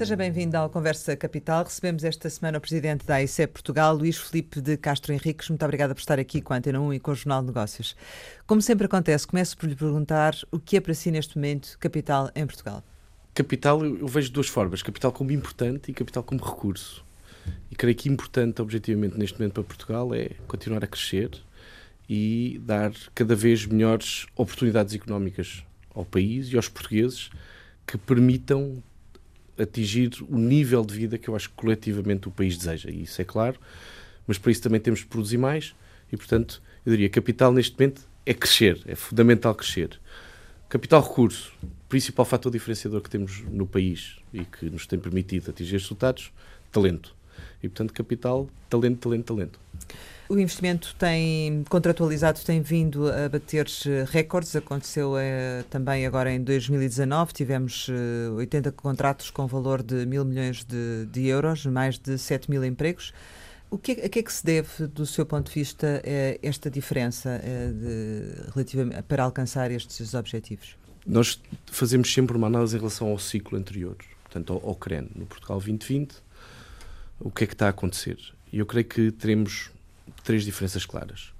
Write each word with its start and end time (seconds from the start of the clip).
Seja 0.00 0.16
bem-vindo 0.16 0.56
ao 0.56 0.70
Conversa 0.70 1.14
Capital. 1.14 1.62
Recebemos 1.62 2.04
esta 2.04 2.30
semana 2.30 2.56
o 2.56 2.60
presidente 2.62 3.04
da 3.04 3.16
AICE 3.16 3.46
Portugal, 3.46 3.94
Luís 3.94 4.16
Felipe 4.16 4.58
de 4.58 4.78
Castro 4.78 5.12
Henriques. 5.12 5.50
Muito 5.50 5.62
obrigada 5.62 5.94
por 5.94 6.00
estar 6.00 6.18
aqui 6.18 6.40
com 6.40 6.54
a 6.54 6.56
Antena 6.56 6.80
1 6.80 6.94
e 6.94 6.98
com 6.98 7.10
o 7.10 7.14
Jornal 7.14 7.42
de 7.42 7.48
Negócios. 7.48 7.94
Como 8.46 8.62
sempre 8.62 8.86
acontece, 8.86 9.26
começo 9.26 9.58
por 9.58 9.68
lhe 9.68 9.76
perguntar 9.76 10.34
o 10.50 10.58
que 10.58 10.78
é 10.78 10.80
para 10.80 10.94
si 10.94 11.10
neste 11.10 11.36
momento 11.36 11.76
capital 11.78 12.30
em 12.34 12.46
Portugal. 12.46 12.82
Capital 13.34 13.84
eu 13.84 14.06
vejo 14.06 14.32
duas 14.32 14.48
formas: 14.48 14.82
capital 14.82 15.12
como 15.12 15.32
importante 15.32 15.90
e 15.90 15.92
capital 15.92 16.22
como 16.22 16.42
recurso. 16.42 17.04
E 17.70 17.76
creio 17.76 17.94
que 17.94 18.08
importante, 18.08 18.62
objetivamente, 18.62 19.18
neste 19.18 19.38
momento 19.38 19.52
para 19.52 19.64
Portugal 19.64 20.14
é 20.14 20.30
continuar 20.48 20.82
a 20.82 20.86
crescer 20.86 21.30
e 22.08 22.58
dar 22.64 22.90
cada 23.14 23.34
vez 23.34 23.66
melhores 23.66 24.26
oportunidades 24.34 24.94
económicas 24.94 25.62
ao 25.94 26.06
país 26.06 26.50
e 26.50 26.56
aos 26.56 26.70
portugueses 26.70 27.28
que 27.86 27.98
permitam 27.98 28.82
atingir 29.60 30.10
o 30.28 30.38
nível 30.38 30.84
de 30.84 30.94
vida 30.94 31.18
que 31.18 31.28
eu 31.28 31.36
acho 31.36 31.48
que 31.48 31.54
coletivamente 31.54 32.28
o 32.28 32.30
país 32.30 32.56
deseja. 32.56 32.90
E 32.90 33.02
isso 33.02 33.20
é 33.20 33.24
claro, 33.24 33.58
mas 34.26 34.38
para 34.38 34.52
isso 34.52 34.62
também 34.62 34.80
temos 34.80 35.00
de 35.00 35.06
produzir 35.06 35.38
mais 35.38 35.74
e, 36.12 36.16
portanto, 36.16 36.62
eu 36.84 36.92
diria 36.92 37.08
capital 37.08 37.52
neste 37.52 37.78
momento 37.78 38.08
é 38.24 38.34
crescer, 38.34 38.80
é 38.86 38.94
fundamental 38.94 39.54
crescer. 39.54 39.98
Capital 40.68 41.02
recurso, 41.02 41.52
principal 41.88 42.24
fator 42.24 42.52
diferenciador 42.52 43.00
que 43.00 43.10
temos 43.10 43.42
no 43.50 43.66
país 43.66 44.16
e 44.32 44.44
que 44.44 44.70
nos 44.70 44.86
tem 44.86 44.98
permitido 44.98 45.50
atingir 45.50 45.72
resultados, 45.72 46.32
talento. 46.70 47.14
E, 47.62 47.68
portanto, 47.68 47.92
capital, 47.92 48.48
talento, 48.68 48.98
talento, 48.98 49.34
talento. 49.34 49.60
O 50.30 50.38
investimento 50.38 50.94
tem 50.96 51.64
contratualizado, 51.68 52.38
tem 52.44 52.62
vindo 52.62 53.10
a 53.10 53.28
bater 53.28 53.66
eh, 53.84 54.04
recordes. 54.08 54.54
Aconteceu 54.54 55.18
eh, 55.18 55.64
também 55.68 56.06
agora 56.06 56.32
em 56.32 56.40
2019. 56.40 57.32
Tivemos 57.32 57.88
eh, 57.90 58.30
80 58.36 58.70
contratos 58.70 59.28
com 59.28 59.48
valor 59.48 59.82
de 59.82 60.06
mil 60.06 60.24
milhões 60.24 60.64
de, 60.64 61.06
de, 61.06 61.26
euros, 61.26 61.66
mais 61.66 61.98
de 61.98 62.16
7 62.16 62.48
mil 62.48 62.64
empregos. 62.64 63.12
O 63.68 63.76
que, 63.76 63.90
é, 63.90 64.06
a 64.06 64.08
que 64.08 64.20
é 64.20 64.22
que 64.22 64.32
se 64.32 64.44
deve, 64.44 64.86
do 64.86 65.04
seu 65.04 65.26
ponto 65.26 65.48
de 65.48 65.54
vista, 65.54 66.00
eh, 66.04 66.38
esta 66.44 66.70
diferença 66.70 67.40
eh, 67.42 67.72
de, 67.72 68.52
relativamente, 68.52 69.02
para 69.02 69.24
alcançar 69.24 69.72
estes 69.72 70.14
objetivos? 70.14 70.76
Nós 71.04 71.42
fazemos 71.66 72.12
sempre 72.14 72.36
uma 72.36 72.46
análise 72.46 72.76
em 72.76 72.78
relação 72.78 73.08
ao 73.08 73.18
ciclo 73.18 73.58
anterior, 73.58 73.96
portanto, 74.22 74.52
ao, 74.52 74.70
ao 74.70 74.74
CREN, 74.76 75.08
no 75.16 75.26
Portugal 75.26 75.58
2020. 75.58 76.14
O 77.18 77.32
que 77.32 77.42
é 77.42 77.46
que 77.48 77.54
está 77.54 77.66
a 77.66 77.70
acontecer? 77.70 78.16
E 78.52 78.60
eu 78.60 78.66
creio 78.66 78.86
que 78.86 79.10
teremos 79.10 79.72
três 80.24 80.44
diferenças 80.44 80.84
claras. 80.84 81.32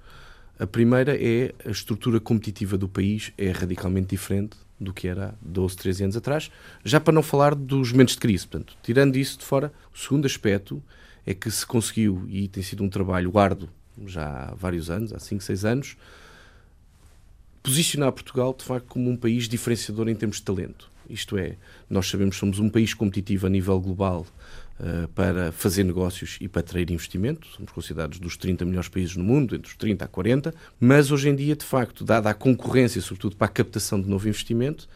A 0.58 0.66
primeira 0.66 1.16
é 1.16 1.54
a 1.64 1.70
estrutura 1.70 2.20
competitiva 2.20 2.76
do 2.76 2.88
país 2.88 3.32
é 3.38 3.50
radicalmente 3.50 4.08
diferente 4.08 4.56
do 4.78 4.92
que 4.92 5.08
era 5.08 5.28
há 5.28 5.34
12, 5.40 5.76
13 5.76 6.04
anos 6.04 6.16
atrás, 6.16 6.50
já 6.84 7.00
para 7.00 7.12
não 7.12 7.22
falar 7.22 7.54
dos 7.54 7.92
momentos 7.92 8.14
de 8.14 8.20
crise. 8.20 8.46
Portanto, 8.46 8.76
tirando 8.82 9.16
isso 9.16 9.38
de 9.38 9.44
fora, 9.44 9.72
o 9.94 9.98
segundo 9.98 10.26
aspecto 10.26 10.82
é 11.26 11.34
que 11.34 11.50
se 11.50 11.66
conseguiu, 11.66 12.24
e 12.28 12.48
tem 12.48 12.62
sido 12.62 12.82
um 12.82 12.88
trabalho 12.88 13.38
árduo 13.38 13.68
já 14.06 14.50
há 14.50 14.54
vários 14.54 14.90
anos, 14.90 15.12
há 15.12 15.18
5, 15.18 15.42
6 15.42 15.64
anos, 15.64 15.96
posicionar 17.62 18.12
Portugal 18.12 18.54
de 18.56 18.64
facto 18.64 18.86
como 18.86 19.10
um 19.10 19.16
país 19.16 19.48
diferenciador 19.48 20.08
em 20.08 20.14
termos 20.14 20.38
de 20.38 20.42
talento. 20.42 20.90
Isto 21.08 21.36
é, 21.36 21.56
nós 21.88 22.08
sabemos 22.08 22.36
que 22.36 22.40
somos 22.40 22.58
um 22.58 22.68
país 22.68 22.94
competitivo 22.94 23.46
a 23.46 23.50
nível 23.50 23.78
global 23.80 24.26
para 25.14 25.52
fazer 25.52 25.84
negócios 25.84 26.38
e 26.40 26.48
para 26.48 26.60
atrair 26.60 26.90
investimento. 26.90 27.46
Somos 27.48 27.70
considerados 27.72 28.18
dos 28.18 28.36
30 28.36 28.64
melhores 28.64 28.88
países 28.88 29.16
no 29.16 29.24
mundo, 29.24 29.54
entre 29.54 29.68
os 29.70 29.76
30 29.76 30.04
a 30.04 30.08
40, 30.08 30.54
mas 30.78 31.10
hoje 31.10 31.28
em 31.28 31.36
dia, 31.36 31.54
de 31.54 31.64
facto, 31.64 32.04
dada 32.04 32.30
a 32.30 32.34
concorrência, 32.34 33.00
sobretudo 33.00 33.36
para 33.36 33.46
a 33.46 33.50
captação 33.50 34.00
de 34.00 34.08
novo 34.08 34.28
investimento, 34.28 34.88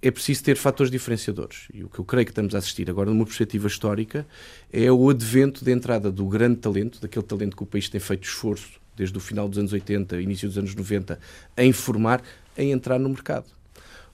é 0.00 0.10
preciso 0.10 0.44
ter 0.44 0.56
fatores 0.56 0.90
diferenciadores. 0.90 1.66
E 1.74 1.82
o 1.82 1.88
que 1.88 1.98
eu 1.98 2.04
creio 2.04 2.24
que 2.24 2.30
estamos 2.30 2.54
a 2.54 2.58
assistir 2.58 2.88
agora, 2.88 3.10
numa 3.10 3.24
perspectiva 3.24 3.66
histórica, 3.66 4.26
é 4.72 4.90
o 4.90 5.10
advento 5.10 5.64
da 5.64 5.72
entrada 5.72 6.10
do 6.10 6.26
grande 6.26 6.56
talento, 6.56 7.00
daquele 7.00 7.24
talento 7.24 7.56
que 7.56 7.62
o 7.62 7.66
país 7.66 7.88
tem 7.88 8.00
feito 8.00 8.24
esforço 8.24 8.78
desde 8.96 9.16
o 9.16 9.20
final 9.20 9.48
dos 9.48 9.58
anos 9.58 9.72
80, 9.72 10.20
início 10.20 10.48
dos 10.48 10.58
anos 10.58 10.74
90, 10.74 11.18
em 11.56 11.72
formar, 11.72 12.22
em 12.56 12.72
entrar 12.72 12.98
no 12.98 13.08
mercado. 13.08 13.57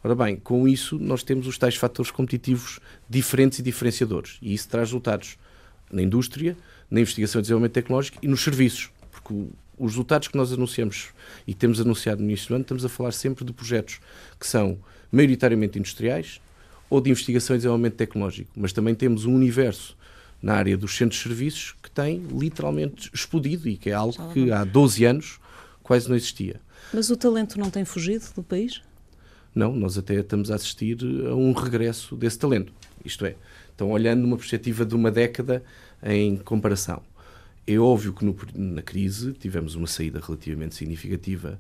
Ora 0.04 0.14
bem, 0.14 0.36
com 0.36 0.68
isso 0.68 0.98
nós 0.98 1.22
temos 1.22 1.46
os 1.46 1.56
tais 1.56 1.76
fatores 1.76 2.10
competitivos 2.10 2.78
diferentes 3.08 3.58
e 3.58 3.62
diferenciadores. 3.62 4.36
E 4.42 4.52
isso 4.52 4.68
traz 4.68 4.88
resultados 4.88 5.38
na 5.90 6.02
indústria, 6.02 6.54
na 6.90 7.00
investigação 7.00 7.38
e 7.38 7.42
desenvolvimento 7.42 7.72
tecnológico 7.72 8.18
e 8.20 8.28
nos 8.28 8.44
serviços. 8.44 8.90
Porque 9.10 9.32
os 9.78 9.92
resultados 9.92 10.28
que 10.28 10.36
nós 10.36 10.52
anunciamos 10.52 11.08
e 11.46 11.54
temos 11.54 11.80
anunciado 11.80 12.22
no 12.22 12.28
início 12.28 12.48
do 12.48 12.54
ano, 12.56 12.62
estamos 12.62 12.84
a 12.84 12.88
falar 12.90 13.12
sempre 13.12 13.46
de 13.46 13.52
projetos 13.54 13.98
que 14.38 14.46
são 14.46 14.78
maioritariamente 15.10 15.78
industriais 15.78 16.38
ou 16.90 17.00
de 17.00 17.08
investigação 17.08 17.56
e 17.56 17.58
desenvolvimento 17.58 17.94
tecnológico. 17.94 18.50
Mas 18.54 18.74
também 18.74 18.94
temos 18.94 19.24
um 19.24 19.34
universo 19.34 19.96
na 20.42 20.52
área 20.52 20.76
dos 20.76 20.94
centros 20.94 21.22
de 21.22 21.28
serviços 21.28 21.74
que 21.82 21.90
tem 21.90 22.18
literalmente 22.30 23.10
explodido 23.14 23.66
e 23.70 23.78
que 23.78 23.88
é 23.88 23.94
algo 23.94 24.34
que 24.34 24.52
há 24.52 24.64
12 24.64 25.02
anos 25.06 25.40
quase 25.82 26.10
não 26.10 26.14
existia. 26.14 26.60
Mas 26.92 27.08
o 27.08 27.16
talento 27.16 27.58
não 27.58 27.70
tem 27.70 27.86
fugido 27.86 28.26
do 28.34 28.42
país? 28.42 28.82
Não, 29.54 29.74
nós 29.74 29.96
até 29.96 30.14
estamos 30.14 30.50
a 30.50 30.56
assistir 30.56 30.98
a 31.28 31.34
um 31.34 31.52
regresso 31.52 32.16
desse 32.16 32.38
talento. 32.38 32.72
Isto 33.04 33.24
é, 33.24 33.36
estão 33.70 33.90
olhando 33.90 34.22
numa 34.22 34.36
perspectiva 34.36 34.84
de 34.84 34.94
uma 34.94 35.10
década 35.10 35.62
em 36.02 36.36
comparação. 36.36 37.02
É 37.66 37.78
óbvio 37.78 38.12
que 38.12 38.24
no, 38.24 38.36
na 38.54 38.82
crise 38.82 39.32
tivemos 39.32 39.74
uma 39.74 39.86
saída 39.86 40.20
relativamente 40.20 40.74
significativa, 40.74 41.58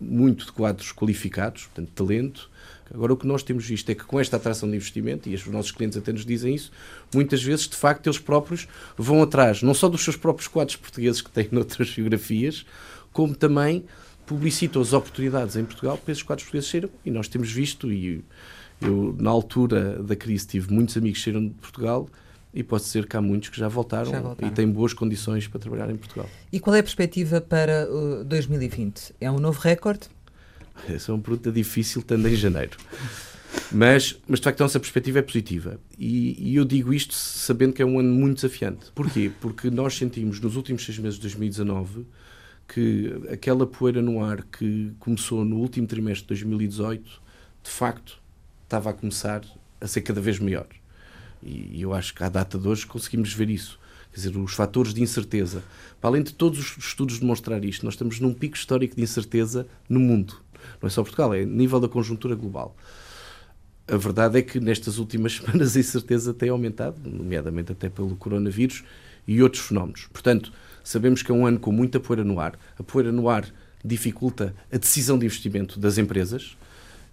muito 0.00 0.46
de 0.46 0.52
quadros 0.52 0.90
qualificados, 0.92 1.64
portanto, 1.64 1.90
talento. 1.94 2.50
Agora, 2.92 3.12
o 3.12 3.16
que 3.16 3.26
nós 3.26 3.42
temos 3.42 3.66
visto 3.66 3.88
é 3.90 3.94
que 3.94 4.04
com 4.04 4.18
esta 4.18 4.36
atração 4.36 4.68
de 4.68 4.74
investimento, 4.74 5.28
e 5.28 5.34
os 5.34 5.46
nossos 5.46 5.70
clientes 5.70 5.96
até 5.96 6.12
nos 6.12 6.24
dizem 6.24 6.54
isso, 6.54 6.72
muitas 7.14 7.42
vezes, 7.42 7.68
de 7.68 7.76
facto, 7.76 8.06
eles 8.06 8.18
próprios 8.18 8.66
vão 8.96 9.22
atrás, 9.22 9.62
não 9.62 9.74
só 9.74 9.88
dos 9.88 10.02
seus 10.02 10.16
próprios 10.16 10.48
quadros 10.48 10.76
portugueses 10.76 11.20
que 11.20 11.30
têm 11.30 11.48
noutras 11.52 11.88
geografias, 11.88 12.64
como 13.12 13.34
também 13.34 13.84
publicitam 14.30 14.80
as 14.80 14.92
oportunidades 14.92 15.56
em 15.56 15.64
Portugal 15.64 15.98
para 15.98 16.12
esses 16.12 16.22
quadros 16.22 16.44
portugueses 16.44 16.70
saíram. 16.70 16.88
E 17.04 17.10
nós 17.10 17.26
temos 17.26 17.50
visto, 17.50 17.90
e 17.90 18.22
eu, 18.80 19.16
na 19.18 19.28
altura 19.28 20.00
da 20.00 20.14
crise, 20.14 20.46
tive 20.46 20.72
muitos 20.72 20.96
amigos 20.96 21.18
que 21.18 21.24
saíram 21.24 21.48
de 21.48 21.54
Portugal 21.54 22.08
e 22.54 22.62
posso 22.62 22.84
dizer 22.84 23.08
que 23.08 23.16
há 23.16 23.20
muitos 23.20 23.48
que 23.48 23.58
já 23.58 23.66
voltaram, 23.66 24.12
já 24.12 24.20
voltaram, 24.20 24.52
e 24.52 24.54
têm 24.54 24.68
boas 24.68 24.92
condições 24.92 25.48
para 25.48 25.58
trabalhar 25.58 25.90
em 25.90 25.96
Portugal. 25.96 26.30
E 26.52 26.60
qual 26.60 26.76
é 26.76 26.78
a 26.78 26.82
perspectiva 26.82 27.40
para 27.40 27.88
uh, 27.90 28.22
2020? 28.22 29.14
É 29.20 29.28
um 29.28 29.40
novo 29.40 29.58
recorde? 29.58 30.06
Essa 30.88 31.10
é 31.10 31.14
uma 31.14 31.20
pergunta 31.20 31.50
difícil, 31.50 32.00
estando 32.00 32.28
em 32.28 32.36
janeiro. 32.36 32.76
Mas, 33.72 34.16
mas 34.28 34.38
de 34.38 34.44
facto, 34.44 34.60
a 34.60 34.64
nossa 34.64 34.78
perspectiva 34.78 35.18
é 35.18 35.22
positiva. 35.22 35.80
E, 35.98 36.52
e, 36.52 36.54
eu 36.54 36.64
digo 36.64 36.94
isto 36.94 37.14
sabendo 37.14 37.72
que 37.72 37.82
é 37.82 37.84
um 37.84 37.98
ano 37.98 38.14
muito 38.14 38.36
desafiante. 38.36 38.92
Porquê? 38.94 39.28
Porque 39.40 39.70
nós 39.70 39.96
sentimos 39.96 40.38
nos 40.38 40.54
últimos 40.54 40.84
seis 40.84 40.98
meses 41.00 41.16
de 41.16 41.22
2019 41.22 42.06
que 42.72 43.12
aquela 43.32 43.66
poeira 43.66 44.00
no 44.00 44.22
ar 44.22 44.44
que 44.44 44.92
começou 45.00 45.44
no 45.44 45.56
último 45.56 45.86
trimestre 45.88 46.22
de 46.22 46.28
2018, 46.28 47.20
de 47.64 47.70
facto, 47.70 48.20
estava 48.62 48.90
a 48.90 48.92
começar 48.92 49.42
a 49.80 49.86
ser 49.88 50.02
cada 50.02 50.20
vez 50.20 50.38
maior. 50.38 50.68
E 51.42 51.82
eu 51.82 51.92
acho 51.92 52.14
que 52.14 52.22
à 52.22 52.28
data 52.28 52.56
de 52.58 52.68
hoje 52.68 52.86
conseguimos 52.86 53.32
ver 53.32 53.50
isso. 53.50 53.78
Quer 54.12 54.16
dizer, 54.16 54.36
os 54.36 54.54
fatores 54.54 54.94
de 54.94 55.02
incerteza. 55.02 55.64
Para 56.00 56.10
além 56.10 56.22
de 56.22 56.32
todos 56.32 56.58
os 56.58 56.84
estudos 56.84 57.18
demonstrar 57.18 57.64
isto, 57.64 57.84
nós 57.84 57.94
estamos 57.94 58.20
num 58.20 58.32
pico 58.32 58.56
histórico 58.56 58.94
de 58.94 59.02
incerteza 59.02 59.66
no 59.88 59.98
mundo. 59.98 60.36
Não 60.80 60.86
é 60.86 60.90
só 60.90 61.02
Portugal, 61.02 61.34
é 61.34 61.44
nível 61.44 61.80
da 61.80 61.88
conjuntura 61.88 62.34
global. 62.36 62.76
A 63.88 63.96
verdade 63.96 64.38
é 64.38 64.42
que 64.42 64.60
nestas 64.60 64.98
últimas 64.98 65.34
semanas 65.42 65.76
a 65.76 65.80
incerteza 65.80 66.32
tem 66.32 66.50
aumentado, 66.50 67.00
nomeadamente 67.04 67.72
até 67.72 67.88
pelo 67.88 68.14
coronavírus 68.14 68.84
e 69.26 69.42
outros 69.42 69.64
fenómenos. 69.64 70.06
Portanto, 70.12 70.52
Sabemos 70.82 71.22
que 71.22 71.30
é 71.30 71.34
um 71.34 71.46
ano 71.46 71.58
com 71.58 71.72
muita 71.72 72.00
poeira 72.00 72.24
no 72.24 72.40
ar. 72.40 72.58
A 72.78 72.82
poeira 72.82 73.12
no 73.12 73.28
ar 73.28 73.46
dificulta 73.84 74.54
a 74.72 74.76
decisão 74.76 75.18
de 75.18 75.26
investimento 75.26 75.78
das 75.78 75.98
empresas 75.98 76.56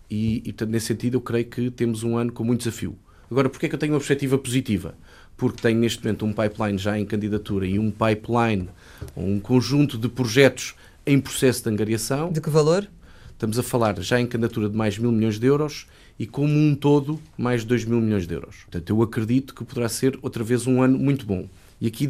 e, 0.10 0.38
e 0.38 0.54
portanto, 0.54 0.70
nesse 0.70 0.88
sentido, 0.88 1.16
eu 1.16 1.22
creio 1.22 1.46
que 1.46 1.70
temos 1.72 2.04
um 2.04 2.18
ano 2.18 2.32
com 2.32 2.44
muito 2.44 2.60
desafio. 2.60 2.98
Agora, 3.30 3.50
porquê 3.50 3.66
é 3.66 3.70
que 3.70 3.76
eu 3.76 3.80
tenho 3.80 3.94
uma 3.94 4.00
perspectiva 4.00 4.38
positiva? 4.38 4.96
Porque 5.36 5.62
tenho 5.62 5.80
neste 5.80 6.04
momento 6.04 6.26
um 6.26 6.34
pipeline 6.34 6.78
já 6.78 6.98
em 6.98 7.06
candidatura 7.06 7.68
e 7.68 7.78
um 7.78 7.92
pipeline, 7.92 8.70
um 9.16 9.40
conjunto 9.40 9.98
de 9.98 10.08
projetos 10.08 10.76
em 11.06 11.20
processo 11.20 11.64
de 11.64 11.70
angariação. 11.70 12.32
De 12.32 12.42
que 12.42 12.50
valor? 12.50 12.88
Estamos 13.32 13.60
a 13.60 13.64
falar 13.64 14.00
já 14.02 14.20
em 14.20 14.26
candidatura 14.26 14.68
de 14.68 14.76
mais 14.76 14.98
mil 14.98 15.12
milhões 15.12 15.38
de 15.38 15.46
euros 15.46 15.86
e 16.18 16.26
como 16.26 16.54
um 16.54 16.74
todo 16.74 17.22
mais 17.38 17.62
de 17.62 17.68
2 17.68 17.86
mil 17.86 18.02
milhões 18.02 18.26
de 18.26 18.34
euros. 18.34 18.64
Portanto, 18.64 18.90
eu 18.90 19.02
acredito 19.04 19.54
que 19.54 19.64
poderá 19.64 19.88
ser 19.88 20.18
outra 20.24 20.44
vez 20.44 20.66
um 20.66 20.82
ano 20.82 20.98
muito 20.98 21.26
bom. 21.26 21.48
E 21.80 21.86
aqui 21.86 22.08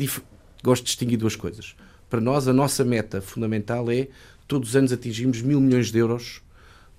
gosto 0.63 0.83
de 0.83 0.87
distinguir 0.87 1.17
duas 1.17 1.35
coisas. 1.35 1.75
Para 2.09 2.21
nós, 2.21 2.47
a 2.47 2.53
nossa 2.53 2.83
meta 2.83 3.21
fundamental 3.21 3.91
é 3.91 4.07
todos 4.47 4.69
os 4.69 4.75
anos 4.75 4.91
atingirmos 4.91 5.41
mil 5.41 5.59
milhões 5.59 5.91
de 5.91 5.99
euros 5.99 6.41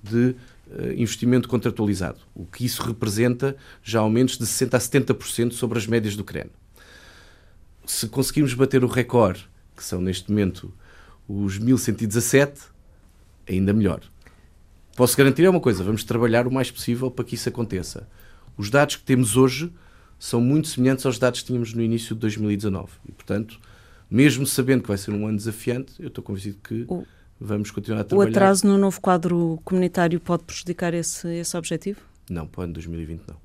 de 0.03 0.37
uh, 0.69 0.93
investimento 0.93 1.49
contratualizado, 1.49 2.21
o 2.35 2.45
que 2.45 2.65
isso 2.65 2.83
representa 2.83 3.57
já 3.83 4.01
aumentos 4.01 4.37
de 4.39 4.45
60% 4.45 4.75
a 4.75 4.79
70% 4.79 5.53
sobre 5.53 5.79
as 5.79 5.87
médias 5.87 6.15
do 6.15 6.25
CREN. 6.25 6.51
Se 7.87 8.07
conseguirmos 8.09 8.53
bater 8.55 8.85
o 8.85 8.87
recorde, 8.87 9.49
que 9.75 9.83
são 9.83 10.01
neste 10.01 10.31
momento 10.31 10.73
os 11.27 11.59
1117, 11.59 12.61
ainda 13.49 13.73
melhor. 13.73 14.01
Posso 14.95 15.17
garantir 15.17 15.49
uma 15.49 15.61
coisa: 15.61 15.83
vamos 15.83 16.05
trabalhar 16.05 16.47
o 16.47 16.53
mais 16.53 16.71
possível 16.71 17.11
para 17.11 17.25
que 17.25 17.35
isso 17.35 17.49
aconteça. 17.49 18.09
Os 18.57 18.69
dados 18.69 18.97
que 18.97 19.05
temos 19.05 19.37
hoje 19.37 19.73
são 20.19 20.41
muito 20.41 20.69
semelhantes 20.69 21.07
aos 21.07 21.19
dados 21.19 21.41
que 21.41 21.47
tínhamos 21.47 21.73
no 21.73 21.83
início 21.83 22.15
de 22.15 22.21
2019. 22.21 22.91
E, 23.09 23.13
portanto, 23.13 23.61
mesmo 24.11 24.47
sabendo 24.47 24.83
que 24.83 24.89
vai 24.89 24.99
ser 24.99 25.13
um 25.13 25.27
ano 25.27 25.37
desafiante, 25.37 25.93
eu 25.99 26.09
estou 26.09 26.25
convencido 26.25 26.59
que 26.63 26.85
o, 26.89 27.07
vamos 27.41 27.71
continuar 27.71 28.01
a 28.01 28.05
trabalhar. 28.05 28.29
O 28.29 28.33
atraso 28.33 28.67
no 28.67 28.77
novo 28.79 29.01
quadro 29.01 29.61
comunitário 29.65 30.19
pode 30.19 30.45
prejudicar 30.45 30.95
esse, 30.95 31.29
esse 31.29 31.57
objetivo? 31.57 32.01
Não, 32.29 32.47
para 32.47 32.63
o 32.63 32.65
ano 32.65 32.73
2020 32.75 33.23
não. 33.29 33.37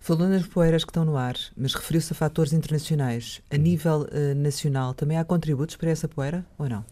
Falou 0.00 0.28
nas 0.28 0.46
poeiras 0.46 0.84
que 0.84 0.90
estão 0.90 1.04
no 1.04 1.16
ar, 1.16 1.34
mas 1.56 1.74
referiu-se 1.74 2.12
a 2.12 2.14
fatores 2.16 2.52
internacionais. 2.52 3.40
A 3.50 3.56
nível 3.56 4.02
uh, 4.02 4.34
nacional, 4.34 4.92
também 4.92 5.16
há 5.16 5.24
contributos 5.24 5.76
para 5.76 5.90
essa 5.90 6.06
poeira 6.06 6.44
ou 6.58 6.68
não? 6.68 6.84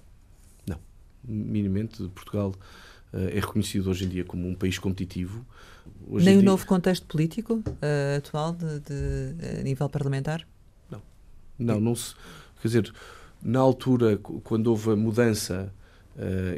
Não. 0.66 0.78
Minimamente, 1.22 2.02
Portugal 2.14 2.54
é 3.12 3.40
reconhecido 3.40 3.90
hoje 3.90 4.04
em 4.04 4.08
dia 4.08 4.24
como 4.24 4.48
um 4.48 4.54
país 4.54 4.78
competitivo. 4.78 5.44
Hoje 6.08 6.24
Nem 6.24 6.36
o 6.36 6.40
dia... 6.40 6.50
novo 6.50 6.66
contexto 6.66 7.06
político 7.06 7.54
uh, 7.54 8.16
atual, 8.16 8.54
de, 8.54 8.80
de, 8.80 9.60
a 9.60 9.62
nível 9.62 9.88
parlamentar? 9.88 10.46
Não. 10.90 11.02
Não, 11.58 11.80
não 11.80 11.94
se. 11.94 12.14
Quer 12.60 12.68
dizer, 12.68 12.92
na 13.42 13.58
altura, 13.58 14.16
quando 14.16 14.68
houve 14.68 14.90
a 14.90 14.96
mudança 14.96 15.72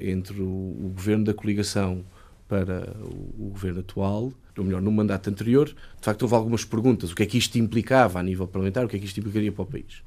entre 0.03 0.43
o, 0.43 0.47
o 0.47 0.93
governo 0.95 1.25
da 1.25 1.33
coligação 1.33 2.05
para 2.49 2.93
o, 3.01 3.47
o 3.47 3.51
governo 3.51 3.81
atual, 3.81 4.33
ou 4.57 4.65
melhor, 4.65 4.83
no 4.83 4.93
mandato 4.93 5.31
anterior, 5.31 5.67
de 5.69 5.75
facto 6.03 6.23
houve 6.23 6.35
algumas 6.35 6.65
perguntas. 6.65 7.11
O 7.11 7.15
que 7.15 7.23
é 7.23 7.27
que 7.27 7.39
isto 7.39 7.57
implicava 7.59 8.19
a 8.21 8.23
nível 8.23 8.47
parlamentar? 8.47 8.85
O 8.85 8.89
que 8.89 8.97
é 8.97 8.99
que 8.99 9.07
isto 9.07 9.19
implicaria 9.19 9.51
para 9.51 9.63
o 9.63 9.67
país? 9.67 10.03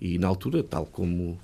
E 0.00 0.18
na 0.18 0.28
altura, 0.28 0.62
tal 0.62 0.86
como 0.86 1.38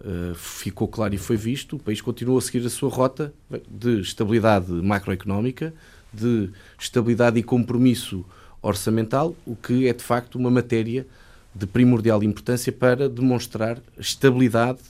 uh, 0.00 0.34
ficou 0.34 0.88
claro 0.88 1.14
e 1.14 1.18
foi 1.18 1.36
visto, 1.36 1.76
o 1.76 1.78
país 1.78 2.00
continuou 2.00 2.38
a 2.38 2.40
seguir 2.40 2.64
a 2.66 2.70
sua 2.70 2.90
rota 2.90 3.32
de 3.68 4.00
estabilidade 4.00 4.70
macroeconómica, 4.70 5.74
de 6.12 6.50
estabilidade 6.78 7.38
e 7.38 7.42
compromisso 7.42 8.24
orçamental, 8.62 9.36
o 9.46 9.54
que 9.54 9.86
é 9.86 9.92
de 9.92 10.02
facto 10.02 10.36
uma 10.36 10.50
matéria 10.50 11.06
de 11.54 11.66
primordial 11.66 12.22
importância 12.22 12.72
para 12.72 13.08
demonstrar 13.08 13.78
estabilidade 13.98 14.80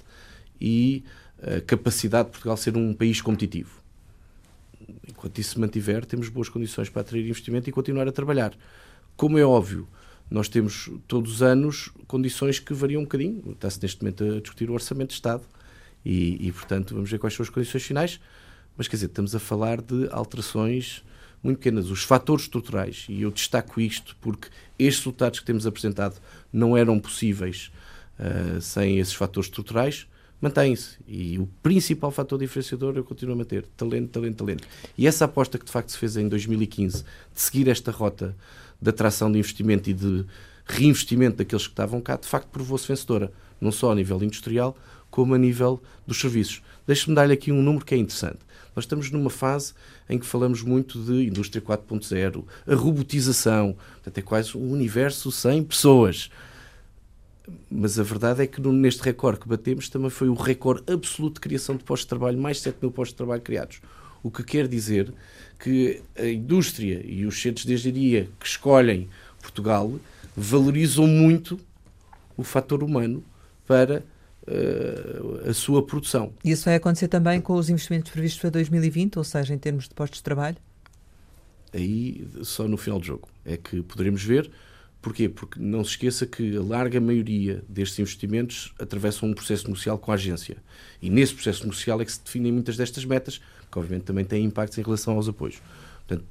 e 0.61 1.05
uh, 1.39 1.63
capacidade 1.67 2.27
de 2.27 2.33
Portugal 2.33 2.57
ser 2.57 2.77
um 2.77 2.95
país 2.95 3.21
competitivo 3.21 3.79
enquanto 5.19 5.39
isso 5.39 5.55
se 5.55 5.61
mantiver, 5.61 6.05
temos 6.05 6.29
boas 6.29 6.49
condições 6.49 6.89
para 6.89 7.03
atrair 7.03 7.25
investimento 7.25 7.69
e 7.69 7.73
continuar 7.73 8.07
a 8.07 8.13
trabalhar. 8.13 8.53
Como 9.17 9.37
é 9.37 9.45
óbvio, 9.45 9.89
nós 10.31 10.49
temos 10.49 10.91
todos 11.07 11.35
os 11.35 11.43
anos 11.43 11.91
condições 12.07 12.59
que 12.59 12.75
variam 12.75 13.01
um 13.01 13.05
bocadinho. 13.05 13.43
Está-se 13.53 13.81
neste 13.81 14.03
momento 14.03 14.25
a 14.25 14.41
discutir 14.41 14.69
o 14.69 14.75
Orçamento 14.75 15.09
de 15.09 15.15
Estado 15.15 15.43
e, 16.05 16.49
e, 16.49 16.53
portanto, 16.53 16.95
vamos 16.95 17.11
ver 17.11 17.19
quais 17.19 17.35
são 17.35 17.43
as 17.43 17.51
condições 17.51 17.83
finais. 17.83 18.21
Mas, 18.77 18.87
quer 18.87 18.97
dizer, 18.97 19.07
estamos 19.07 19.35
a 19.35 19.39
falar 19.39 19.81
de 19.81 20.09
alterações 20.11 21.03
muito 21.43 21.59
pequenas. 21.59 21.91
Os 21.91 22.03
fatores 22.03 22.45
estruturais, 22.45 23.07
e 23.09 23.23
eu 23.23 23.31
destaco 23.31 23.81
isto 23.81 24.17
porque 24.21 24.49
estes 24.79 24.99
resultados 24.99 25.41
que 25.41 25.47
temos 25.47 25.67
apresentado 25.67 26.21
não 26.53 26.77
eram 26.77 26.99
possíveis 26.99 27.71
uh, 28.19 28.61
sem 28.61 28.99
esses 28.99 29.15
fatores 29.15 29.49
estruturais 29.49 30.07
mantém-se. 30.41 30.97
E 31.07 31.39
o 31.39 31.47
principal 31.63 32.11
fator 32.11 32.39
diferenciador 32.39 32.97
eu 32.97 33.05
continuo 33.05 33.35
a 33.35 33.39
manter: 33.39 33.65
talento, 33.77 34.11
talento, 34.11 34.37
talento. 34.37 34.69
E 34.97 35.07
essa 35.07 35.25
aposta 35.25 35.59
que 35.59 35.65
de 35.65 35.73
facto 35.73 35.91
se 35.91 35.99
fez 35.99 36.17
em 36.17 36.29
2015 36.29 37.03
de 37.03 37.41
seguir 37.41 37.69
esta 37.69 37.91
rota 37.91 38.37
de 38.81 38.91
atração 38.91 39.31
de 39.31 39.39
investimento 39.39 39.91
e 39.91 39.95
de 39.95 40.25
reinvestimento 40.65 41.39
daqueles 41.39 41.67
que 41.67 41.73
estavam 41.73 42.01
cá, 42.01 42.17
de 42.17 42.27
facto 42.27 42.49
provou-se 42.49 42.87
vencedora, 42.87 43.33
não 43.61 43.73
só 43.73 43.91
a 43.91 43.95
nível 43.95 44.23
industrial, 44.23 44.77
como 45.11 45.35
a 45.35 45.39
nível 45.39 45.83
dos 46.07 46.21
serviços. 46.21 46.63
Deixe-me 46.87 47.15
dar-lhe 47.15 47.33
aqui 47.33 47.51
um 47.51 47.63
número 47.63 47.85
que 47.85 47.95
é 47.95 47.99
interessante. 47.99 48.39
Nós 48.77 48.85
estamos 48.85 49.11
numa 49.11 49.31
fase 49.31 49.73
em 50.09 50.19
que 50.19 50.27
falamos 50.27 50.63
muito 50.63 51.03
de 51.03 51.27
indústria 51.27 51.61
4.0, 51.61 52.45
a 52.67 52.75
robotização, 52.75 53.77
portanto 53.95 54.19
é 54.19 54.23
quase 54.23 54.57
um 54.57 54.71
universo 54.71 55.33
sem 55.33 55.65
pessoas 55.65 56.31
mas 57.71 57.99
a 57.99 58.03
verdade 58.03 58.43
é 58.43 58.47
que 58.47 58.61
neste 58.61 59.03
recorde 59.03 59.41
que 59.41 59.49
batemos 59.49 59.89
também 59.89 60.11
foi 60.11 60.29
o 60.29 60.35
recorde 60.35 60.93
absoluto 60.93 61.35
de 61.35 61.41
criação 61.41 61.77
de 61.77 61.85
postos 61.85 62.05
de 62.05 62.09
trabalho, 62.09 62.39
mais 62.39 62.59
de 62.59 62.65
7 62.65 62.79
mil 62.83 62.91
postos 62.91 63.15
de 63.15 63.17
trabalho 63.17 63.43
criados. 63.43 63.81
O 64.23 64.31
que 64.31 64.43
quer 64.43 64.67
dizer 64.67 65.13
que 65.59 66.03
a 66.17 66.27
indústria 66.27 67.03
e 67.05 67.25
os 67.25 67.41
centros 67.41 67.65
de 67.65 67.75
engenharia 67.75 68.29
que 68.39 68.47
escolhem 68.47 69.09
Portugal 69.41 69.93
valorizam 70.37 71.07
muito 71.07 71.59
o 72.37 72.43
fator 72.43 72.83
humano 72.83 73.23
para 73.67 74.03
uh, 74.47 75.49
a 75.49 75.53
sua 75.53 75.85
produção. 75.85 76.33
E 76.45 76.51
isso 76.51 76.65
vai 76.65 76.77
acontecer 76.77 77.09
também 77.09 77.41
com 77.41 77.55
os 77.55 77.69
investimentos 77.69 78.11
previstos 78.11 78.41
para 78.41 78.51
2020, 78.51 79.19
ou 79.19 79.25
seja, 79.25 79.53
em 79.53 79.59
termos 79.59 79.89
de 79.89 79.95
postos 79.95 80.19
de 80.19 80.25
trabalho? 80.25 80.57
Aí, 81.73 82.27
só 82.43 82.67
no 82.67 82.77
final 82.77 82.99
do 82.99 83.05
jogo, 83.05 83.29
é 83.45 83.57
que 83.57 83.83
poderemos 83.83 84.23
ver 84.23 84.51
Porquê? 85.01 85.29
Porque 85.29 85.61
não 85.61 85.85
se 85.85 85.91
esqueça 85.91 86.27
que 86.27 86.57
a 86.57 86.63
larga 86.63 87.01
maioria 87.01 87.63
destes 87.69 87.99
investimentos 88.01 88.73
atravessam 88.79 89.29
um 89.29 89.35
processo 89.35 89.67
negocial 89.67 89.97
com 89.97 90.11
a 90.11 90.15
agência. 90.15 90.57
E 91.01 91.09
nesse 91.09 91.35
processo 91.35 91.63
negocial 91.63 92.01
é 92.01 92.05
que 92.05 92.13
se 92.13 92.21
definem 92.21 92.53
muitas 92.53 92.77
destas 92.77 93.05
metas, 93.05 93.41
que 93.71 93.79
obviamente 93.79 94.05
também 94.05 94.25
têm 94.25 94.45
impactos 94.45 94.77
em 94.77 94.83
relação 94.83 95.15
aos 95.15 95.29
apoios. 95.29 95.63
Portanto, 96.07 96.27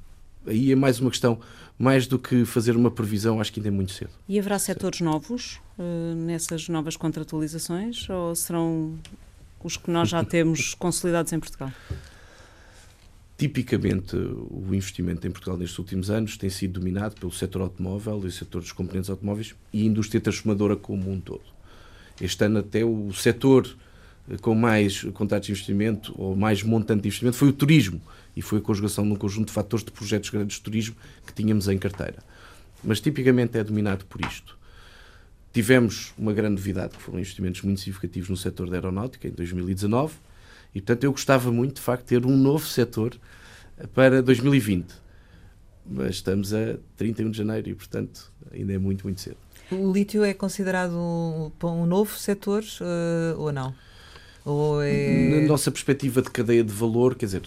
aí 0.46 0.70
é 0.70 0.76
mais 0.76 1.00
uma 1.00 1.10
questão, 1.10 1.40
mais 1.78 2.06
do 2.06 2.18
que 2.18 2.44
fazer 2.44 2.76
uma 2.76 2.90
previsão, 2.90 3.40
acho 3.40 3.52
que 3.52 3.60
ainda 3.60 3.68
é 3.68 3.72
muito 3.72 3.92
cedo. 3.92 4.10
E 4.28 4.38
haverá 4.38 4.58
setores 4.58 5.00
novos 5.00 5.60
uh, 5.78 6.14
nessas 6.14 6.68
novas 6.68 6.96
contratualizações 6.96 8.08
ou 8.10 8.34
serão 8.34 8.98
os 9.64 9.76
que 9.76 9.90
nós 9.90 10.10
já 10.10 10.22
temos 10.22 10.74
consolidados 10.78 11.32
em 11.32 11.40
Portugal? 11.40 11.72
Tipicamente, 13.38 14.16
o 14.16 14.74
investimento 14.74 15.24
em 15.24 15.30
Portugal 15.30 15.56
nestes 15.56 15.78
últimos 15.78 16.10
anos 16.10 16.36
tem 16.36 16.50
sido 16.50 16.80
dominado 16.80 17.14
pelo 17.14 17.30
setor 17.30 17.62
automóvel 17.62 18.20
e 18.24 18.26
o 18.26 18.32
setor 18.32 18.60
dos 18.60 18.72
componentes 18.72 19.08
automóveis 19.08 19.54
e 19.72 19.86
indústria 19.86 20.20
transformadora 20.20 20.74
como 20.74 21.08
um 21.08 21.20
todo. 21.20 21.44
Este 22.20 22.44
ano, 22.44 22.58
até 22.58 22.84
o 22.84 23.12
setor 23.12 23.76
eh, 24.28 24.36
com 24.38 24.56
mais 24.56 25.04
contratos 25.14 25.46
de 25.46 25.52
investimento 25.52 26.12
ou 26.20 26.34
mais 26.34 26.64
montante 26.64 27.02
de 27.02 27.06
investimento 27.06 27.36
foi 27.36 27.50
o 27.50 27.52
turismo 27.52 28.02
e 28.34 28.42
foi 28.42 28.58
a 28.58 28.60
conjugação 28.60 29.04
de 29.04 29.12
um 29.12 29.16
conjunto 29.16 29.46
de 29.46 29.52
fatores 29.52 29.84
de 29.84 29.92
projetos 29.92 30.30
grandes 30.30 30.56
de 30.56 30.62
turismo 30.64 30.96
que 31.24 31.32
tínhamos 31.32 31.68
em 31.68 31.78
carteira. 31.78 32.18
Mas 32.82 33.00
tipicamente 33.00 33.56
é 33.56 33.62
dominado 33.62 34.04
por 34.06 34.20
isto. 34.20 34.58
Tivemos 35.52 36.12
uma 36.18 36.32
grande 36.32 36.56
novidade, 36.56 36.96
que 36.96 37.02
foram 37.04 37.20
investimentos 37.20 37.62
muito 37.62 37.78
significativos 37.78 38.30
no 38.30 38.36
setor 38.36 38.68
da 38.68 38.78
aeronáutica 38.78 39.28
em 39.28 39.30
2019 39.30 40.14
e, 40.74 40.80
portanto, 40.80 41.04
eu 41.04 41.12
gostava 41.12 41.50
muito, 41.50 41.76
de 41.76 41.80
facto, 41.80 42.02
de 42.02 42.08
ter 42.08 42.26
um 42.26 42.36
novo 42.36 42.66
setor 42.66 43.18
para 43.94 44.22
2020. 44.22 44.86
Mas 45.86 46.16
estamos 46.16 46.52
a 46.52 46.76
31 46.96 47.30
de 47.30 47.38
janeiro 47.38 47.70
e, 47.70 47.74
portanto, 47.74 48.30
ainda 48.52 48.72
é 48.72 48.78
muito, 48.78 49.04
muito 49.04 49.20
cedo. 49.20 49.36
O 49.70 49.92
lítio 49.92 50.24
é 50.24 50.32
considerado 50.32 50.94
um, 50.94 51.50
um 51.62 51.86
novo 51.86 52.16
setor 52.18 52.62
uh, 52.62 53.40
ou 53.40 53.52
não? 53.52 53.74
Ou 54.44 54.82
é... 54.82 55.40
Na 55.40 55.46
nossa 55.48 55.70
perspectiva 55.70 56.22
de 56.22 56.30
cadeia 56.30 56.64
de 56.64 56.72
valor, 56.72 57.14
quer 57.14 57.26
dizer, 57.26 57.42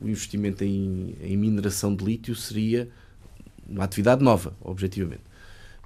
o 0.00 0.08
investimento 0.08 0.64
em, 0.64 1.14
em 1.22 1.36
mineração 1.36 1.94
de 1.94 2.04
lítio 2.04 2.34
seria 2.34 2.88
uma 3.68 3.84
atividade 3.84 4.22
nova, 4.22 4.54
objetivamente. 4.60 5.22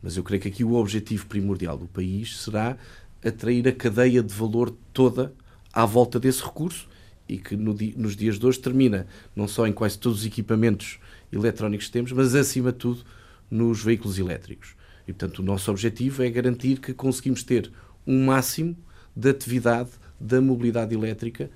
Mas 0.03 0.17
eu 0.17 0.23
creio 0.23 0.43
que 0.43 0.49
aqui 0.49 0.65
o 0.65 0.75
objetivo 0.75 1.27
primordial 1.27 1.77
do 1.77 1.87
país 1.87 2.41
será 2.41 2.77
atrair 3.25 3.67
a 3.67 3.73
cadeia 3.73 4.23
de 4.23 4.33
valor 4.33 4.75
toda 4.93 5.33
à 5.75 5.85
volta 5.85 6.21
desse 6.21 6.43
recurso 6.43 6.89
e 7.29 7.39
que 7.39 7.57
no, 7.57 7.75
nos 7.97 8.15
dias 8.15 8.39
de 8.39 8.47
hoje 8.47 8.61
termina 8.61 9.07
não 9.35 9.49
só 9.49 9.67
em 9.67 9.73
quase 9.73 9.99
todos 9.99 10.21
os 10.21 10.27
equipamentos 10.27 10.99
eletrónicos 11.33 11.87
que 11.87 11.93
temos, 11.93 12.13
mas 12.13 12.35
acima 12.35 12.71
de 12.71 12.79
tudo 12.79 13.05
nos 13.51 13.83
veículos 13.83 14.19
elétricos. 14.19 14.75
E 15.07 15.13
portanto 15.13 15.41
o 15.41 15.43
nosso 15.43 15.71
objetivo 15.71 16.23
é 16.23 16.31
garantir 16.31 16.79
que 16.81 16.95
conseguimos 16.95 17.43
ter 17.43 17.73
um 18.07 18.27
máximo 18.27 18.77
de 19.17 19.31
atividade 19.31 19.91
da 20.21 20.41
mobilidade 20.41 20.95
elétrica 20.95 21.51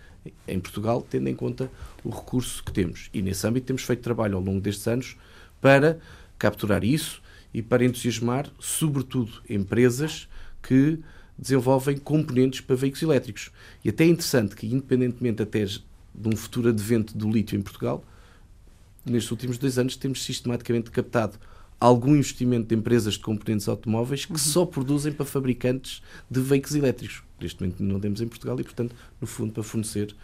em 0.46 0.60
Portugal, 0.60 1.06
tendo 1.08 1.28
em 1.28 1.34
conta 1.34 1.70
o 2.04 2.10
recurso 2.10 2.62
que 2.62 2.72
temos. 2.72 3.08
E 3.14 3.22
nesse 3.22 3.46
âmbito 3.46 3.66
temos 3.66 3.82
feito 3.82 4.02
trabalho 4.02 4.36
ao 4.36 4.42
longo 4.42 4.60
destes 4.60 4.86
anos 4.86 5.16
para 5.60 5.98
capturar 6.38 6.84
isso 6.84 7.22
e 7.52 7.62
para 7.62 7.84
entusiasmar, 7.84 8.50
sobretudo, 8.58 9.42
empresas 9.48 10.28
que 10.62 10.98
desenvolvem 11.38 11.96
componentes 11.96 12.60
para 12.60 12.76
veículos 12.76 13.02
elétricos. 13.02 13.50
E 13.84 13.88
até 13.88 14.04
é 14.04 14.08
interessante 14.08 14.56
que, 14.56 14.66
independentemente 14.66 15.42
até 15.42 15.64
de 15.64 15.80
um 16.28 16.36
futuro 16.36 16.68
advento 16.68 17.16
do 17.16 17.30
lítio 17.30 17.56
em 17.56 17.62
Portugal, 17.62 18.04
nestes 19.06 19.30
últimos 19.30 19.56
dois 19.56 19.78
anos 19.78 19.96
temos 19.96 20.24
sistematicamente 20.24 20.90
captado 20.90 21.38
algum 21.80 22.16
investimento 22.16 22.68
de 22.68 22.74
empresas 22.74 23.14
de 23.14 23.20
componentes 23.20 23.68
automóveis 23.68 24.24
que 24.24 24.32
uhum. 24.32 24.38
só 24.38 24.66
produzem 24.66 25.12
para 25.12 25.24
fabricantes 25.24 26.02
de 26.28 26.40
veículos 26.40 26.74
elétricos. 26.74 27.22
Neste 27.40 27.60
momento 27.60 27.82
não 27.82 28.00
temos 28.00 28.20
em 28.20 28.26
Portugal 28.26 28.58
e, 28.58 28.64
portanto, 28.64 28.94
no 29.20 29.26
fundo, 29.26 29.52
para 29.52 29.62
fornecer 29.62 30.14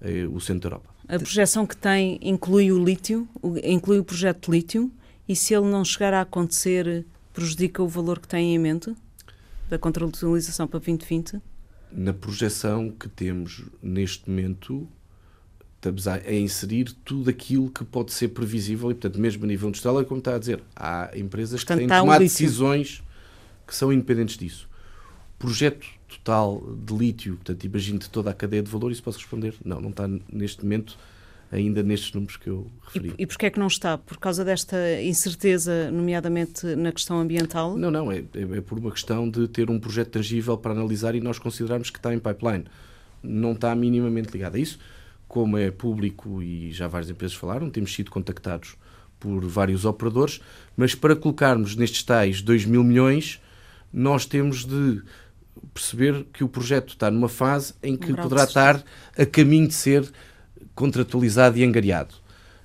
eh, 0.00 0.26
o 0.26 0.40
centro 0.40 0.70
da 0.70 0.74
Europa. 0.74 0.94
A 1.06 1.18
projeção 1.18 1.66
que 1.66 1.76
tem 1.76 2.18
inclui 2.20 2.72
o 2.72 2.84
lítio, 2.84 3.28
inclui 3.62 4.00
o 4.00 4.04
projeto 4.04 4.50
de 4.50 4.58
lítio, 4.58 4.90
e 5.28 5.36
se 5.36 5.54
ele 5.54 5.66
não 5.66 5.84
chegar 5.84 6.12
a 6.12 6.22
acontecer, 6.22 7.06
prejudica 7.32 7.82
o 7.82 7.88
valor 7.88 8.18
que 8.18 8.28
tem 8.28 8.54
em 8.54 8.58
mente? 8.58 8.94
Da 9.68 9.78
contratualização 9.78 10.66
para 10.66 10.78
2020? 10.78 11.40
Na 11.92 12.12
projeção 12.12 12.90
que 12.90 13.08
temos 13.08 13.62
neste 13.82 14.28
momento, 14.28 14.88
estamos 15.76 16.08
a, 16.08 16.32
inserir 16.32 16.92
tudo 17.04 17.30
aquilo 17.30 17.70
que 17.70 17.84
pode 17.84 18.12
ser 18.12 18.28
previsível 18.28 18.90
e, 18.90 18.94
portanto, 18.94 19.20
mesmo 19.20 19.44
a 19.44 19.46
nível 19.46 19.68
industrial, 19.68 20.00
é 20.00 20.04
como 20.04 20.18
está 20.18 20.34
a 20.34 20.38
dizer, 20.38 20.62
há 20.74 21.10
empresas 21.14 21.60
portanto, 21.60 21.80
que 21.80 21.88
têm 21.88 21.98
tomado 21.98 22.20
um 22.20 22.24
decisões 22.24 23.02
que 23.66 23.74
são 23.74 23.92
independentes 23.92 24.36
disso. 24.36 24.68
Projeto 25.38 25.86
total 26.08 26.62
de 26.84 26.94
lítio, 26.94 27.36
portanto, 27.36 27.64
imagino 27.64 27.98
toda 28.10 28.30
a 28.30 28.34
cadeia 28.34 28.62
de 28.62 28.70
valor, 28.70 28.90
isso 28.90 29.02
posso 29.02 29.18
responder? 29.18 29.54
Não, 29.64 29.80
não 29.80 29.90
está 29.90 30.08
neste 30.32 30.62
momento 30.62 30.96
ainda 31.54 31.82
nestes 31.82 32.12
números 32.12 32.36
que 32.36 32.48
eu 32.48 32.70
referi. 32.84 33.14
E, 33.16 33.22
e 33.22 33.26
porquê 33.26 33.46
é 33.46 33.50
que 33.50 33.58
não 33.58 33.68
está? 33.68 33.96
Por 33.96 34.18
causa 34.18 34.44
desta 34.44 34.76
incerteza, 35.00 35.90
nomeadamente 35.90 36.66
na 36.74 36.90
questão 36.90 37.20
ambiental? 37.20 37.76
Não, 37.76 37.90
não, 37.90 38.10
é, 38.10 38.18
é, 38.18 38.58
é 38.58 38.60
por 38.60 38.78
uma 38.78 38.90
questão 38.90 39.30
de 39.30 39.46
ter 39.46 39.70
um 39.70 39.78
projeto 39.78 40.10
tangível 40.10 40.58
para 40.58 40.72
analisar 40.72 41.14
e 41.14 41.20
nós 41.20 41.38
considerarmos 41.38 41.90
que 41.90 41.98
está 41.98 42.12
em 42.12 42.18
pipeline. 42.18 42.64
Não 43.22 43.52
está 43.52 43.74
minimamente 43.74 44.30
ligado 44.32 44.56
a 44.56 44.58
isso. 44.58 44.78
Como 45.28 45.56
é 45.56 45.70
público 45.70 46.42
e 46.42 46.72
já 46.72 46.88
várias 46.88 47.10
empresas 47.10 47.36
falaram, 47.36 47.70
temos 47.70 47.94
sido 47.94 48.10
contactados 48.10 48.76
por 49.18 49.44
vários 49.46 49.84
operadores, 49.84 50.40
mas 50.76 50.94
para 50.94 51.16
colocarmos 51.16 51.76
nestes 51.76 52.02
tais 52.02 52.42
2 52.42 52.66
mil 52.66 52.84
milhões, 52.84 53.40
nós 53.92 54.26
temos 54.26 54.66
de 54.66 55.02
perceber 55.72 56.26
que 56.32 56.44
o 56.44 56.48
projeto 56.48 56.90
está 56.90 57.10
numa 57.10 57.28
fase 57.28 57.72
em 57.82 57.96
que 57.96 58.12
um 58.12 58.16
poderá 58.16 58.44
estar 58.44 58.84
a 59.16 59.24
caminho 59.24 59.68
de 59.68 59.74
ser 59.74 60.12
contratualizado 60.74 61.58
e 61.58 61.64
angariado. 61.64 62.14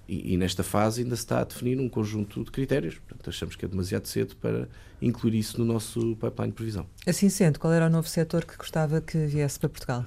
E, 0.08 0.34
e, 0.34 0.38
nesta 0.38 0.63
fase 0.63 1.04
ainda 1.04 1.16
se 1.16 1.22
está 1.22 1.42
a 1.42 1.44
definir 1.44 1.80
um 1.80 1.88
conjunto 1.88 2.44
de 2.44 2.50
critérios. 2.50 2.96
Portanto, 2.96 3.30
achamos 3.30 3.56
que 3.56 3.63
é 3.63 3.68
demasiado 3.68 4.08
cedo 4.08 4.36
para 4.38 4.68
incluir 5.00 5.38
isso 5.38 5.60
no 5.60 5.66
nosso 5.66 6.16
pipeline 6.16 6.48
de 6.48 6.56
previsão. 6.56 6.88
Assim 7.06 7.30
sendo, 7.30 7.60
qual 7.60 7.72
era 7.72 7.86
o 7.86 7.89
novo 7.89 8.08
setor 8.08 8.44
que 8.44 8.58
gostava 8.58 9.00
que 9.01 9.18
viesse 9.28 9.60
para 9.60 9.70
Portugal? 9.70 10.06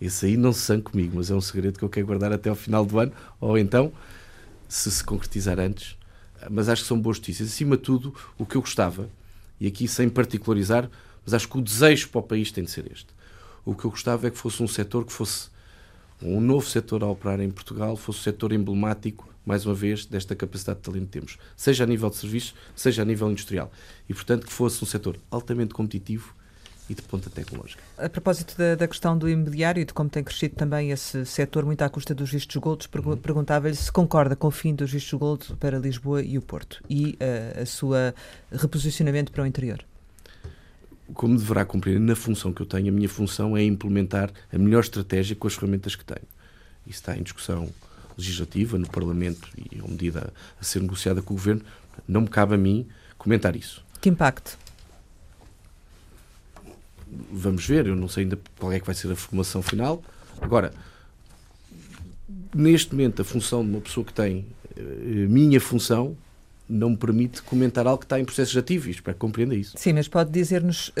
Esse 0.00 0.26
aí 0.26 0.36
não 0.38 0.52
se 0.52 0.60
sangue 0.60 0.84
comigo, 0.84 1.16
mas 1.16 1.30
é 1.30 1.34
um 1.34 1.40
segredo 1.40 1.78
que 1.78 1.84
eu 1.84 1.88
quero 1.88 2.06
guardar 2.06 2.32
até 2.32 2.48
ao 2.48 2.56
final 2.56 2.84
do 2.84 2.98
ano, 2.98 3.12
ou 3.38 3.58
então, 3.58 3.92
se 4.68 4.90
se 4.90 5.04
concretizar 5.04 5.60
antes. 5.60 5.96
Mas 6.50 6.68
acho 6.68 6.82
que 6.82 6.88
são 6.88 6.98
boas 6.98 7.18
notícias. 7.18 7.50
Acima 7.50 7.76
de 7.76 7.82
tudo, 7.82 8.14
o 8.38 8.46
que 8.46 8.56
eu 8.56 8.60
gostava, 8.62 9.08
e 9.60 9.66
aqui 9.66 9.86
sem 9.86 10.08
particularizar, 10.08 10.90
mas 11.24 11.34
acho 11.34 11.48
que 11.48 11.58
o 11.58 11.62
desejo 11.62 12.08
para 12.08 12.20
o 12.20 12.22
país 12.22 12.50
tem 12.50 12.64
de 12.64 12.70
ser 12.70 12.90
este. 12.90 13.08
O 13.64 13.74
que 13.74 13.84
eu 13.84 13.90
gostava 13.90 14.26
é 14.26 14.30
que 14.30 14.38
fosse 14.38 14.62
um 14.62 14.68
setor 14.68 15.04
que 15.04 15.12
fosse 15.12 15.48
um 16.22 16.40
novo 16.40 16.66
setor 16.66 17.02
a 17.02 17.06
operar 17.06 17.40
em 17.40 17.50
Portugal, 17.50 17.96
fosse 17.96 18.20
o 18.20 18.22
setor 18.22 18.52
emblemático, 18.52 19.28
mais 19.44 19.66
uma 19.66 19.74
vez, 19.74 20.06
desta 20.06 20.34
capacidade 20.34 20.78
de 20.78 20.84
talento 20.84 21.06
que 21.06 21.12
temos, 21.12 21.38
seja 21.56 21.84
a 21.84 21.86
nível 21.86 22.08
de 22.08 22.16
serviços, 22.16 22.54
seja 22.74 23.02
a 23.02 23.04
nível 23.04 23.30
industrial. 23.30 23.70
E, 24.08 24.14
portanto, 24.14 24.46
que 24.46 24.52
fosse 24.52 24.82
um 24.82 24.86
setor 24.86 25.18
altamente 25.30 25.74
competitivo 25.74 26.34
e 26.88 26.94
de 26.94 27.02
ponta 27.02 27.30
tecnológica. 27.30 27.82
A 27.96 28.08
propósito 28.08 28.56
da, 28.58 28.74
da, 28.74 28.86
questão 28.86 29.16
do 29.16 29.28
imobiliário 29.28 29.80
e 29.80 29.84
de 29.84 29.94
como 29.94 30.10
tem 30.10 30.22
crescido 30.22 30.54
também 30.54 30.90
esse 30.90 31.24
setor 31.24 31.64
muito 31.64 31.82
à 31.82 31.88
custa 31.88 32.14
dos 32.14 32.30
vistos 32.30 32.56
gold, 32.56 32.86
uhum. 32.94 33.16
perguntava-lhe 33.16 33.74
se 33.74 33.90
concorda 33.90 34.36
com 34.36 34.48
o 34.48 34.50
fim 34.50 34.74
dos 34.74 34.90
vistos 34.90 35.18
gold 35.18 35.56
para 35.58 35.78
Lisboa 35.78 36.22
e 36.22 36.36
o 36.36 36.42
Porto 36.42 36.82
e 36.88 37.16
uh, 37.20 37.62
a 37.62 37.66
sua 37.66 38.14
reposicionamento 38.52 39.32
para 39.32 39.42
o 39.42 39.46
interior 39.46 39.84
como 41.12 41.36
deverá 41.36 41.64
cumprir 41.64 42.00
na 42.00 42.16
função 42.16 42.52
que 42.52 42.62
eu 42.62 42.66
tenho, 42.66 42.88
a 42.88 42.92
minha 42.92 43.08
função 43.08 43.56
é 43.56 43.62
implementar 43.62 44.32
a 44.52 44.58
melhor 44.58 44.80
estratégia 44.80 45.36
com 45.36 45.46
as 45.46 45.54
ferramentas 45.54 45.94
que 45.94 46.04
tenho. 46.04 46.26
Isso 46.86 47.00
está 47.00 47.16
em 47.16 47.22
discussão 47.22 47.68
legislativa 48.16 48.78
no 48.78 48.88
Parlamento 48.88 49.48
e 49.56 49.78
é 49.78 49.82
uma 49.82 49.90
medida 49.90 50.32
a 50.60 50.64
ser 50.64 50.80
negociada 50.80 51.20
com 51.20 51.34
o 51.34 51.36
Governo. 51.36 51.62
Não 52.06 52.22
me 52.22 52.28
cabe 52.28 52.54
a 52.54 52.58
mim 52.58 52.86
comentar 53.18 53.56
isso. 53.56 53.84
Que 54.00 54.08
impacto? 54.08 54.58
Vamos 57.30 57.66
ver, 57.66 57.86
eu 57.86 57.96
não 57.96 58.08
sei 58.08 58.24
ainda 58.24 58.38
qual 58.58 58.72
é 58.72 58.80
que 58.80 58.86
vai 58.86 58.94
ser 58.94 59.10
a 59.10 59.16
formação 59.16 59.62
final. 59.62 60.02
Agora, 60.40 60.72
neste 62.54 62.92
momento, 62.92 63.22
a 63.22 63.24
função 63.24 63.64
de 63.64 63.70
uma 63.70 63.80
pessoa 63.80 64.04
que 64.04 64.12
tem 64.12 64.46
a 64.76 64.80
eh, 64.80 65.26
minha 65.28 65.60
função 65.60 66.16
não 66.68 66.90
me 66.90 66.96
permite 66.96 67.42
comentar 67.42 67.86
algo 67.86 67.98
que 67.98 68.06
está 68.06 68.18
em 68.18 68.24
processos 68.24 68.56
ativos. 68.56 68.88
Espero 68.88 69.14
que 69.14 69.20
compreenda 69.20 69.54
isso. 69.54 69.74
Sim, 69.76 69.92
mas 69.92 70.08
pode 70.08 70.30
dizer-nos 70.30 70.88
uh, 70.88 70.92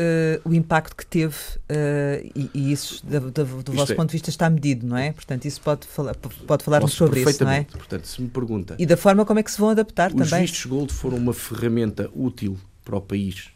o 0.44 0.52
impacto 0.52 0.94
que 0.94 1.06
teve 1.06 1.34
uh, 1.34 2.30
e, 2.34 2.50
e, 2.52 2.72
isso, 2.72 3.04
do, 3.04 3.30
do, 3.30 3.62
do 3.62 3.72
vosso 3.72 3.92
é. 3.92 3.94
ponto 3.94 4.10
de 4.10 4.12
vista, 4.12 4.28
está 4.28 4.48
medido, 4.50 4.86
não 4.86 4.96
é? 4.96 5.12
Portanto, 5.12 5.46
isso 5.46 5.60
pode, 5.60 5.86
falar, 5.86 6.14
pode 6.14 6.62
falar-nos 6.62 6.92
sobre 6.92 7.22
isso, 7.22 7.44
não 7.44 7.50
é? 7.50 7.64
Portanto, 7.64 8.06
se 8.06 8.20
me 8.20 8.28
pergunta... 8.28 8.76
E 8.78 8.84
da 8.84 8.96
forma 8.96 9.24
como 9.24 9.40
é 9.40 9.42
que 9.42 9.50
se 9.50 9.58
vão 9.58 9.70
adaptar 9.70 10.10
os 10.10 10.16
também. 10.16 10.44
Os 10.44 10.50
vistos 10.50 10.66
Gold 10.66 10.92
foram 10.92 11.16
uma 11.16 11.32
ferramenta 11.32 12.10
útil 12.14 12.58
para 12.84 12.96
o 12.96 13.00
país 13.00 13.48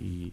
e 0.00 0.32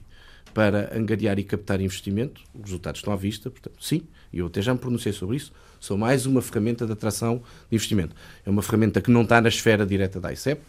para 0.53 0.95
angariar 0.95 1.37
e 1.37 1.43
captar 1.43 1.81
investimento. 1.81 2.41
Os 2.53 2.61
resultados 2.61 2.99
estão 2.99 3.11
à 3.11 3.17
vista, 3.17 3.49
portanto, 3.49 3.75
sim, 3.81 4.03
e 4.31 4.39
eu 4.39 4.47
até 4.47 4.61
já 4.61 4.73
me 4.73 4.79
pronunciei 4.79 5.11
sobre 5.11 5.35
isso, 5.35 5.51
são 5.79 5.97
mais 5.97 6.25
uma 6.25 6.41
ferramenta 6.41 6.85
de 6.85 6.93
atração 6.93 7.41
de 7.69 7.75
investimento. 7.75 8.15
É 8.45 8.49
uma 8.49 8.61
ferramenta 8.61 9.01
que 9.01 9.11
não 9.11 9.23
está 9.23 9.41
na 9.41 9.49
esfera 9.49 9.85
direta 9.85 10.19
da 10.21 10.31
ICEP, 10.31 10.61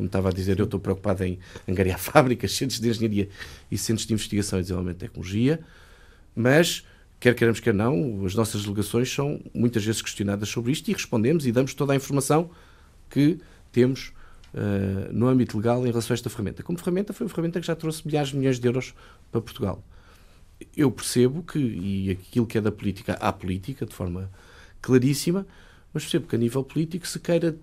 como 0.00 0.06
estava 0.06 0.30
a 0.30 0.32
dizer, 0.32 0.58
eu 0.58 0.64
estou 0.64 0.80
preocupado 0.80 1.22
em 1.24 1.38
angariar 1.68 1.98
fábricas, 2.00 2.52
centros 2.52 2.80
de 2.80 2.88
engenharia 2.88 3.28
e 3.70 3.76
centros 3.76 4.06
de 4.06 4.14
investigação 4.14 4.58
e 4.58 4.62
desenvolvimento 4.62 4.96
de 4.96 5.06
tecnologia, 5.06 5.60
mas 6.34 6.86
quer 7.18 7.34
queremos, 7.34 7.60
quer 7.60 7.74
não, 7.74 8.24
as 8.24 8.34
nossas 8.34 8.62
delegações 8.62 9.12
são 9.12 9.38
muitas 9.52 9.84
vezes 9.84 10.00
questionadas 10.00 10.48
sobre 10.48 10.72
isto 10.72 10.88
e 10.90 10.94
respondemos 10.94 11.46
e 11.46 11.52
damos 11.52 11.74
toda 11.74 11.92
a 11.92 11.96
informação 11.96 12.50
que 13.10 13.38
temos 13.70 14.12
uh, 14.54 15.12
no 15.12 15.28
âmbito 15.28 15.58
legal 15.58 15.86
em 15.86 15.90
relação 15.90 16.14
a 16.14 16.16
esta 16.16 16.30
ferramenta. 16.30 16.62
Como 16.62 16.78
ferramenta, 16.78 17.12
foi 17.12 17.26
uma 17.26 17.30
ferramenta 17.30 17.60
que 17.60 17.66
já 17.66 17.76
trouxe 17.76 18.06
milhares 18.06 18.30
de 18.30 18.38
milhões 18.38 18.58
de 18.58 18.66
euros 18.66 18.94
para 19.30 19.42
Portugal. 19.42 19.84
Eu 20.74 20.90
percebo 20.90 21.42
que, 21.42 21.58
e 21.58 22.10
aquilo 22.10 22.46
que 22.46 22.56
é 22.56 22.60
da 22.60 22.72
política, 22.72 23.18
há 23.20 23.30
política, 23.32 23.84
de 23.84 23.94
forma 23.94 24.30
claríssima, 24.80 25.46
mas 25.92 26.04
percebo 26.04 26.26
que 26.26 26.36
a 26.36 26.38
nível 26.38 26.64
político 26.64 27.06
se 27.06 27.18
queira 27.18 27.54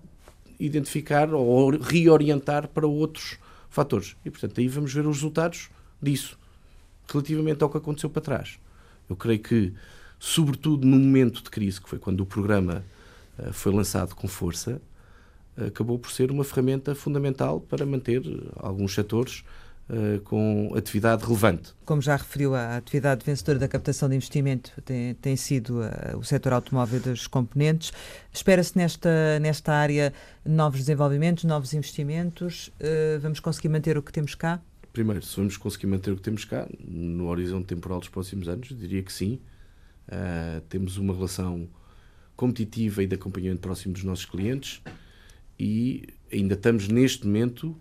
identificar 0.58 1.32
ou 1.32 1.70
reorientar 1.70 2.68
para 2.68 2.86
outros 2.86 3.38
fatores. 3.70 4.16
E, 4.24 4.30
portanto, 4.30 4.60
aí 4.60 4.68
vamos 4.68 4.92
ver 4.92 5.06
os 5.06 5.16
resultados 5.16 5.70
disso, 6.00 6.38
relativamente 7.06 7.62
ao 7.62 7.70
que 7.70 7.76
aconteceu 7.76 8.10
para 8.10 8.22
trás. 8.22 8.58
Eu 9.08 9.16
creio 9.16 9.40
que, 9.40 9.72
sobretudo 10.18 10.86
no 10.86 10.98
momento 10.98 11.42
de 11.42 11.50
crise, 11.50 11.80
que 11.80 11.88
foi 11.88 11.98
quando 11.98 12.20
o 12.20 12.26
programa 12.26 12.84
uh, 13.38 13.52
foi 13.52 13.72
lançado 13.72 14.14
com 14.14 14.26
força, 14.26 14.80
acabou 15.66 15.98
por 15.98 16.10
ser 16.10 16.30
uma 16.30 16.44
ferramenta 16.44 16.94
fundamental 16.94 17.60
para 17.60 17.84
manter 17.84 18.22
alguns 18.56 18.94
setores 18.94 19.42
uh, 19.88 20.20
com 20.20 20.72
atividade 20.76 21.24
relevante. 21.24 21.74
Como 21.84 22.00
já 22.00 22.16
referiu, 22.16 22.54
a 22.54 22.76
atividade 22.76 23.24
vencedora 23.24 23.58
da 23.58 23.68
captação 23.68 24.08
de 24.08 24.16
investimento 24.16 24.72
tem, 24.82 25.14
tem 25.14 25.36
sido 25.36 25.80
uh, 25.80 26.16
o 26.18 26.24
setor 26.24 26.52
automóvel 26.52 27.00
dos 27.00 27.26
componentes. 27.26 27.92
Espera-se 28.32 28.76
nesta, 28.76 29.38
nesta 29.40 29.72
área 29.72 30.12
novos 30.44 30.80
desenvolvimentos, 30.80 31.44
novos 31.44 31.72
investimentos? 31.74 32.68
Uh, 32.80 33.20
vamos 33.20 33.40
conseguir 33.40 33.68
manter 33.68 33.96
o 33.96 34.02
que 34.02 34.12
temos 34.12 34.34
cá? 34.34 34.60
Primeiro, 34.92 35.22
se 35.22 35.36
vamos 35.36 35.56
conseguir 35.56 35.86
manter 35.86 36.10
o 36.10 36.16
que 36.16 36.22
temos 36.22 36.44
cá, 36.44 36.66
no 36.80 37.28
horizonte 37.28 37.66
temporal 37.66 38.00
dos 38.00 38.08
próximos 38.08 38.48
anos, 38.48 38.68
diria 38.68 39.02
que 39.02 39.12
sim. 39.12 39.38
temos 40.68 40.96
uma 40.96 41.14
relação 41.14 41.68
competitiva 42.34 43.02
e 43.02 43.06
de 43.06 43.14
acompanhamento 43.14 43.60
próximo 43.60 43.94
dos 43.94 44.02
nossos 44.02 44.24
clientes 44.24 44.80
e 45.58 46.04
ainda 46.32 46.54
estamos 46.54 46.88
neste 46.88 47.26
momento 47.26 47.76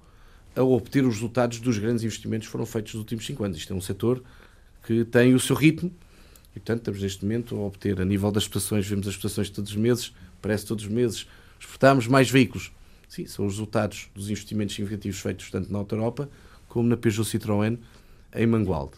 a 0.58 0.64
obter 0.64 1.06
os 1.06 1.16
resultados 1.16 1.60
dos 1.60 1.78
grandes 1.78 2.04
investimentos 2.04 2.48
que 2.48 2.52
foram 2.52 2.66
feitos 2.66 2.94
nos 2.94 3.02
últimos 3.02 3.26
cinco 3.26 3.44
anos. 3.44 3.58
Isto 3.58 3.74
é 3.74 3.76
um 3.76 3.82
setor 3.82 4.24
que 4.84 5.06
tem 5.06 5.36
o 5.36 5.40
seu 5.40 5.56
ritmo 5.56 5.94
e, 6.56 6.60
portanto, 6.60 6.80
estamos 6.80 7.02
neste 7.02 7.24
momento 7.24 7.56
a 7.56 7.60
obter, 7.60 8.02
a 8.02 8.06
nível 8.06 8.32
das 8.32 8.44
estações, 8.44 8.88
vemos 8.88 9.08
as 9.08 9.14
estações 9.14 9.50
todos 9.50 9.70
os 9.70 9.78
meses, 9.78 10.14
parece 10.42 10.66
todos 10.66 10.86
os 10.86 10.90
meses, 10.90 11.28
exportamos 11.60 12.08
mais 12.08 12.30
veículos. 12.30 12.72
Sim, 13.08 13.26
são 13.28 13.46
os 13.46 13.54
resultados 13.54 14.10
dos 14.16 14.30
investimentos 14.30 14.76
significativos 14.76 15.20
feitos 15.20 15.50
tanto 15.52 15.72
na 15.72 15.78
Auto 15.78 15.96
Europa 15.96 16.30
como 16.68 16.90
na 16.90 16.98
Peugeot 16.98 17.30
Citroën 17.30 17.78
em 18.36 18.48
Mangualde. 18.48 18.98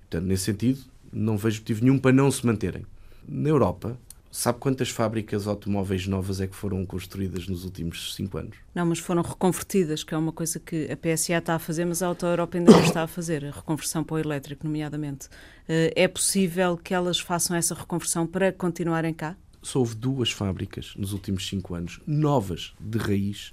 Portanto, 0.00 0.26
nesse 0.26 0.44
sentido, 0.44 0.80
não 1.12 1.36
vejo 1.36 1.60
motivo 1.60 1.84
nenhum 1.84 1.98
para 1.98 2.12
não 2.12 2.30
se 2.30 2.44
manterem. 2.44 2.84
Na 3.26 3.48
Europa, 3.48 3.96
Sabe 4.34 4.58
quantas 4.58 4.88
fábricas 4.88 5.46
automóveis 5.46 6.06
novas 6.06 6.40
é 6.40 6.46
que 6.46 6.56
foram 6.56 6.86
construídas 6.86 7.46
nos 7.46 7.66
últimos 7.66 8.14
cinco 8.14 8.38
anos? 8.38 8.56
Não, 8.74 8.86
mas 8.86 8.98
foram 8.98 9.20
reconvertidas, 9.20 10.02
que 10.02 10.14
é 10.14 10.16
uma 10.16 10.32
coisa 10.32 10.58
que 10.58 10.90
a 10.90 10.96
PSA 10.96 11.34
está 11.34 11.54
a 11.54 11.58
fazer, 11.58 11.84
mas 11.84 12.02
a 12.02 12.06
Auto 12.06 12.24
Europa 12.24 12.56
ainda 12.56 12.72
não 12.72 12.82
está 12.82 13.02
a 13.02 13.06
fazer, 13.06 13.44
a 13.44 13.50
reconversão 13.50 14.02
para 14.02 14.14
o 14.14 14.18
elétrico, 14.18 14.66
nomeadamente. 14.66 15.28
Eh, 15.68 15.92
é 15.94 16.08
possível 16.08 16.78
que 16.78 16.94
elas 16.94 17.20
façam 17.20 17.54
essa 17.54 17.74
reconversão 17.74 18.26
para 18.26 18.50
continuarem 18.50 19.12
cá? 19.12 19.36
Só 19.60 19.80
houve 19.80 19.96
duas 19.96 20.32
fábricas 20.32 20.94
nos 20.96 21.12
últimos 21.12 21.46
cinco 21.46 21.74
anos, 21.74 22.00
novas, 22.06 22.72
de 22.80 22.96
raiz, 22.96 23.52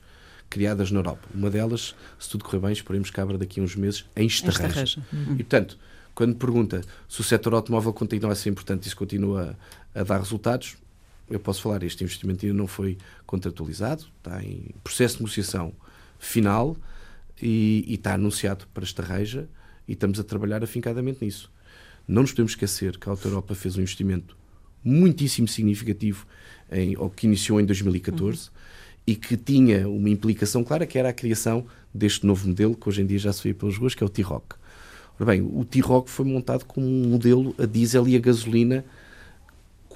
criadas 0.49 0.91
na 0.91 0.99
Europa. 0.99 1.27
Uma 1.35 1.49
delas, 1.49 1.93
se 2.17 2.29
tudo 2.29 2.45
correr 2.45 2.59
bem, 2.59 2.71
esperemos 2.71 3.11
que 3.11 3.19
abra 3.19 3.37
daqui 3.37 3.59
a 3.59 3.63
uns 3.63 3.75
meses, 3.75 4.05
em 4.15 4.27
Estarreja. 4.27 4.83
Estarreja. 4.83 5.03
Uhum. 5.11 5.33
E, 5.33 5.43
portanto, 5.43 5.77
quando 6.19 6.35
pergunta 6.35 6.81
se 7.07 7.21
o 7.21 7.23
setor 7.23 7.53
automóvel 7.53 7.93
continua 7.93 8.33
a 8.33 8.35
ser 8.35 8.49
importante 8.49 8.85
e 8.85 8.89
se 8.89 8.95
continua 8.95 9.57
a, 9.93 10.03
dar 10.03 10.19
resultados, 10.19 10.77
eu 11.29 11.39
posso 11.39 11.61
falar, 11.61 11.83
este 11.83 12.03
investimento 12.03 12.45
ainda 12.45 12.57
não 12.57 12.67
foi 12.67 12.97
contratualizado, 13.25 14.05
está 14.17 14.43
em 14.43 14.73
processo 14.83 15.17
de 15.17 15.23
negociação 15.23 15.73
final 16.17 16.75
e, 17.41 17.85
e 17.87 17.93
está 17.95 18.15
anunciado 18.15 18.65
para 18.73 18.83
esta 18.83 19.03
reja 19.03 19.47
e 19.87 19.93
estamos 19.93 20.19
a 20.19 20.23
trabalhar 20.23 20.63
afincadamente 20.63 21.23
nisso. 21.23 21.51
Não 22.07 22.23
nos 22.23 22.31
podemos 22.31 22.53
esquecer 22.53 22.97
que 22.97 23.07
a 23.07 23.11
Auto 23.11 23.27
Europa 23.27 23.53
fez 23.53 23.77
um 23.77 23.81
investimento 23.81 24.35
muitíssimo 24.83 25.47
significativo 25.47 26.25
em, 26.71 26.95
que 27.15 27.27
iniciou 27.27 27.59
em 27.59 27.65
2014 27.65 28.47
uhum. 28.47 28.53
e 29.05 29.15
que 29.15 29.37
tinha 29.37 29.87
uma 29.87 30.09
implicação 30.09 30.63
clara 30.63 30.85
que 30.87 30.97
era 30.97 31.09
a 31.09 31.13
criação 31.13 31.65
deste 31.93 32.25
novo 32.25 32.47
modelo 32.47 32.75
que 32.75 32.89
hoje 32.89 33.01
em 33.01 33.05
dia 33.05 33.19
já 33.19 33.33
se 33.33 33.43
vê 33.43 33.53
pelas 33.53 33.77
ruas, 33.77 33.93
que 33.93 34.03
é 34.03 34.05
o 34.05 34.09
T-Rock. 34.09 34.55
Ora 35.19 35.25
bem, 35.25 35.41
o 35.41 35.65
T-Rock 35.65 36.09
foi 36.09 36.25
montado 36.25 36.65
como 36.65 36.87
um 36.87 37.09
modelo 37.09 37.53
a 37.57 37.65
diesel 37.65 38.07
e 38.07 38.15
a 38.15 38.19
gasolina 38.19 38.85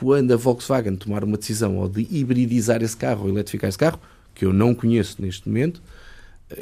quando 0.03 0.33
a 0.33 0.35
Volkswagen 0.35 0.97
tomar 0.97 1.23
uma 1.23 1.37
decisão 1.37 1.77
ou 1.77 1.87
de 1.87 2.05
hibridizar 2.11 2.83
esse 2.83 2.97
carro 2.97 3.23
ou 3.23 3.29
eletrificar 3.29 3.69
esse 3.69 3.77
carro, 3.77 3.97
que 4.35 4.43
eu 4.43 4.51
não 4.51 4.75
conheço 4.75 5.21
neste 5.21 5.47
momento, 5.47 5.81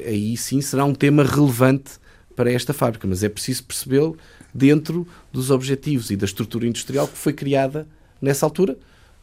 aí 0.06 0.38
sim 0.38 0.62
será 0.62 0.86
um 0.86 0.94
tema 0.94 1.24
relevante 1.24 1.94
para 2.36 2.52
esta 2.52 2.72
fábrica, 2.72 3.08
mas 3.08 3.24
é 3.24 3.30
preciso 3.30 3.64
percebê-lo 3.64 4.16
dentro 4.54 5.08
dos 5.34 5.50
objetivos 5.50 6.12
e 6.12 6.16
da 6.16 6.26
estrutura 6.26 6.68
industrial 6.68 7.08
que 7.08 7.18
foi 7.18 7.34
criada 7.34 7.88
nessa 8.22 8.46
altura. 8.46 8.78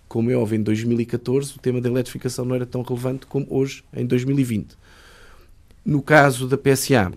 Como 0.08 0.32
é 0.32 0.34
óbvio, 0.34 0.56
em 0.56 0.62
2014 0.64 1.54
o 1.54 1.60
tema 1.60 1.80
da 1.80 1.88
eletrificação 1.88 2.44
não 2.44 2.56
era 2.56 2.66
tão 2.66 2.82
relevante 2.82 3.24
como 3.24 3.46
hoje, 3.48 3.84
em 3.94 4.04
2020. 4.04 4.76
No 5.84 6.02
caso 6.02 6.48
da 6.48 6.58
PSA, 6.58 7.12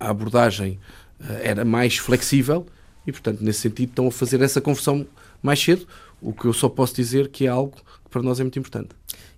a 0.00 0.08
abordagem 0.08 0.78
uh, 1.20 1.32
era 1.42 1.66
mais 1.66 1.98
flexível 1.98 2.66
e, 3.06 3.12
portanto, 3.12 3.42
nesse 3.42 3.60
sentido, 3.60 3.90
estão 3.90 4.06
a 4.06 4.10
fazer 4.10 4.40
essa 4.40 4.58
conversão 4.58 5.06
mais 5.42 5.60
cedo, 5.60 5.86
o 6.20 6.32
que 6.32 6.44
eu 6.44 6.52
só 6.52 6.68
posso 6.68 6.94
dizer 6.94 7.28
que 7.28 7.46
é 7.46 7.48
algo 7.48 7.76
que 7.76 8.10
para 8.10 8.22
nós 8.22 8.38
é 8.38 8.44
muito 8.44 8.58
importante. 8.58 8.90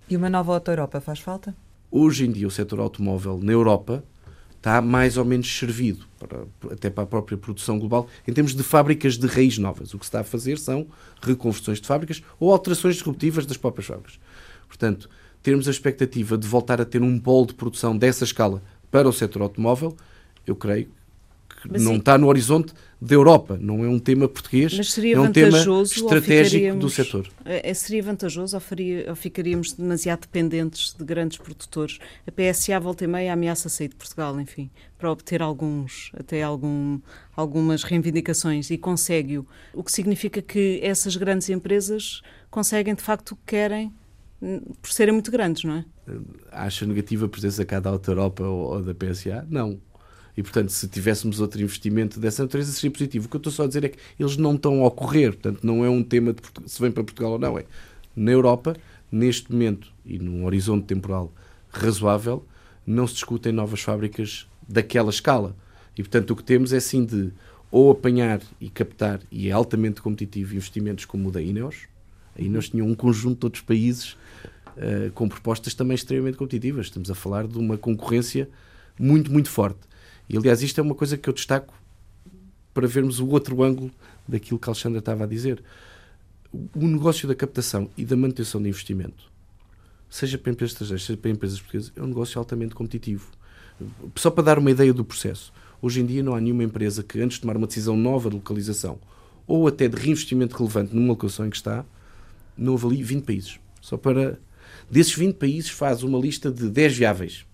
E 0.09 0.15
uma 0.15 0.29
nova 0.29 0.53
Auto 0.53 0.69
Europa 0.69 1.01
faz 1.01 1.19
falta? 1.19 1.55
Hoje 1.89 2.25
em 2.25 2.31
dia, 2.31 2.47
o 2.47 2.51
setor 2.51 2.79
automóvel 2.79 3.39
na 3.41 3.51
Europa 3.51 4.03
está 4.55 4.81
mais 4.81 5.15
ou 5.17 5.23
menos 5.23 5.47
servido, 5.47 6.05
para, 6.17 6.45
até 6.71 6.89
para 6.89 7.03
a 7.03 7.07
própria 7.07 7.37
produção 7.37 7.77
global, 7.77 8.07
em 8.27 8.33
termos 8.33 8.55
de 8.55 8.63
fábricas 8.63 9.17
de 9.17 9.27
raiz 9.27 9.57
novas. 9.57 9.93
O 9.93 9.99
que 9.99 10.05
se 10.05 10.09
está 10.09 10.21
a 10.21 10.23
fazer 10.23 10.57
são 10.57 10.87
reconversões 11.21 11.79
de 11.79 11.87
fábricas 11.87 12.23
ou 12.39 12.51
alterações 12.51 12.95
disruptivas 12.95 13.45
das 13.45 13.57
próprias 13.57 13.87
fábricas. 13.87 14.19
Portanto, 14.67 15.09
termos 15.43 15.67
a 15.67 15.71
expectativa 15.71 16.37
de 16.37 16.47
voltar 16.47 16.81
a 16.81 16.85
ter 16.85 17.01
um 17.01 17.19
polo 17.19 17.45
de 17.45 17.53
produção 17.53 17.95
dessa 17.95 18.23
escala 18.23 18.61
para 18.89 19.07
o 19.07 19.13
setor 19.13 19.43
automóvel, 19.43 19.95
eu 20.47 20.55
creio 20.55 20.89
mas 21.69 21.83
não 21.83 21.93
sim. 21.93 21.97
está 21.99 22.17
no 22.17 22.27
horizonte 22.27 22.73
da 23.01 23.13
Europa, 23.13 23.57
não 23.59 23.83
é 23.83 23.87
um 23.87 23.99
tema 23.99 24.27
português, 24.27 24.75
Mas 24.75 24.93
seria 24.93 25.15
é 25.15 25.19
um 25.19 25.31
tema 25.31 25.57
estratégico 25.83 26.77
do 26.77 26.89
setor. 26.89 27.27
É, 27.43 27.73
seria 27.73 28.01
vantajoso 28.01 28.55
ou, 28.55 28.61
faria, 28.61 29.09
ou 29.09 29.15
ficaríamos 29.15 29.73
demasiado 29.73 30.21
dependentes 30.21 30.95
de 30.97 31.03
grandes 31.03 31.37
produtores? 31.37 31.99
A 32.25 32.31
PSA 32.31 32.79
volta 32.79 33.03
e 33.03 33.07
meia 33.07 33.33
ameaça 33.33 33.69
sair 33.69 33.89
de 33.89 33.95
Portugal, 33.95 34.39
enfim, 34.39 34.69
para 34.97 35.11
obter 35.11 35.41
alguns, 35.41 36.11
até 36.17 36.41
algum, 36.41 36.99
algumas 37.35 37.83
reivindicações 37.83 38.71
e 38.71 38.77
consegue-o. 38.77 39.45
O 39.73 39.83
que 39.83 39.91
significa 39.91 40.41
que 40.41 40.79
essas 40.81 41.15
grandes 41.15 41.49
empresas 41.49 42.21
conseguem 42.49 42.95
de 42.95 43.01
facto 43.01 43.31
o 43.31 43.35
que 43.35 43.43
querem 43.47 43.93
por 44.81 44.91
serem 44.91 45.13
muito 45.13 45.31
grandes, 45.31 45.63
não 45.63 45.75
é? 45.77 45.85
Acha 46.51 46.85
negativa 46.85 47.25
a 47.25 47.29
presença 47.29 47.65
cá 47.65 47.79
da 47.79 47.89
Auto 47.89 48.11
Europa 48.11 48.43
ou, 48.43 48.75
ou 48.75 48.83
da 48.83 48.93
PSA? 48.93 49.45
Não. 49.49 49.79
E, 50.37 50.43
portanto, 50.43 50.69
se 50.69 50.87
tivéssemos 50.87 51.39
outro 51.39 51.61
investimento 51.61 52.19
dessa 52.19 52.43
natureza, 52.43 52.71
seria 52.71 52.91
positivo. 52.91 53.25
O 53.25 53.29
que 53.29 53.35
eu 53.35 53.39
estou 53.39 53.53
só 53.53 53.63
a 53.63 53.67
dizer 53.67 53.85
é 53.85 53.89
que 53.89 53.97
eles 54.19 54.35
não 54.35 54.55
estão 54.55 54.83
a 54.83 54.87
ocorrer. 54.87 55.31
Portanto, 55.31 55.63
não 55.63 55.85
é 55.85 55.89
um 55.89 56.03
tema 56.03 56.33
de 56.33 56.41
se 56.69 56.81
vem 56.81 56.91
para 56.91 57.03
Portugal 57.03 57.33
ou 57.33 57.39
não. 57.39 57.57
É 57.57 57.65
na 58.15 58.31
Europa, 58.31 58.75
neste 59.11 59.51
momento 59.51 59.91
e 60.05 60.17
num 60.19 60.45
horizonte 60.45 60.85
temporal 60.85 61.33
razoável, 61.69 62.45
não 62.85 63.07
se 63.07 63.15
discutem 63.15 63.51
novas 63.51 63.81
fábricas 63.81 64.47
daquela 64.67 65.09
escala. 65.09 65.55
E, 65.97 66.03
portanto, 66.03 66.31
o 66.31 66.35
que 66.35 66.43
temos 66.43 66.73
é 66.73 66.79
sim 66.79 67.05
de 67.05 67.31
ou 67.71 67.91
apanhar 67.91 68.41
e 68.59 68.69
captar, 68.69 69.19
e 69.29 69.49
é 69.49 69.51
altamente 69.51 70.01
competitivo, 70.01 70.55
investimentos 70.55 71.03
como 71.03 71.29
o 71.29 71.31
da 71.31 71.41
Ineos. 71.41 71.87
A 72.37 72.41
Ineos 72.41 72.69
tinha 72.69 72.83
um 72.85 72.93
conjunto 72.93 73.39
de 73.39 73.45
outros 73.47 73.63
países 73.63 74.13
uh, 74.77 75.11
com 75.13 75.27
propostas 75.27 75.73
também 75.73 75.95
extremamente 75.95 76.37
competitivas. 76.37 76.85
Estamos 76.85 77.11
a 77.11 77.15
falar 77.15 77.47
de 77.47 77.57
uma 77.57 77.77
concorrência 77.77 78.49
muito, 78.97 79.31
muito 79.31 79.49
forte. 79.49 79.79
E, 80.29 80.37
aliás, 80.37 80.61
isto 80.61 80.79
é 80.79 80.83
uma 80.83 80.95
coisa 80.95 81.17
que 81.17 81.29
eu 81.29 81.33
destaco 81.33 81.73
para 82.73 82.87
vermos 82.87 83.19
o 83.19 83.27
outro 83.27 83.63
ângulo 83.63 83.91
daquilo 84.27 84.59
que 84.59 84.67
a 84.67 84.71
Alexandra 84.71 84.99
estava 84.99 85.23
a 85.23 85.27
dizer. 85.27 85.63
O 86.51 86.87
negócio 86.87 87.27
da 87.27 87.35
captação 87.35 87.89
e 87.97 88.05
da 88.05 88.15
manutenção 88.15 88.61
de 88.61 88.69
investimento, 88.69 89.31
seja 90.09 90.37
para 90.37 90.51
empresas 90.51 90.73
estrangeiras, 90.73 91.03
seja 91.03 91.17
para 91.17 91.31
empresas 91.31 91.59
portuguesas, 91.59 91.91
é 91.95 92.01
um 92.01 92.07
negócio 92.07 92.39
altamente 92.39 92.75
competitivo. 92.75 93.29
Só 94.15 94.31
para 94.31 94.43
dar 94.43 94.59
uma 94.59 94.71
ideia 94.71 94.93
do 94.93 95.03
processo, 95.03 95.53
hoje 95.81 96.01
em 96.01 96.05
dia 96.05 96.23
não 96.23 96.33
há 96.33 96.41
nenhuma 96.41 96.63
empresa 96.63 97.03
que, 97.03 97.19
antes 97.19 97.35
de 97.35 97.41
tomar 97.41 97.57
uma 97.57 97.67
decisão 97.67 97.95
nova 97.95 98.29
de 98.29 98.35
localização 98.35 98.99
ou 99.47 99.67
até 99.67 99.87
de 99.87 99.95
reinvestimento 99.95 100.57
relevante 100.57 100.95
numa 100.95 101.09
locação 101.09 101.45
em 101.45 101.49
que 101.49 101.57
está, 101.57 101.85
não 102.57 102.73
avalie 102.73 103.03
20 103.03 103.23
países. 103.23 103.59
Só 103.81 103.97
para. 103.97 104.39
Desses 104.89 105.15
20 105.15 105.35
países, 105.35 105.69
faz 105.69 106.03
uma 106.03 106.19
lista 106.19 106.51
de 106.51 106.69
10 106.69 106.97
viáveis 106.97 107.45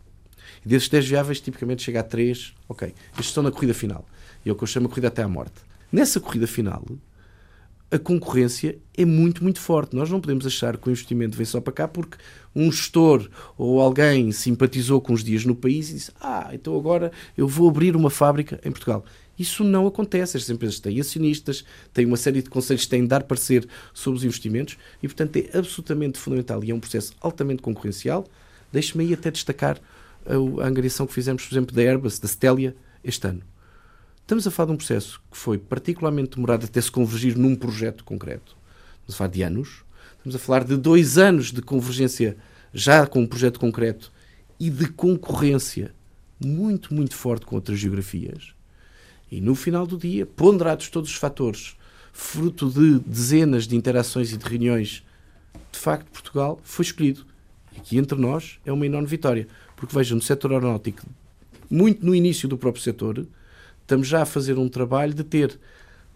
e 0.65 0.69
desses 0.69 0.89
10 0.89 1.07
viáveis, 1.07 1.41
tipicamente 1.41 1.83
chega 1.83 1.99
a 1.99 2.03
3. 2.03 2.53
Ok, 2.69 2.93
estes 3.11 3.27
estão 3.27 3.43
na 3.43 3.51
corrida 3.51 3.73
final. 3.73 4.05
E 4.45 4.49
é 4.49 4.51
o 4.51 4.55
que 4.55 4.63
eu 4.63 4.67
chamo 4.67 4.87
de 4.87 4.89
corrida 4.89 5.07
até 5.07 5.23
à 5.23 5.27
morte. 5.27 5.55
Nessa 5.91 6.19
corrida 6.19 6.47
final, 6.47 6.83
a 7.91 7.99
concorrência 7.99 8.77
é 8.97 9.03
muito, 9.03 9.43
muito 9.43 9.59
forte. 9.59 9.95
Nós 9.95 10.09
não 10.09 10.21
podemos 10.21 10.45
achar 10.45 10.77
que 10.77 10.87
o 10.87 10.91
investimento 10.91 11.35
vem 11.35 11.45
só 11.45 11.59
para 11.59 11.73
cá 11.73 11.87
porque 11.87 12.17
um 12.55 12.71
gestor 12.71 13.29
ou 13.57 13.81
alguém 13.81 14.31
simpatizou 14.31 15.01
com 15.01 15.11
os 15.11 15.23
dias 15.23 15.43
no 15.43 15.55
país 15.55 15.89
e 15.89 15.95
disse: 15.95 16.11
Ah, 16.19 16.49
então 16.53 16.77
agora 16.77 17.11
eu 17.37 17.47
vou 17.47 17.69
abrir 17.69 17.95
uma 17.95 18.09
fábrica 18.09 18.59
em 18.63 18.71
Portugal. 18.71 19.03
Isso 19.37 19.63
não 19.63 19.87
acontece. 19.87 20.37
Estas 20.37 20.49
empresas 20.49 20.79
têm 20.79 20.99
acionistas, 20.99 21.65
têm 21.93 22.05
uma 22.05 22.17
série 22.17 22.41
de 22.41 22.49
conselhos 22.49 22.83
que 22.83 22.89
têm 22.89 23.01
de 23.01 23.07
dar 23.07 23.23
parecer 23.23 23.67
sobre 23.93 24.19
os 24.19 24.23
investimentos 24.23 24.77
e, 25.01 25.07
portanto, 25.07 25.35
é 25.35 25.57
absolutamente 25.57 26.17
fundamental 26.17 26.63
e 26.63 26.71
é 26.71 26.75
um 26.75 26.79
processo 26.79 27.13
altamente 27.19 27.61
concorrencial. 27.61 28.25
Deixe-me 28.71 29.03
aí 29.03 29.13
até 29.13 29.31
destacar 29.31 29.81
a, 30.25 30.65
angariação 30.65 31.07
que 31.07 31.13
fizemos, 31.13 31.45
por 31.45 31.53
exemplo, 31.53 31.75
da 31.75 31.81
Airbus, 31.81 32.19
da 32.19 32.27
Stelia, 32.27 32.75
este 33.03 33.27
ano. 33.27 33.41
Estamos 34.21 34.47
a 34.47 34.51
falar 34.51 34.67
de 34.67 34.73
um 34.73 34.77
processo 34.77 35.21
que 35.29 35.37
foi 35.37 35.57
particularmente 35.57 36.35
demorado 36.35 36.65
até 36.65 36.79
se 36.79 36.91
convergir 36.91 37.37
num 37.37 37.55
projeto 37.55 38.03
concreto. 38.03 38.55
Estamos 39.01 39.15
a 39.15 39.17
falar 39.17 39.29
de 39.29 39.41
anos. 39.41 39.83
Estamos 40.17 40.35
a 40.35 40.39
falar 40.39 40.63
de 40.63 40.77
dois 40.77 41.17
anos 41.17 41.51
de 41.51 41.61
convergência 41.61 42.37
já 42.73 43.05
com 43.05 43.21
um 43.21 43.27
projeto 43.27 43.59
concreto 43.59 44.11
e 44.59 44.69
de 44.69 44.87
concorrência 44.87 45.93
muito, 46.39 46.93
muito 46.93 47.15
forte 47.15 47.45
com 47.45 47.55
outras 47.55 47.79
geografias. 47.79 48.53
E 49.31 49.41
no 49.41 49.55
final 49.55 49.87
do 49.87 49.97
dia, 49.97 50.25
ponderados 50.25 50.89
todos 50.89 51.09
os 51.09 51.15
fatores, 51.15 51.75
fruto 52.13 52.69
de 52.69 52.99
dezenas 52.99 53.67
de 53.67 53.75
interações 53.75 54.31
e 54.31 54.37
de 54.37 54.45
reuniões, 54.45 55.03
de 55.71 55.79
facto, 55.79 56.11
Portugal 56.11 56.59
foi 56.63 56.83
escolhido. 56.83 57.25
E 57.73 57.79
aqui 57.79 57.97
entre 57.97 58.17
nós 58.17 58.59
é 58.65 58.71
uma 58.71 58.85
enorme 58.85 59.07
vitória. 59.07 59.47
Porque 59.81 59.95
vejam, 59.95 60.15
no 60.15 60.21
setor 60.21 60.53
aeronáutico, 60.53 61.01
muito 61.67 62.05
no 62.05 62.13
início 62.13 62.47
do 62.47 62.55
próprio 62.55 62.83
setor, 62.83 63.25
estamos 63.81 64.07
já 64.07 64.21
a 64.21 64.25
fazer 64.27 64.59
um 64.59 64.69
trabalho 64.69 65.11
de 65.11 65.23
ter 65.23 65.59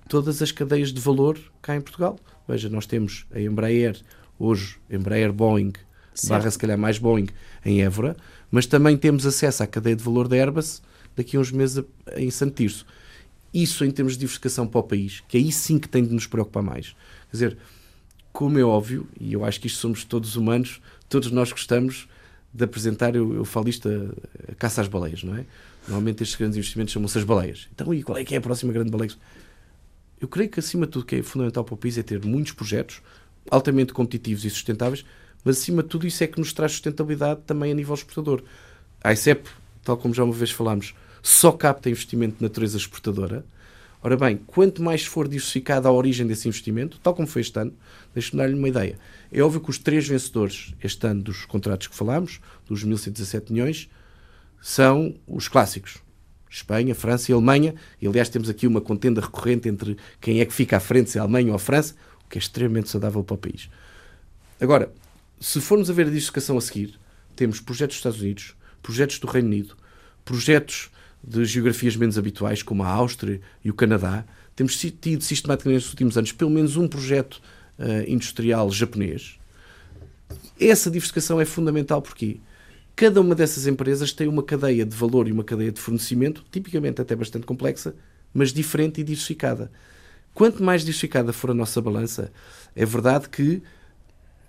todas 0.08 0.40
as 0.40 0.52
cadeias 0.52 0.94
de 0.94 1.02
valor 1.02 1.40
cá 1.64 1.76
em 1.76 1.82
Portugal. 1.82 2.20
Veja, 2.48 2.70
nós 2.70 2.86
temos 2.86 3.26
a 3.34 3.42
Embraer, 3.42 4.00
hoje, 4.38 4.78
Embraer 4.88 5.34
Boeing, 5.34 5.74
certo. 6.14 6.30
barra 6.30 6.52
se 6.52 6.60
calhar 6.60 6.78
mais 6.78 7.00
Boeing, 7.00 7.26
em 7.66 7.82
Évora, 7.82 8.16
mas 8.52 8.68
também 8.68 8.96
temos 8.96 9.26
acesso 9.26 9.64
à 9.64 9.68
cadeia 9.68 9.96
de 9.96 10.04
valor 10.04 10.28
da 10.28 10.36
Airbus 10.36 10.84
daqui 11.16 11.36
a 11.36 11.40
uns 11.40 11.52
meses 11.52 11.84
em 12.16 12.30
Santo 12.30 12.54
Tirso. 12.54 12.86
Isso 13.52 13.84
em 13.84 13.90
termos 13.90 14.14
de 14.14 14.20
diversificação 14.20 14.68
para 14.68 14.80
o 14.80 14.84
país, 14.84 15.24
que 15.28 15.38
aí 15.38 15.52
sim 15.52 15.80
que 15.80 15.90
tem 15.90 16.04
de 16.04 16.14
nos 16.14 16.28
preocupar 16.28 16.62
mais. 16.62 16.96
Quer 17.32 17.32
dizer, 17.32 17.58
como 18.32 18.60
é 18.60 18.64
óbvio, 18.64 19.08
e 19.20 19.34
eu 19.34 19.44
acho 19.44 19.60
que 19.60 19.66
isto 19.66 19.80
somos 19.80 20.04
todos 20.04 20.36
humanos, 20.36 20.80
todos 21.10 21.32
nós 21.32 21.52
gostamos 21.52 22.08
de 22.56 22.64
apresentar, 22.64 23.14
eu, 23.16 23.36
eu 23.36 23.44
falo 23.44 23.68
isto, 23.68 23.90
a, 23.90 24.52
a, 24.52 24.56
caça 24.56 24.80
às 24.80 24.88
baleias, 24.88 25.24
não 25.24 25.36
é? 25.36 25.46
Normalmente 25.88 26.24
estes 26.24 26.38
grandes 26.38 26.58
investimentos 26.58 26.94
chamam-se 26.94 27.18
as 27.18 27.24
baleias. 27.26 27.68
Então, 27.74 27.94
e 27.94 28.02
qual 28.02 28.18
é 28.18 28.24
que 28.24 28.34
é 28.34 28.38
a 28.38 28.42
próxima 28.42 28.72
grande 28.72 28.90
baleia? 28.90 29.12
Eu 30.22 30.28
creio 30.30 30.50
que, 30.50 30.60
acima 30.60 30.86
de 30.86 30.94
tudo, 30.94 31.04
o 31.04 31.06
que 31.06 31.18
é 31.18 31.22
fundamental 31.22 31.66
para 31.66 31.74
o 31.74 31.78
país 31.78 31.98
é 31.98 32.04
ter 32.04 32.24
muitos 32.24 32.54
projetos 32.54 33.02
altamente 33.52 33.94
competitivos 33.94 34.46
e 34.46 34.50
sustentáveis, 34.50 35.06
mas, 35.44 35.58
acima 35.58 35.84
de 35.84 35.90
tudo, 35.90 36.08
isso 36.08 36.24
é 36.24 36.28
que 36.28 36.40
nos 36.40 36.54
traz 36.54 36.72
sustentabilidade 36.72 37.42
também 37.46 37.72
a 37.72 37.76
nível 37.76 37.94
exportador. 37.94 38.42
A 39.04 39.12
ICEP, 39.12 39.50
tal 39.84 39.98
como 39.98 40.14
já 40.14 40.24
uma 40.24 40.34
vez 40.34 40.50
falámos, 40.50 40.96
só 41.22 41.52
capta 41.52 41.90
investimento 41.90 42.38
de 42.38 42.42
natureza 42.42 42.78
exportadora. 42.78 43.46
Ora 44.06 44.16
bem, 44.16 44.38
quanto 44.38 44.84
mais 44.84 45.04
for 45.04 45.28
diversificada 45.28 45.90
a 45.90 45.92
origem 45.92 46.28
desse 46.28 46.48
investimento, 46.48 47.00
tal 47.02 47.16
como 47.16 47.28
foi 47.28 47.42
este 47.42 47.58
ano, 47.58 47.74
deixe-me 48.14 48.38
dar-lhe 48.38 48.54
uma 48.54 48.70
ideia. 48.70 49.00
É 49.32 49.42
óbvio 49.42 49.60
que 49.60 49.72
os 49.72 49.80
três 49.80 50.08
vencedores 50.08 50.76
este 50.80 51.08
ano 51.08 51.24
dos 51.24 51.44
contratos 51.44 51.88
que 51.88 51.96
falámos, 51.96 52.40
dos 52.68 52.86
1.117 52.86 53.50
milhões, 53.50 53.90
são 54.62 55.16
os 55.26 55.48
clássicos. 55.48 55.98
Espanha, 56.48 56.94
França 56.94 57.32
e 57.32 57.34
Alemanha. 57.34 57.74
E, 58.00 58.06
aliás, 58.06 58.30
temos 58.30 58.48
aqui 58.48 58.68
uma 58.68 58.80
contenda 58.80 59.20
recorrente 59.22 59.68
entre 59.68 59.98
quem 60.22 60.40
é 60.40 60.46
que 60.46 60.54
fica 60.54 60.78
à 60.78 60.80
frente, 60.80 61.10
se 61.10 61.18
é 61.18 61.22
a 61.22 61.24
Alemanha 61.24 61.50
ou 61.50 61.56
a 61.56 61.60
França, 61.60 61.96
o 62.28 62.30
que 62.30 62.38
é 62.38 62.40
extremamente 62.40 62.92
saudável 62.92 63.24
para 63.24 63.34
o 63.34 63.38
país. 63.40 63.72
Agora, 64.62 64.94
se 65.40 65.60
formos 65.60 65.90
a 65.90 65.94
ver 65.94 66.04
a 66.04 66.10
diversificação 66.10 66.60
a 66.60 66.62
seguir, 66.62 67.00
temos 67.36 67.60
projetos 67.60 67.96
dos 67.96 68.02
Estados 68.02 68.22
Unidos, 68.22 68.56
projetos 68.84 69.18
do 69.18 69.26
Reino 69.26 69.48
Unido, 69.48 69.76
projetos 70.24 70.92
de 71.26 71.44
geografias 71.46 71.96
menos 71.96 72.18
habituais, 72.18 72.62
como 72.62 72.84
a 72.84 72.88
Áustria 72.88 73.42
e 73.64 73.70
o 73.70 73.74
Canadá. 73.74 74.24
Temos 74.56 74.78
tido 74.78 75.22
sistematicamente 75.22 75.84
nos 75.84 75.90
últimos 75.90 76.18
anos 76.18 76.32
pelo 76.32 76.52
menos 76.52 76.78
um 76.78 76.88
projeto 76.88 77.42
uh, 77.80 78.10
industrial 78.10 78.72
japonês. 78.72 79.40
Essa 80.60 80.90
diversificação 80.90 81.42
é 81.42 81.46
fundamental 81.46 82.02
porque 82.02 82.38
cada 82.96 83.20
uma 83.20 83.36
dessas 83.36 83.68
empresas 83.68 84.14
tem 84.14 84.28
uma 84.28 84.44
cadeia 84.44 84.86
de 84.86 84.96
valor 84.96 85.28
e 85.28 85.32
uma 85.32 85.44
cadeia 85.44 85.72
de 85.72 85.82
fornecimento, 85.82 86.44
tipicamente 86.52 87.02
até 87.02 87.16
bastante 87.16 87.46
complexa, 87.46 87.96
mas 88.34 88.54
diferente 88.54 89.02
e 89.02 89.04
diversificada. 89.04 89.72
Quanto 90.34 90.64
mais 90.64 90.82
diversificada 90.82 91.34
for 91.34 91.52
a 91.52 91.54
nossa 91.54 91.82
balança, 91.82 92.32
é 92.76 92.86
verdade 92.86 93.30
que 93.30 93.62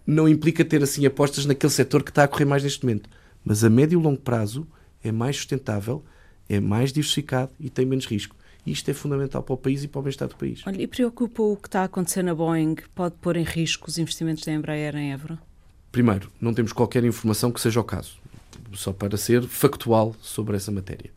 não 0.07 0.29
implica 0.29 0.65
ter 0.65 0.83
assim 0.83 1.05
apostas 1.07 1.47
naquele 1.47 1.73
setor 1.73 2.03
que 2.03 2.11
está 2.11 2.25
a 2.25 2.29
correr 2.29 2.45
mais 2.45 2.63
neste 2.63 2.85
momento. 2.85 3.09
Mas 3.45 3.65
a 3.65 3.71
médio 3.71 3.99
e 3.99 4.03
longo 4.03 4.21
prazo 4.21 4.67
é 5.03 5.11
mais 5.11 5.37
sustentável, 5.37 6.05
é 6.49 6.61
mais 6.61 6.93
diversificado 6.93 7.53
e 7.59 7.69
tem 7.71 7.85
menos 7.85 8.07
risco. 8.07 8.37
Isto 8.67 8.91
é 8.91 8.95
fundamental 8.95 9.43
para 9.43 9.55
o 9.55 9.57
país 9.57 9.85
e 9.85 9.89
para 9.89 10.01
o 10.01 10.03
bem-estar 10.03 10.29
do 10.29 10.35
país. 10.35 10.63
Olha, 10.67 10.83
e 10.83 10.87
preocupa 10.89 11.41
o 11.41 11.57
que 11.57 11.69
está 11.69 11.83
a 11.83 11.85
acontecer 11.85 12.23
na 12.23 12.35
Boeing? 12.35 12.77
Pode 12.95 13.15
pôr 13.21 13.37
em 13.37 13.45
risco 13.45 13.89
os 13.89 13.97
investimentos 13.97 14.45
da 14.45 14.53
Embraer 14.53 14.97
em 14.97 15.13
Évora? 15.13 15.39
Primeiro, 15.93 16.31
não 16.41 16.53
temos 16.53 16.73
qualquer 16.73 17.05
informação 17.05 17.53
que 17.53 17.61
seja 17.61 17.81
o 17.81 17.85
caso. 17.85 18.19
Só 18.75 18.93
para 18.93 19.17
ser 19.17 19.43
factual 19.45 20.17
sobre 20.21 20.57
essa 20.57 20.73
matéria. 20.73 21.11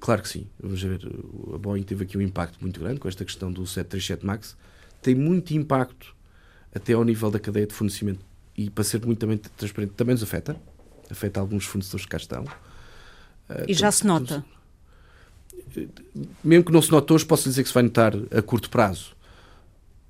Claro 0.00 0.22
que 0.22 0.28
sim. 0.28 0.46
Vamos 0.58 0.82
ver. 0.82 1.06
A 1.52 1.58
Boeing 1.58 1.82
teve 1.82 2.04
aqui 2.04 2.16
um 2.16 2.22
impacto 2.22 2.58
muito 2.62 2.80
grande 2.80 2.98
com 2.98 3.08
esta 3.08 3.24
questão 3.24 3.52
do 3.52 3.66
737 3.66 4.24
MAX. 4.24 4.56
Tem 5.02 5.14
muito 5.14 5.52
impacto 5.52 6.14
até 6.74 6.94
ao 6.94 7.04
nível 7.04 7.30
da 7.30 7.38
cadeia 7.38 7.66
de 7.66 7.74
fornecimento. 7.74 8.24
E 8.56 8.70
para 8.70 8.84
ser 8.84 9.04
muito 9.04 9.18
também 9.18 9.36
transparente, 9.36 9.92
também 9.92 10.14
nos 10.14 10.22
afeta. 10.22 10.56
Afeta 11.10 11.40
alguns 11.40 11.66
fornecedores 11.66 12.06
que 12.06 12.10
cá 12.10 12.16
estão. 12.16 12.44
Ah, 13.52 13.64
e 13.68 13.74
já 13.74 13.90
se 13.90 14.06
nota? 14.06 14.44
Mesmo 16.42 16.64
que 16.64 16.72
não 16.72 16.82
se 16.82 16.90
note 16.90 17.12
hoje, 17.12 17.24
posso 17.24 17.48
dizer 17.48 17.62
que 17.62 17.68
se 17.68 17.74
vai 17.74 17.82
notar 17.82 18.14
a 18.30 18.42
curto 18.42 18.70
prazo. 18.70 19.14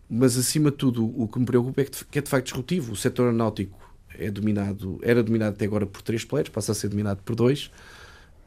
Mas, 0.08 0.36
acima 0.36 0.70
de 0.70 0.76
tudo, 0.76 1.04
o 1.20 1.26
que 1.26 1.38
me 1.38 1.46
preocupa 1.46 1.80
é 1.80 1.84
que 1.84 2.18
é 2.18 2.22
de 2.22 2.28
facto 2.28 2.46
disruptivo. 2.46 2.92
O 2.92 2.96
setor 2.96 3.24
aeronáutico 3.24 3.78
é 4.18 4.30
dominado, 4.30 4.98
era 5.02 5.22
dominado 5.22 5.54
até 5.54 5.64
agora 5.64 5.86
por 5.86 6.02
três 6.02 6.24
players, 6.24 6.50
passa 6.50 6.72
a 6.72 6.74
ser 6.74 6.88
dominado 6.88 7.20
por 7.24 7.34
dois. 7.34 7.70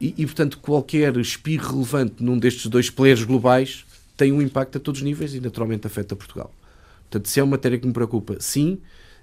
E, 0.00 0.14
e, 0.16 0.26
portanto, 0.26 0.58
qualquer 0.58 1.16
espirro 1.16 1.72
relevante 1.72 2.22
num 2.22 2.38
destes 2.38 2.66
dois 2.66 2.90
players 2.90 3.24
globais 3.24 3.84
tem 4.16 4.30
um 4.32 4.40
impacto 4.40 4.78
a 4.78 4.80
todos 4.80 5.00
os 5.00 5.04
níveis 5.04 5.34
e, 5.34 5.40
naturalmente, 5.40 5.86
afeta 5.86 6.14
Portugal. 6.14 6.52
Portanto, 7.10 7.28
se 7.28 7.40
é 7.40 7.42
uma 7.42 7.52
matéria 7.52 7.78
que 7.78 7.86
me 7.86 7.92
preocupa, 7.92 8.36
sim, 8.40 8.78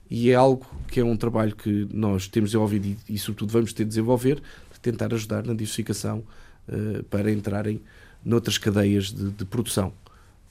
e 0.10 0.30
é 0.30 0.36
algo 0.36 0.66
que 0.88 1.00
é 1.00 1.04
um 1.04 1.16
trabalho 1.16 1.56
que 1.56 1.88
nós 1.94 2.28
temos 2.28 2.50
desenvolvido 2.50 2.88
e, 2.88 3.16
e 3.16 3.18
sobretudo, 3.18 3.52
vamos 3.52 3.74
ter 3.74 3.84
de 3.84 3.90
desenvolver, 3.90 4.36
de 4.36 4.73
tentar 4.84 5.14
ajudar 5.14 5.44
na 5.44 5.54
diversificação 5.54 6.24
uh, 6.68 7.04
para 7.06 7.32
entrarem 7.32 7.82
noutras 8.24 8.58
cadeias 8.60 9.12
de, 9.12 9.32
de 9.32 9.46
produção 9.46 9.92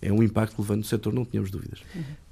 é 0.03 0.13
um 0.13 0.21
impacto 0.21 0.57
relevante 0.57 0.79
no 0.79 0.85
setor, 0.85 1.15
não 1.15 1.25
tínhamos 1.25 1.51
dúvidas. 1.51 1.79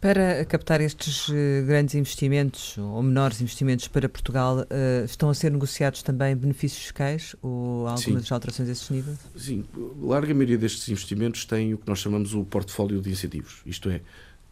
Para 0.00 0.44
captar 0.44 0.80
estes 0.80 1.28
uh, 1.28 1.32
grandes 1.64 1.94
investimentos 1.94 2.76
ou 2.76 3.00
menores 3.00 3.40
investimentos 3.40 3.86
para 3.86 4.08
Portugal, 4.08 4.58
uh, 4.58 5.04
estão 5.04 5.30
a 5.30 5.34
ser 5.34 5.52
negociados 5.52 6.02
também 6.02 6.34
benefícios 6.34 6.82
fiscais 6.82 7.36
ou 7.40 7.86
algumas 7.86 8.26
Sim. 8.26 8.34
alterações 8.34 8.68
a 8.68 8.72
esses 8.72 8.90
níveis? 8.90 9.18
Sim, 9.36 9.64
a 9.72 10.06
larga 10.06 10.34
maioria 10.34 10.58
destes 10.58 10.88
investimentos 10.88 11.44
tem 11.44 11.72
o 11.72 11.78
que 11.78 11.88
nós 11.88 12.00
chamamos 12.00 12.34
o 12.34 12.44
portfólio 12.44 13.00
de 13.00 13.08
incentivos, 13.08 13.62
isto 13.64 13.88
é, 13.88 14.00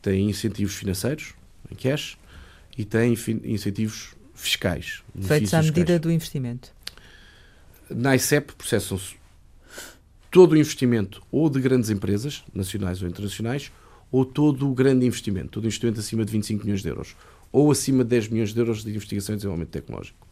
tem 0.01 0.31
incentivos 0.31 0.77
financeiros, 0.77 1.35
em 1.69 1.75
cash, 1.75 2.17
e 2.77 2.85
tem 2.85 3.15
incentivos 3.45 4.15
fiscais. 4.33 5.03
Feitos 5.21 5.53
à 5.53 5.59
medida 5.59 5.81
fiscais. 5.81 6.01
do 6.01 6.13
investimento. 6.13 6.73
Na 7.91 8.15
ICEP 8.15 8.55
processam-se 8.55 9.17
todo 10.31 10.53
o 10.53 10.57
investimento 10.57 11.23
ou 11.31 11.49
de 11.49 11.61
grandes 11.61 11.91
empresas, 11.91 12.45
nacionais 12.55 13.03
ou 13.03 13.09
internacionais, 13.09 13.73
ou 14.11 14.25
todo 14.25 14.69
o 14.69 14.75
grande 14.75 15.07
investimento, 15.07 15.51
todo 15.51 15.65
o 15.65 15.67
investimento 15.67 16.01
acima 16.01 16.25
de 16.25 16.33
25 16.33 16.65
milhões 16.65 16.83
de 16.83 16.89
euros, 16.89 17.17
ou 17.51 17.71
acima 17.71 18.05
de 18.05 18.11
10 18.11 18.29
milhões 18.29 18.53
de 18.53 18.61
euros 18.61 18.85
de 18.85 18.91
investigação 18.91 19.35
e 19.35 19.37
desenvolvimento 19.37 19.71
tecnológico. 19.71 20.27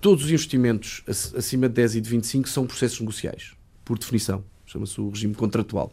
Todos 0.00 0.24
os 0.24 0.30
investimentos 0.30 1.02
acima 1.06 1.68
de 1.68 1.74
10 1.74 1.96
e 1.96 2.00
de 2.00 2.10
25 2.10 2.48
são 2.48 2.66
processos 2.66 3.00
negociais, 3.00 3.52
por 3.84 3.98
definição. 3.98 4.44
Chama-se 4.66 5.00
o 5.00 5.08
regime 5.08 5.34
contratual. 5.34 5.92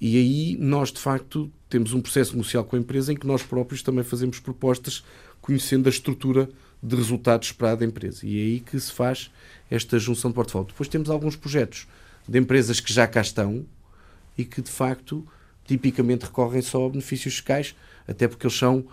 E 0.00 0.16
aí 0.16 0.56
nós, 0.58 0.92
de 0.92 1.00
facto, 1.00 1.50
temos 1.68 1.92
um 1.92 2.00
processo 2.00 2.32
negocial 2.32 2.64
com 2.64 2.76
a 2.76 2.78
empresa 2.78 3.12
em 3.12 3.16
que 3.16 3.26
nós 3.26 3.42
próprios 3.42 3.82
também 3.82 4.04
fazemos 4.04 4.38
propostas 4.38 5.02
conhecendo 5.40 5.86
a 5.86 5.90
estrutura 5.90 6.48
de 6.82 6.94
resultados 6.96 7.48
esperado 7.48 7.80
da 7.80 7.86
empresa. 7.86 8.26
E 8.26 8.38
é 8.38 8.42
aí 8.44 8.60
que 8.60 8.78
se 8.78 8.92
faz 8.92 9.30
esta 9.70 9.98
junção 9.98 10.30
de 10.30 10.34
portfólio. 10.34 10.68
Depois 10.68 10.88
temos 10.88 11.10
alguns 11.10 11.36
projetos 11.36 11.86
de 12.28 12.38
empresas 12.38 12.80
que 12.80 12.92
já 12.92 13.06
cá 13.06 13.20
estão 13.20 13.64
e 14.36 14.44
que, 14.44 14.60
de 14.60 14.70
facto, 14.70 15.26
tipicamente 15.66 16.26
recorrem 16.26 16.62
só 16.62 16.86
a 16.86 16.88
benefícios 16.88 17.34
fiscais, 17.34 17.74
até 18.06 18.28
porque 18.28 18.46
eles 18.46 18.56
são 18.56 18.84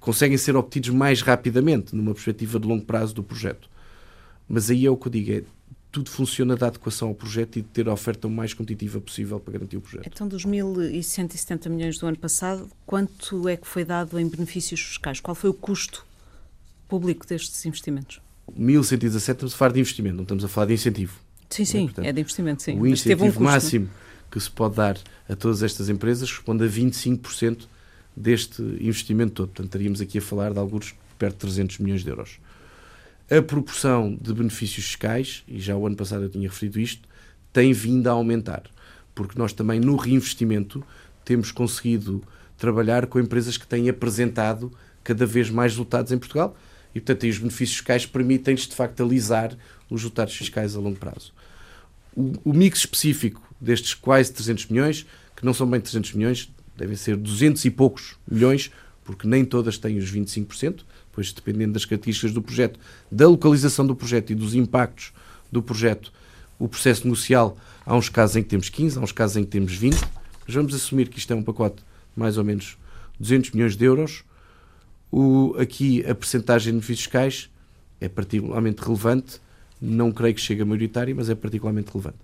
conseguem 0.00 0.38
ser 0.38 0.56
obtidos 0.56 0.88
mais 0.90 1.20
rapidamente 1.20 1.94
numa 1.94 2.14
perspectiva 2.14 2.58
de 2.58 2.66
longo 2.66 2.84
prazo 2.84 3.14
do 3.14 3.22
projeto. 3.22 3.68
Mas 4.48 4.70
aí 4.70 4.86
é 4.86 4.90
o 4.90 4.96
que 4.96 5.08
eu 5.08 5.12
digo, 5.12 5.32
é 5.32 5.42
tudo 5.90 6.08
funciona 6.08 6.56
da 6.56 6.68
adequação 6.68 7.08
ao 7.08 7.14
projeto 7.14 7.58
e 7.58 7.62
de 7.62 7.68
ter 7.68 7.86
a 7.86 7.92
oferta 7.92 8.26
o 8.26 8.30
mais 8.30 8.54
competitiva 8.54 8.98
possível 8.98 9.38
para 9.38 9.52
garantir 9.52 9.76
o 9.76 9.80
projeto. 9.82 10.06
Então, 10.06 10.26
dos 10.26 10.46
1.170 10.46 11.68
milhões 11.68 11.98
do 11.98 12.06
ano 12.06 12.16
passado, 12.16 12.66
quanto 12.86 13.46
é 13.46 13.58
que 13.58 13.66
foi 13.66 13.84
dado 13.84 14.18
em 14.18 14.26
benefícios 14.26 14.80
fiscais? 14.80 15.20
Qual 15.20 15.34
foi 15.34 15.50
o 15.50 15.54
custo 15.54 16.06
público 16.92 17.26
destes 17.26 17.64
investimentos? 17.64 18.20
1.117 18.58 19.16
estamos 19.16 19.54
a 19.54 19.56
falar 19.56 19.72
de 19.72 19.80
investimento, 19.80 20.16
não 20.16 20.22
estamos 20.24 20.44
a 20.44 20.48
falar 20.48 20.66
de 20.66 20.74
incentivo. 20.74 21.18
Sim, 21.48 21.64
sim, 21.64 21.78
é, 21.78 21.84
Portanto, 21.84 22.04
é 22.06 22.12
de 22.12 22.20
investimento, 22.20 22.62
sim. 22.62 22.78
O 22.78 22.86
incentivo 22.86 23.24
um 23.24 23.28
custo, 23.28 23.42
máximo 23.42 23.88
que 24.30 24.38
se 24.38 24.50
pode 24.50 24.76
dar 24.76 24.98
a 25.28 25.34
todas 25.34 25.62
estas 25.62 25.88
empresas 25.88 26.30
responde 26.30 26.64
a 26.64 26.68
25% 26.68 27.66
deste 28.14 28.60
investimento 28.62 29.32
todo. 29.32 29.48
Portanto, 29.48 29.66
estaríamos 29.66 30.00
aqui 30.02 30.18
a 30.18 30.22
falar 30.22 30.52
de 30.52 30.58
alguns 30.58 30.94
perto 31.18 31.34
de 31.34 31.40
300 31.40 31.78
milhões 31.78 32.02
de 32.02 32.10
euros 32.10 32.38
a 33.30 33.40
proporção 33.40 34.14
de 34.20 34.34
benefícios 34.34 34.84
fiscais, 34.84 35.42
e 35.48 35.58
já 35.58 35.74
o 35.74 35.86
ano 35.86 35.96
passado 35.96 36.24
eu 36.24 36.28
tinha 36.28 36.46
referido 36.46 36.78
isto, 36.78 37.08
tem 37.50 37.72
vindo 37.72 38.06
a 38.08 38.12
aumentar. 38.12 38.64
Porque 39.14 39.38
nós 39.38 39.54
também 39.54 39.80
no 39.80 39.96
reinvestimento 39.96 40.84
temos 41.24 41.50
conseguido 41.50 42.22
trabalhar 42.58 43.06
com 43.06 43.18
empresas 43.18 43.56
que 43.56 43.66
têm 43.66 43.88
apresentado 43.88 44.70
cada 45.02 45.24
vez 45.24 45.48
mais 45.48 45.72
resultados 45.72 46.12
em 46.12 46.18
Portugal 46.18 46.54
e, 46.94 47.00
portanto, 47.00 47.28
os 47.28 47.38
benefícios 47.38 47.78
fiscais 47.78 48.06
permitem-nos, 48.06 48.66
de 48.66 48.74
facto, 48.74 49.02
alisar 49.02 49.56
os 49.88 50.02
resultados 50.02 50.34
fiscais 50.34 50.76
a 50.76 50.80
longo 50.80 50.98
prazo. 50.98 51.32
O, 52.14 52.32
o, 52.44 52.52
mix 52.52 52.80
específico 52.80 53.42
destes 53.60 53.94
quase 53.94 54.32
300 54.32 54.66
milhões, 54.66 55.06
que 55.36 55.44
não 55.44 55.54
são 55.54 55.66
bem 55.66 55.80
300 55.80 56.12
milhões, 56.12 56.52
devem 56.76 56.96
ser 56.96 57.16
200 57.16 57.64
e 57.64 57.70
poucos 57.70 58.16
milhões, 58.30 58.70
porque 59.04 59.26
nem 59.26 59.44
todas 59.44 59.78
têm 59.78 59.98
os 59.98 60.12
25%, 60.12 60.80
pois 61.12 61.32
dependendo 61.32 61.72
das 61.72 61.84
características 61.84 62.32
do 62.32 62.42
projeto, 62.42 62.78
da 63.10 63.28
localização 63.28 63.86
do 63.86 63.94
projeto 63.94 64.30
e 64.30 64.34
dos 64.34 64.54
impactos 64.54 65.12
do 65.50 65.62
projeto, 65.62 66.12
o 66.58 66.68
processo 66.68 67.04
negocial, 67.04 67.56
há 67.84 67.96
uns 67.96 68.08
casos 68.08 68.36
em 68.36 68.42
que 68.42 68.48
temos 68.48 68.68
15, 68.68 68.98
há 68.98 69.02
uns 69.02 69.12
casos 69.12 69.36
em 69.36 69.44
que 69.44 69.50
temos 69.50 69.74
20, 69.74 69.98
mas 70.46 70.54
vamos 70.54 70.74
assumir 70.74 71.08
que 71.08 71.18
isto 71.18 71.32
é 71.32 71.36
um 71.36 71.42
pacote 71.42 71.76
de 71.76 71.82
mais 72.14 72.38
ou 72.38 72.44
menos 72.44 72.76
200 73.18 73.50
milhões 73.52 73.76
de 73.76 73.84
euros. 73.84 74.24
O, 75.12 75.54
aqui 75.58 76.04
a 76.08 76.14
percentagem 76.14 76.72
de 76.72 76.78
benefícios 76.78 77.04
fiscais 77.04 77.50
é 78.00 78.08
particularmente 78.08 78.82
relevante, 78.82 79.40
não 79.80 80.10
creio 80.10 80.34
que 80.34 80.40
chegue 80.40 80.62
a 80.62 80.64
maioritária, 80.64 81.14
mas 81.14 81.28
é 81.28 81.34
particularmente 81.34 81.92
relevante. 81.92 82.16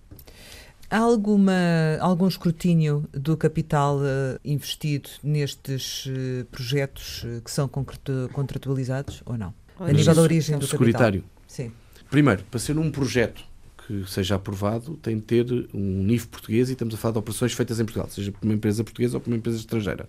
Há 0.90 0.98
alguma, 0.98 1.52
algum 2.00 2.26
escrutínio 2.26 3.04
do 3.12 3.36
capital 3.36 3.98
uh, 3.98 4.40
investido 4.42 5.10
nestes 5.22 6.06
uh, 6.06 6.46
projetos 6.50 7.24
uh, 7.24 7.42
que 7.42 7.50
são 7.50 7.68
contratualizados 7.68 9.22
ou 9.26 9.36
não? 9.36 9.52
a 9.78 9.92
nível 9.92 10.14
da 10.14 10.22
origem 10.22 10.58
do 10.58 10.66
securitário. 10.66 11.20
capital. 11.20 11.44
Sim. 11.46 11.72
Primeiro, 12.10 12.42
para 12.50 12.58
ser 12.58 12.78
um 12.78 12.90
projeto 12.90 13.44
que 13.86 14.04
seja 14.10 14.34
aprovado, 14.34 14.96
tem 14.96 15.16
de 15.16 15.22
ter 15.22 15.68
um 15.74 16.02
nível 16.02 16.28
português 16.28 16.68
e 16.68 16.72
estamos 16.72 16.94
a 16.94 16.96
falar 16.96 17.12
de 17.12 17.18
operações 17.18 17.52
feitas 17.52 17.78
em 17.78 17.84
Portugal, 17.84 18.08
seja 18.08 18.32
por 18.32 18.44
uma 18.44 18.54
empresa 18.54 18.82
portuguesa 18.82 19.16
ou 19.16 19.20
por 19.20 19.30
uma 19.30 19.36
empresa 19.36 19.58
estrangeira. 19.58 20.08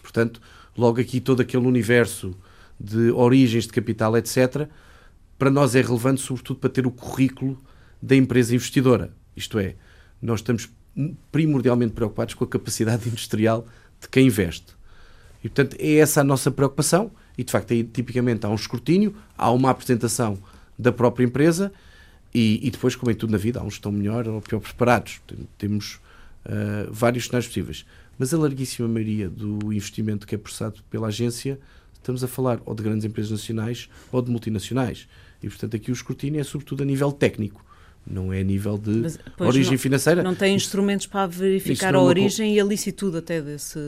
Portanto, 0.00 0.40
logo 0.76 1.00
aqui 1.00 1.20
todo 1.20 1.40
aquele 1.40 1.66
universo 1.66 2.36
de 2.78 3.10
origens 3.10 3.64
de 3.64 3.72
capital, 3.72 4.16
etc., 4.16 4.68
para 5.38 5.50
nós 5.50 5.74
é 5.74 5.80
relevante, 5.80 6.20
sobretudo, 6.20 6.60
para 6.60 6.70
ter 6.70 6.86
o 6.86 6.90
currículo 6.90 7.58
da 8.00 8.14
empresa 8.14 8.54
investidora. 8.54 9.10
Isto 9.34 9.58
é, 9.58 9.74
nós 10.20 10.40
estamos 10.40 10.68
primordialmente 11.32 11.92
preocupados 11.92 12.34
com 12.34 12.44
a 12.44 12.46
capacidade 12.46 13.08
industrial 13.08 13.66
de 14.00 14.08
quem 14.08 14.26
investe. 14.26 14.76
E, 15.42 15.48
portanto, 15.48 15.76
é 15.78 15.94
essa 15.94 16.20
a 16.20 16.24
nossa 16.24 16.50
preocupação. 16.50 17.10
E, 17.38 17.44
de 17.44 17.50
facto, 17.50 17.72
aí, 17.72 17.84
tipicamente 17.84 18.44
há 18.44 18.50
um 18.50 18.54
escrutínio, 18.54 19.14
há 19.36 19.50
uma 19.50 19.70
apresentação 19.70 20.38
da 20.78 20.92
própria 20.92 21.24
empresa 21.24 21.72
e, 22.34 22.66
e 22.66 22.70
depois, 22.70 22.94
como 22.94 23.10
em 23.10 23.14
tudo 23.14 23.30
na 23.30 23.38
vida, 23.38 23.60
há 23.60 23.62
uns 23.62 23.74
que 23.74 23.78
estão 23.78 23.92
melhor 23.92 24.28
ou 24.28 24.40
pior 24.40 24.60
preparados. 24.60 25.20
Temos 25.56 26.00
uh, 26.46 26.92
vários 26.92 27.26
cenários 27.26 27.48
possíveis. 27.48 27.84
Mas 28.18 28.34
a 28.34 28.38
larguíssima 28.38 28.86
maioria 28.86 29.28
do 29.28 29.72
investimento 29.72 30.26
que 30.26 30.34
é 30.34 30.38
processado 30.38 30.82
pela 30.90 31.08
agência, 31.08 31.58
estamos 31.94 32.22
a 32.22 32.28
falar 32.28 32.60
ou 32.66 32.74
de 32.74 32.82
grandes 32.82 33.04
empresas 33.04 33.30
nacionais 33.30 33.88
ou 34.12 34.20
de 34.20 34.30
multinacionais. 34.30 35.08
E, 35.42 35.48
portanto, 35.48 35.76
aqui 35.76 35.90
o 35.90 35.94
escrutínio 35.94 36.40
é 36.40 36.44
sobretudo 36.44 36.82
a 36.82 36.86
nível 36.86 37.10
técnico 37.12 37.64
não 38.06 38.32
é 38.32 38.40
a 38.40 38.44
nível 38.44 38.78
de 38.78 38.90
Mas, 38.90 39.18
origem 39.38 39.72
não, 39.72 39.78
financeira. 39.78 40.22
Não 40.22 40.34
tem 40.34 40.54
instrumentos 40.54 41.06
para 41.06 41.26
verificar 41.26 41.94
a 41.94 42.00
origem 42.00 42.54
e 42.54 42.60
a 42.60 42.64
licitude 42.64 43.16
até 43.16 43.40
desse. 43.40 43.78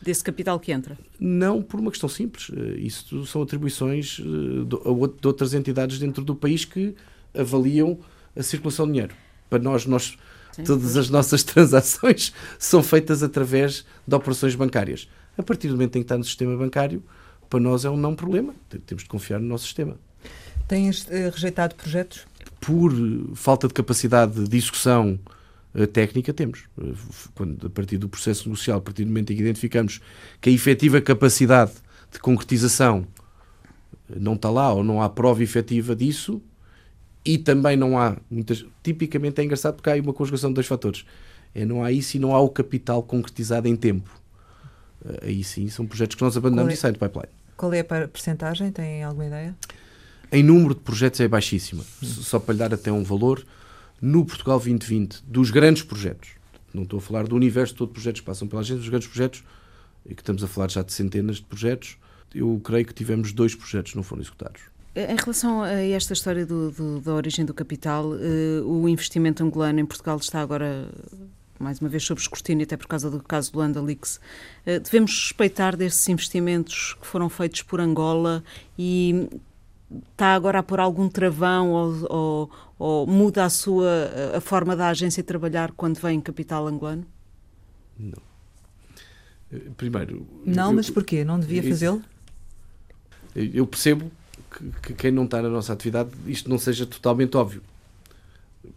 Desse 0.00 0.24
capital 0.24 0.58
que 0.58 0.72
entra? 0.72 0.98
Não 1.20 1.62
por 1.62 1.78
uma 1.78 1.88
questão 1.88 2.08
simples. 2.08 2.50
Eh, 2.52 2.80
isso 2.80 3.24
são 3.24 3.40
atribuições 3.40 4.18
eh, 4.18 4.64
de 4.64 5.28
outras 5.28 5.54
entidades 5.54 6.00
dentro 6.00 6.24
do 6.24 6.34
país 6.34 6.64
que 6.64 6.92
avaliam 7.32 7.96
a 8.34 8.42
circulação 8.42 8.84
de 8.86 8.94
dinheiro. 8.94 9.14
Para 9.48 9.62
nós, 9.62 9.86
nós 9.86 10.18
Sim, 10.52 10.64
todas 10.64 10.96
as 10.96 11.08
nossas 11.08 11.42
transações 11.44 12.32
são 12.58 12.82
feitas 12.82 13.22
através 13.22 13.84
de 14.06 14.14
operações 14.14 14.54
bancárias. 14.54 15.08
A 15.36 15.42
partir 15.42 15.68
do 15.68 15.74
momento 15.74 15.96
em 15.96 16.00
que 16.00 16.04
está 16.04 16.18
no 16.18 16.24
sistema 16.24 16.56
bancário, 16.56 17.02
para 17.48 17.60
nós 17.60 17.84
é 17.84 17.90
um 17.90 17.96
não 17.96 18.14
problema. 18.14 18.54
Temos 18.86 19.02
de 19.02 19.08
confiar 19.08 19.40
no 19.40 19.46
nosso 19.46 19.64
sistema. 19.64 19.96
Tens 20.68 21.04
uh, 21.04 21.30
rejeitado 21.32 21.74
projetos? 21.74 22.26
Por 22.60 22.92
falta 23.34 23.68
de 23.68 23.74
capacidade 23.74 24.48
de 24.48 24.56
execução 24.56 25.18
uh, 25.74 25.86
técnica, 25.86 26.32
temos. 26.32 26.64
Uh, 26.78 26.94
quando, 27.34 27.66
a 27.66 27.70
partir 27.70 27.98
do 27.98 28.08
processo 28.08 28.48
negocial, 28.48 28.78
a 28.78 28.80
partir 28.80 29.04
do 29.04 29.08
momento 29.08 29.32
em 29.32 29.36
que 29.36 29.42
identificamos 29.42 30.00
que 30.40 30.48
a 30.48 30.52
efetiva 30.52 31.00
capacidade 31.00 31.72
de 32.10 32.18
concretização 32.18 33.06
não 34.08 34.34
está 34.34 34.50
lá 34.50 34.72
ou 34.72 34.84
não 34.84 35.02
há 35.02 35.08
prova 35.08 35.42
efetiva 35.42 35.96
disso, 35.96 36.42
e 37.24 37.38
também 37.38 37.76
não 37.76 37.98
há, 37.98 38.16
muitas, 38.30 38.64
tipicamente 38.82 39.40
é 39.40 39.44
engraçado 39.44 39.74
porque 39.74 39.90
há 39.90 39.92
aí 39.92 40.00
uma 40.00 40.12
conjugação 40.12 40.50
de 40.50 40.54
dois 40.54 40.66
fatores. 40.66 41.04
É, 41.54 41.64
não 41.64 41.84
há 41.84 41.92
isso 41.92 42.16
e 42.16 42.20
não 42.20 42.34
há 42.34 42.40
o 42.40 42.48
capital 42.48 43.02
concretizado 43.02 43.68
em 43.68 43.76
tempo. 43.76 44.10
Aí 45.22 45.42
sim, 45.42 45.68
são 45.68 45.86
projetos 45.86 46.16
que 46.16 46.22
nós 46.22 46.36
abandonamos 46.36 46.72
é, 46.72 46.74
e 46.74 46.76
saem 46.76 46.92
do 46.92 46.98
pipeline. 46.98 47.32
Qual 47.56 47.72
é 47.72 47.80
a 47.80 48.08
percentagem? 48.08 48.70
Tem 48.70 49.02
alguma 49.02 49.26
ideia? 49.26 49.54
Em 50.30 50.42
número 50.42 50.74
de 50.74 50.80
projetos 50.80 51.20
é 51.20 51.28
baixíssima. 51.28 51.84
Hum. 52.02 52.06
Só 52.06 52.38
para 52.38 52.54
lhe 52.54 52.58
dar 52.58 52.72
até 52.72 52.90
um 52.90 53.02
valor, 53.02 53.44
no 54.00 54.24
Portugal 54.24 54.58
2020, 54.58 55.22
dos 55.26 55.50
grandes 55.50 55.82
projetos, 55.82 56.30
não 56.72 56.84
estou 56.84 56.98
a 56.98 57.02
falar 57.02 57.26
do 57.26 57.36
universo 57.36 57.74
todo 57.74 57.88
de 57.88 57.94
projetos 57.94 58.20
que 58.20 58.26
passam 58.26 58.48
pela 58.48 58.62
agência, 58.62 58.80
dos 58.80 58.88
grandes 58.88 59.08
projetos, 59.08 59.44
e 60.06 60.14
que 60.14 60.22
estamos 60.22 60.42
a 60.42 60.48
falar 60.48 60.70
já 60.70 60.82
de 60.82 60.92
centenas 60.92 61.36
de 61.36 61.42
projetos, 61.42 61.98
eu 62.34 62.60
creio 62.64 62.86
que 62.86 62.94
tivemos 62.94 63.32
dois 63.32 63.54
projetos 63.54 63.92
que 63.92 63.96
não 63.96 64.02
foram 64.02 64.22
executados. 64.22 64.62
Em 64.94 65.16
relação 65.16 65.62
a 65.62 65.72
esta 65.72 66.12
história 66.12 66.44
do, 66.44 66.70
do, 66.70 67.00
da 67.00 67.14
origem 67.14 67.46
do 67.46 67.54
capital, 67.54 68.10
uh, 68.10 68.62
o 68.66 68.86
investimento 68.86 69.42
angolano 69.42 69.80
em 69.80 69.86
Portugal 69.86 70.18
está 70.18 70.42
agora 70.42 70.86
mais 71.58 71.78
uma 71.78 71.88
vez 71.88 72.02
sob 72.02 72.20
escrutínio, 72.20 72.64
até 72.64 72.76
por 72.76 72.86
causa 72.86 73.10
do 73.10 73.22
caso 73.22 73.52
do 73.52 73.82
Leaks. 73.82 74.20
Uh, 74.66 74.80
devemos 74.80 75.12
respeitar 75.12 75.76
desses 75.76 76.06
investimentos 76.10 76.94
que 77.00 77.06
foram 77.06 77.30
feitos 77.30 77.62
por 77.62 77.80
Angola 77.80 78.44
e 78.78 79.30
está 80.10 80.34
agora 80.34 80.58
a 80.58 80.62
pôr 80.62 80.78
algum 80.78 81.08
travão 81.08 81.70
ou, 81.70 82.06
ou, 82.10 82.50
ou, 82.78 83.06
muda 83.06 83.46
a 83.46 83.50
sua 83.50 84.10
a 84.36 84.40
forma 84.42 84.76
da 84.76 84.88
agência 84.88 85.22
trabalhar 85.22 85.72
quando 85.72 85.98
vem 86.00 86.20
capital 86.20 86.66
angolano? 86.66 87.06
Não. 87.98 88.22
Eh, 89.50 89.70
primeiro. 89.74 90.26
Não, 90.44 90.70
eu, 90.70 90.76
mas 90.76 90.90
porquê? 90.90 91.24
Não 91.24 91.40
devia 91.40 91.62
fazê-lo? 91.62 92.02
Eu 93.34 93.66
percebo 93.66 94.10
que, 94.52 94.70
que, 94.82 94.94
quem 94.94 95.10
não 95.10 95.24
está 95.24 95.40
na 95.40 95.48
nossa 95.48 95.72
atividade 95.72 96.10
isto 96.26 96.48
não 96.50 96.58
seja 96.58 96.86
totalmente 96.86 97.36
óbvio. 97.36 97.62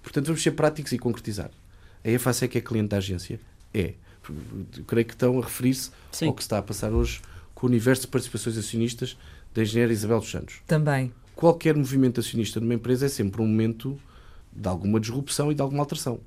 Portanto, 0.02 0.28
vamos 0.28 0.42
ser 0.42 0.52
práticos 0.52 0.92
e 0.92 0.98
concretizar. 0.98 1.52
A 2.04 2.10
EFAS 2.10 2.44
é 2.44 2.48
que 2.48 2.58
é 2.58 2.62
cliente 2.62 2.90
da 2.90 2.98
agência? 2.98 3.40
É. 3.74 3.94
Eu 4.28 4.84
creio 4.86 5.06
que 5.06 5.14
estão 5.14 5.38
a 5.40 5.44
referir-se 5.44 5.92
ao 6.24 6.34
que 6.34 6.42
está 6.42 6.58
a 6.58 6.62
passar 6.62 6.92
hoje 6.92 7.22
com 7.54 7.68
o 7.68 7.70
universo 7.70 8.04
de 8.04 8.08
participações 8.08 8.58
acionistas 8.58 9.18
da 9.54 9.62
engenheira 9.62 9.94
Isabel 9.94 10.20
dos 10.20 10.30
Santos. 10.30 10.62
Também. 10.68 11.12
Qualquer 11.36 11.76
movimento 11.76 12.20
acionista 12.20 12.60
numa 12.60 12.74
empresa 12.74 13.06
é 13.06 13.10
sempre 13.10 13.42
um 13.42 13.48
momento 13.48 14.00
de 14.52 14.68
alguma 14.68 15.00
disrupção 15.00 15.52
e 15.52 15.56
de 15.56 15.62
alguma 15.62 15.82
alteração. 15.82 16.20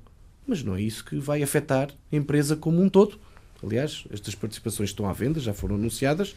Mas 0.47 0.63
não 0.63 0.75
é 0.75 0.81
isso 0.81 1.03
que 1.03 1.17
vai 1.17 1.43
afetar 1.43 1.89
a 2.11 2.15
empresa 2.15 2.55
como 2.55 2.81
um 2.81 2.89
todo. 2.89 3.19
Aliás, 3.63 4.05
estas 4.11 4.35
participações 4.35 4.89
estão 4.89 5.07
à 5.07 5.13
venda, 5.13 5.39
já 5.39 5.53
foram 5.53 5.75
anunciadas, 5.75 6.35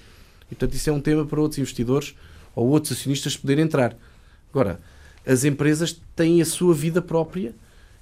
e 0.50 0.54
portanto 0.54 0.74
isso 0.74 0.90
é 0.90 0.92
um 0.92 1.00
tema 1.00 1.24
para 1.24 1.40
outros 1.40 1.58
investidores 1.58 2.14
ou 2.54 2.68
outros 2.68 2.92
acionistas 2.92 3.36
poderem 3.36 3.64
entrar. 3.64 3.96
Agora, 4.50 4.80
as 5.26 5.44
empresas 5.44 6.00
têm 6.14 6.42
a 6.42 6.44
sua 6.44 6.74
vida 6.74 7.00
própria 7.00 7.54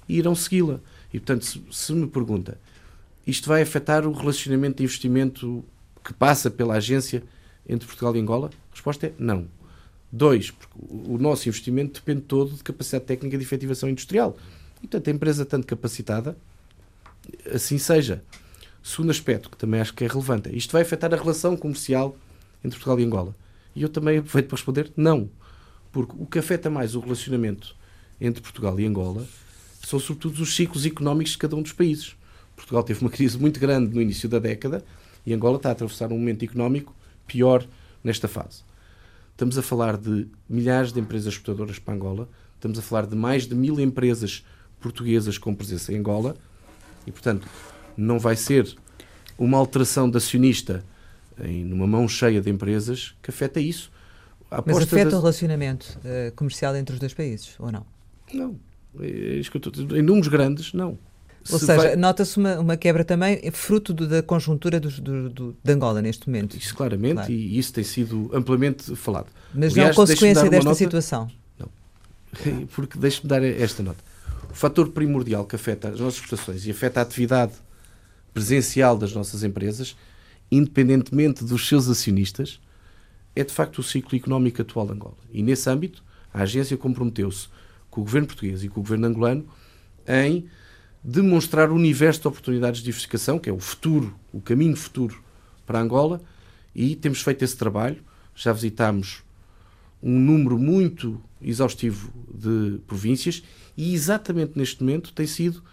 e 0.07 0.17
irão 0.17 0.35
segui-la. 0.35 0.79
E 1.13 1.19
portanto, 1.19 1.45
se, 1.45 1.61
se 1.71 1.93
me 1.93 2.07
pergunta, 2.07 2.57
isto 3.25 3.47
vai 3.47 3.61
afetar 3.61 4.05
o 4.07 4.11
relacionamento 4.11 4.77
de 4.77 4.83
investimento 4.83 5.63
que 6.03 6.13
passa 6.13 6.49
pela 6.49 6.75
agência 6.75 7.23
entre 7.67 7.87
Portugal 7.87 8.15
e 8.15 8.19
Angola? 8.19 8.49
A 8.71 8.75
resposta 8.75 9.07
é 9.07 9.13
não. 9.17 9.47
Dois, 10.11 10.51
porque 10.51 10.73
o 10.89 11.17
nosso 11.17 11.47
investimento 11.47 12.01
depende 12.01 12.21
todo 12.21 12.53
de 12.53 12.63
capacidade 12.63 13.05
técnica 13.05 13.37
de 13.37 13.43
efetivação 13.43 13.89
industrial. 13.89 14.37
E, 14.77 14.87
portanto, 14.87 15.07
a 15.07 15.11
empresa 15.11 15.45
tanto 15.45 15.67
capacitada, 15.67 16.35
assim 17.53 17.77
seja. 17.77 18.23
Segundo 18.83 19.11
aspecto, 19.11 19.49
que 19.49 19.57
também 19.57 19.79
acho 19.79 19.93
que 19.93 20.03
é 20.03 20.07
relevante, 20.07 20.55
isto 20.55 20.71
vai 20.71 20.81
afetar 20.81 21.13
a 21.13 21.17
relação 21.17 21.55
comercial 21.55 22.17
entre 22.63 22.77
Portugal 22.77 22.99
e 22.99 23.03
Angola. 23.05 23.35
E 23.75 23.81
eu 23.81 23.89
também 23.89 24.17
aproveito 24.17 24.47
para 24.47 24.55
responder 24.55 24.91
não. 24.95 25.29
Porque 25.91 26.13
o 26.17 26.25
que 26.25 26.39
afeta 26.39 26.69
mais 26.69 26.95
o 26.95 26.99
relacionamento 26.99 27.75
entre 28.19 28.41
Portugal 28.41 28.79
e 28.79 28.85
Angola 28.85 29.25
são 29.83 29.99
sobretudo 29.99 30.41
os 30.41 30.55
ciclos 30.55 30.85
económicos 30.85 31.33
de 31.33 31.37
cada 31.37 31.55
um 31.55 31.61
dos 31.61 31.73
países. 31.73 32.15
Portugal 32.55 32.83
teve 32.83 33.01
uma 33.01 33.09
crise 33.09 33.37
muito 33.37 33.59
grande 33.59 33.93
no 33.93 34.01
início 34.01 34.29
da 34.29 34.39
década 34.39 34.83
e 35.25 35.33
Angola 35.33 35.57
está 35.57 35.69
a 35.69 35.71
atravessar 35.71 36.11
um 36.11 36.17
momento 36.17 36.43
económico 36.43 36.95
pior 37.25 37.65
nesta 38.03 38.27
fase. 38.27 38.63
Estamos 39.31 39.57
a 39.57 39.61
falar 39.61 39.97
de 39.97 40.27
milhares 40.47 40.93
de 40.93 40.99
empresas 40.99 41.33
exportadoras 41.33 41.79
para 41.79 41.93
Angola, 41.93 42.29
estamos 42.55 42.77
a 42.77 42.81
falar 42.81 43.07
de 43.07 43.15
mais 43.15 43.47
de 43.47 43.55
mil 43.55 43.79
empresas 43.79 44.45
portuguesas 44.79 45.37
com 45.37 45.53
presença 45.55 45.91
em 45.91 45.97
Angola 45.97 46.35
e, 47.07 47.11
portanto, 47.11 47.47
não 47.97 48.19
vai 48.19 48.35
ser 48.35 48.75
uma 49.37 49.57
alteração 49.57 50.09
de 50.09 50.17
acionista 50.17 50.85
em 51.43 51.63
numa 51.63 51.87
mão 51.87 52.07
cheia 52.07 52.41
de 52.41 52.49
empresas 52.49 53.15
que 53.21 53.29
afeta 53.29 53.59
isso. 53.59 53.91
Mas 54.65 54.77
afeta 54.77 55.15
o 55.15 55.19
relacionamento 55.19 55.97
uh, 55.99 56.31
comercial 56.35 56.75
entre 56.75 56.93
os 56.93 56.99
dois 56.99 57.13
países, 57.13 57.55
ou 57.57 57.71
não? 57.71 57.85
Não. 58.33 58.59
É, 58.99 59.39
é 59.39 59.97
em 59.97 60.01
números 60.01 60.27
grandes, 60.27 60.73
não. 60.73 60.97
Ou 61.49 61.57
Se 61.57 61.65
seja, 61.65 61.81
vai... 61.81 61.95
nota-se 61.95 62.37
uma, 62.37 62.59
uma, 62.59 62.77
quebra 62.77 63.03
também 63.03 63.39
fruto 63.51 63.93
do, 63.93 64.07
da 64.07 64.21
conjuntura 64.21 64.79
do, 64.79 64.89
do, 64.89 65.29
do, 65.29 65.57
de 65.63 65.71
Angola 65.71 66.01
neste 66.01 66.27
momento. 66.27 66.55
Isso 66.55 66.75
claramente, 66.75 67.15
claro. 67.15 67.31
e 67.31 67.57
isso 67.57 67.73
tem 67.73 67.83
sido 67.83 68.29
amplamente 68.33 68.95
falado. 68.95 69.27
Mas 69.53 69.71
Aliás, 69.71 69.89
não 69.89 69.95
consequência 69.95 70.49
desta 70.49 70.65
nota... 70.65 70.77
situação. 70.77 71.27
Não. 71.57 71.69
Porque 72.75 72.99
deixe-me 72.99 73.27
dar 73.27 73.43
esta 73.43 73.81
nota. 73.81 74.03
O 74.51 74.53
fator 74.53 74.89
primordial 74.89 75.45
que 75.45 75.55
afeta 75.55 75.89
as 75.89 75.99
nossas 75.99 76.19
exportações 76.19 76.65
e 76.65 76.71
afeta 76.71 76.99
a 76.99 77.03
atividade 77.03 77.53
presencial 78.33 78.97
das 78.97 79.13
nossas 79.13 79.43
empresas 79.43 79.95
independentemente 80.51 81.43
dos 81.43 81.67
seus 81.67 81.87
acionistas, 81.87 82.59
é 83.35 83.43
de 83.43 83.53
facto 83.53 83.79
o 83.79 83.83
ciclo 83.83 84.17
económico 84.17 84.61
atual 84.61 84.85
de 84.85 84.93
Angola. 84.93 85.17
E 85.31 85.41
nesse 85.41 85.69
âmbito, 85.69 86.03
a 86.33 86.41
agência 86.41 86.75
comprometeu-se 86.75 87.47
com 87.89 88.01
o 88.01 88.03
governo 88.03 88.27
português 88.27 88.63
e 88.63 88.67
com 88.67 88.81
o 88.81 88.83
governo 88.83 89.07
angolano 89.07 89.45
em 90.07 90.45
demonstrar 91.03 91.71
o 91.71 91.75
universo 91.75 92.21
de 92.21 92.27
oportunidades 92.27 92.79
de 92.79 92.85
diversificação, 92.85 93.39
que 93.39 93.49
é 93.49 93.53
o 93.53 93.59
futuro, 93.59 94.13
o 94.31 94.41
caminho 94.41 94.75
futuro 94.75 95.21
para 95.65 95.79
Angola, 95.79 96.21
e 96.75 96.95
temos 96.95 97.21
feito 97.21 97.43
esse 97.43 97.55
trabalho. 97.57 98.03
Já 98.35 98.53
visitámos 98.53 99.23
um 100.01 100.19
número 100.19 100.57
muito 100.57 101.21
exaustivo 101.41 102.11
de 102.33 102.79
províncias 102.87 103.43
e 103.75 103.93
exatamente 103.93 104.57
neste 104.57 104.83
momento 104.83 105.13
tem 105.13 105.27
sido 105.27 105.63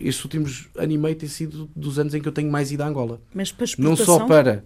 estes 0.00 0.24
últimos 0.24 0.68
ano 0.76 0.92
e 0.92 0.98
meio 0.98 1.14
tem 1.14 1.28
sido 1.28 1.70
dos 1.74 1.98
anos 1.98 2.14
em 2.14 2.20
que 2.20 2.28
eu 2.28 2.32
tenho 2.32 2.50
mais 2.50 2.72
ido 2.72 2.82
a 2.82 2.86
Angola. 2.86 3.20
Mas 3.34 3.52
para 3.52 3.66
Não 3.78 3.96
só 3.96 4.26
para, 4.26 4.64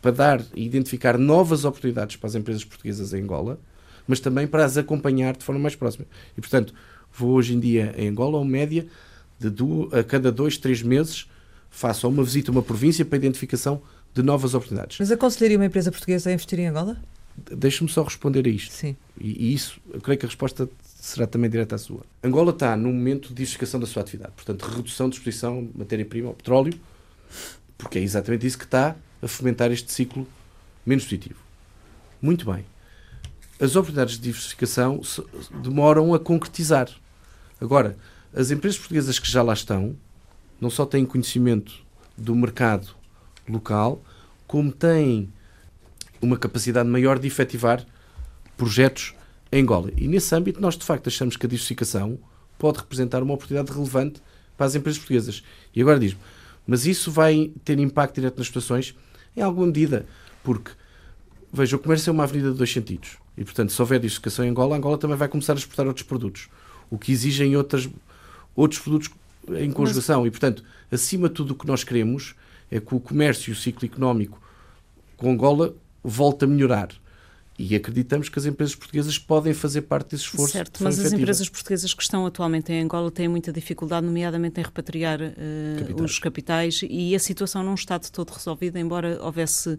para 0.00 0.10
dar 0.10 0.44
e 0.54 0.64
identificar 0.64 1.18
novas 1.18 1.64
oportunidades 1.64 2.16
para 2.16 2.28
as 2.28 2.34
empresas 2.34 2.64
portuguesas 2.64 3.12
em 3.12 3.22
Angola, 3.22 3.58
mas 4.06 4.20
também 4.20 4.46
para 4.46 4.64
as 4.64 4.76
acompanhar 4.76 5.36
de 5.36 5.44
forma 5.44 5.60
mais 5.60 5.76
próxima. 5.76 6.06
E, 6.36 6.40
portanto, 6.40 6.74
vou 7.12 7.30
hoje 7.32 7.54
em 7.54 7.60
dia 7.60 7.94
em 7.96 8.08
Angola, 8.08 8.38
uma 8.38 8.50
média 8.50 8.86
de 9.38 9.48
duas, 9.48 9.92
a 9.94 10.02
cada 10.02 10.32
dois, 10.32 10.58
três 10.58 10.82
meses, 10.82 11.28
faço 11.70 12.08
uma 12.08 12.24
visita 12.24 12.50
a 12.50 12.52
uma 12.52 12.62
província 12.62 13.04
para 13.04 13.16
a 13.16 13.18
identificação 13.18 13.80
de 14.12 14.22
novas 14.22 14.54
oportunidades. 14.54 14.98
Mas 14.98 15.10
aconselharia 15.10 15.56
uma 15.56 15.66
empresa 15.66 15.90
portuguesa 15.90 16.30
a 16.30 16.32
investir 16.32 16.58
em 16.58 16.66
Angola? 16.66 17.00
Deixe-me 17.52 17.88
só 17.88 18.02
responder 18.02 18.46
a 18.46 18.50
isto. 18.50 18.72
Sim. 18.72 18.96
E, 19.18 19.46
e, 19.46 19.54
isso, 19.54 19.80
eu 19.92 20.00
creio 20.00 20.18
que 20.18 20.26
a 20.26 20.28
resposta 20.28 20.68
será 21.00 21.26
também 21.26 21.48
direta 21.48 21.74
à 21.74 21.78
sua. 21.78 22.02
Angola 22.22 22.50
está 22.50 22.76
num 22.76 22.92
momento 22.92 23.28
de 23.28 23.34
diversificação 23.34 23.80
da 23.80 23.86
sua 23.86 24.02
atividade, 24.02 24.32
portanto, 24.36 24.62
redução 24.62 25.08
de 25.08 25.16
exposição 25.16 25.64
de 25.64 25.78
matéria-prima 25.78 26.28
ao 26.28 26.34
petróleo, 26.34 26.78
porque 27.78 27.98
é 27.98 28.02
exatamente 28.02 28.46
isso 28.46 28.58
que 28.58 28.64
está 28.64 28.94
a 29.22 29.26
fomentar 29.26 29.72
este 29.72 29.90
ciclo 29.90 30.28
menos 30.84 31.04
positivo. 31.04 31.40
Muito 32.20 32.44
bem. 32.50 32.66
As 33.58 33.76
oportunidades 33.76 34.16
de 34.16 34.22
diversificação 34.22 35.00
demoram 35.62 36.12
a 36.12 36.18
concretizar. 36.18 36.90
Agora, 37.58 37.96
as 38.34 38.50
empresas 38.50 38.78
portuguesas 38.78 39.18
que 39.18 39.30
já 39.30 39.42
lá 39.42 39.54
estão 39.54 39.96
não 40.60 40.68
só 40.68 40.84
têm 40.84 41.06
conhecimento 41.06 41.82
do 42.16 42.34
mercado 42.34 42.88
local, 43.48 44.02
como 44.46 44.70
têm 44.70 45.32
uma 46.20 46.36
capacidade 46.36 46.88
maior 46.88 47.18
de 47.18 47.26
efetivar 47.26 47.84
projetos 48.56 49.14
em 49.52 49.62
Angola. 49.62 49.90
E 49.96 50.06
nesse 50.06 50.34
âmbito, 50.34 50.60
nós 50.60 50.76
de 50.76 50.84
facto 50.84 51.08
achamos 51.08 51.36
que 51.36 51.46
a 51.46 51.48
diversificação 51.48 52.18
pode 52.58 52.78
representar 52.78 53.22
uma 53.22 53.34
oportunidade 53.34 53.72
relevante 53.72 54.20
para 54.56 54.66
as 54.66 54.74
empresas 54.74 54.98
portuguesas. 54.98 55.42
E 55.74 55.80
agora 55.80 55.98
diz-me, 55.98 56.20
Mas 56.66 56.86
isso 56.86 57.10
vai 57.10 57.50
ter 57.64 57.78
impacto 57.78 58.16
direto 58.16 58.38
nas 58.38 58.46
situações 58.46 58.94
em 59.36 59.40
alguma 59.40 59.66
medida, 59.66 60.06
porque, 60.44 60.70
veja, 61.52 61.76
o 61.76 61.78
comércio 61.78 62.10
é 62.10 62.12
uma 62.12 62.24
avenida 62.24 62.52
de 62.52 62.58
dois 62.58 62.72
sentidos. 62.72 63.16
E, 63.36 63.44
portanto, 63.44 63.72
se 63.72 63.80
houver 63.80 63.98
diversificação 63.98 64.44
em 64.44 64.50
Angola, 64.50 64.76
Angola 64.76 64.98
também 64.98 65.16
vai 65.16 65.28
começar 65.28 65.54
a 65.54 65.56
exportar 65.56 65.86
outros 65.86 66.04
produtos, 66.04 66.48
o 66.90 66.98
que 66.98 67.12
exigem 67.12 67.56
outras, 67.56 67.88
outros 68.54 68.80
produtos 68.80 69.10
em 69.48 69.70
conjugação. 69.70 70.20
Mas... 70.20 70.28
E, 70.28 70.30
portanto, 70.30 70.64
acima 70.90 71.28
de 71.28 71.34
tudo, 71.34 71.52
o 71.52 71.54
que 71.54 71.66
nós 71.66 71.82
queremos 71.82 72.34
é 72.70 72.78
que 72.78 72.94
o 72.94 73.00
comércio 73.00 73.50
e 73.50 73.52
o 73.52 73.56
ciclo 73.56 73.86
económico 73.86 74.40
com 75.16 75.32
Angola 75.32 75.74
volte 76.04 76.44
a 76.44 76.48
melhorar 76.48 76.88
e 77.60 77.76
acreditamos 77.76 78.30
que 78.30 78.38
as 78.38 78.46
empresas 78.46 78.74
portuguesas 78.74 79.18
podem 79.18 79.52
fazer 79.52 79.82
parte 79.82 80.12
desse 80.12 80.24
esforço. 80.24 80.52
Certo, 80.52 80.82
mas 80.82 80.98
as 80.98 81.12
empresas 81.12 81.46
portuguesas 81.46 81.92
que 81.92 82.02
estão 82.02 82.24
atualmente 82.24 82.72
em 82.72 82.82
Angola 82.82 83.10
têm 83.10 83.28
muita 83.28 83.52
dificuldade, 83.52 84.06
nomeadamente 84.06 84.58
em 84.58 84.64
repatriar 84.64 85.20
uh, 85.20 85.78
capitais. 85.78 86.10
os 86.10 86.18
capitais, 86.18 86.80
e 86.88 87.14
a 87.14 87.18
situação 87.18 87.62
não 87.62 87.74
está 87.74 87.98
de 87.98 88.10
todo 88.10 88.30
resolvida, 88.30 88.80
embora 88.80 89.22
houvesse 89.22 89.68
uh, 89.68 89.78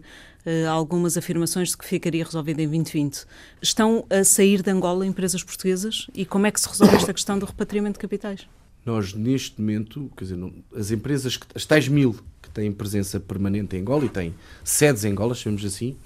algumas 0.70 1.16
afirmações 1.16 1.70
de 1.70 1.76
que 1.76 1.84
ficaria 1.84 2.24
resolvida 2.24 2.62
em 2.62 2.68
2020. 2.68 3.24
Estão 3.60 4.06
a 4.08 4.22
sair 4.22 4.62
de 4.62 4.70
Angola 4.70 5.04
empresas 5.04 5.42
portuguesas 5.42 6.06
e 6.14 6.24
como 6.24 6.46
é 6.46 6.52
que 6.52 6.60
se 6.60 6.68
resolve 6.68 6.94
esta 6.94 7.12
questão 7.12 7.36
do 7.36 7.46
repatriamento 7.46 7.94
de 7.94 8.00
capitais? 8.00 8.46
Nós, 8.86 9.12
neste 9.12 9.60
momento, 9.60 10.08
quer 10.16 10.24
dizer, 10.24 10.36
não, 10.36 10.52
as 10.72 10.92
empresas, 10.92 11.36
que, 11.36 11.46
as 11.52 11.66
tais 11.66 11.88
mil 11.88 12.16
que 12.40 12.48
têm 12.50 12.70
presença 12.70 13.18
permanente 13.18 13.76
em 13.76 13.80
Angola 13.80 14.04
e 14.04 14.08
têm 14.08 14.34
sedes 14.62 15.04
em 15.04 15.10
Angola, 15.10 15.34
chamemos 15.34 15.64
assim, 15.64 15.96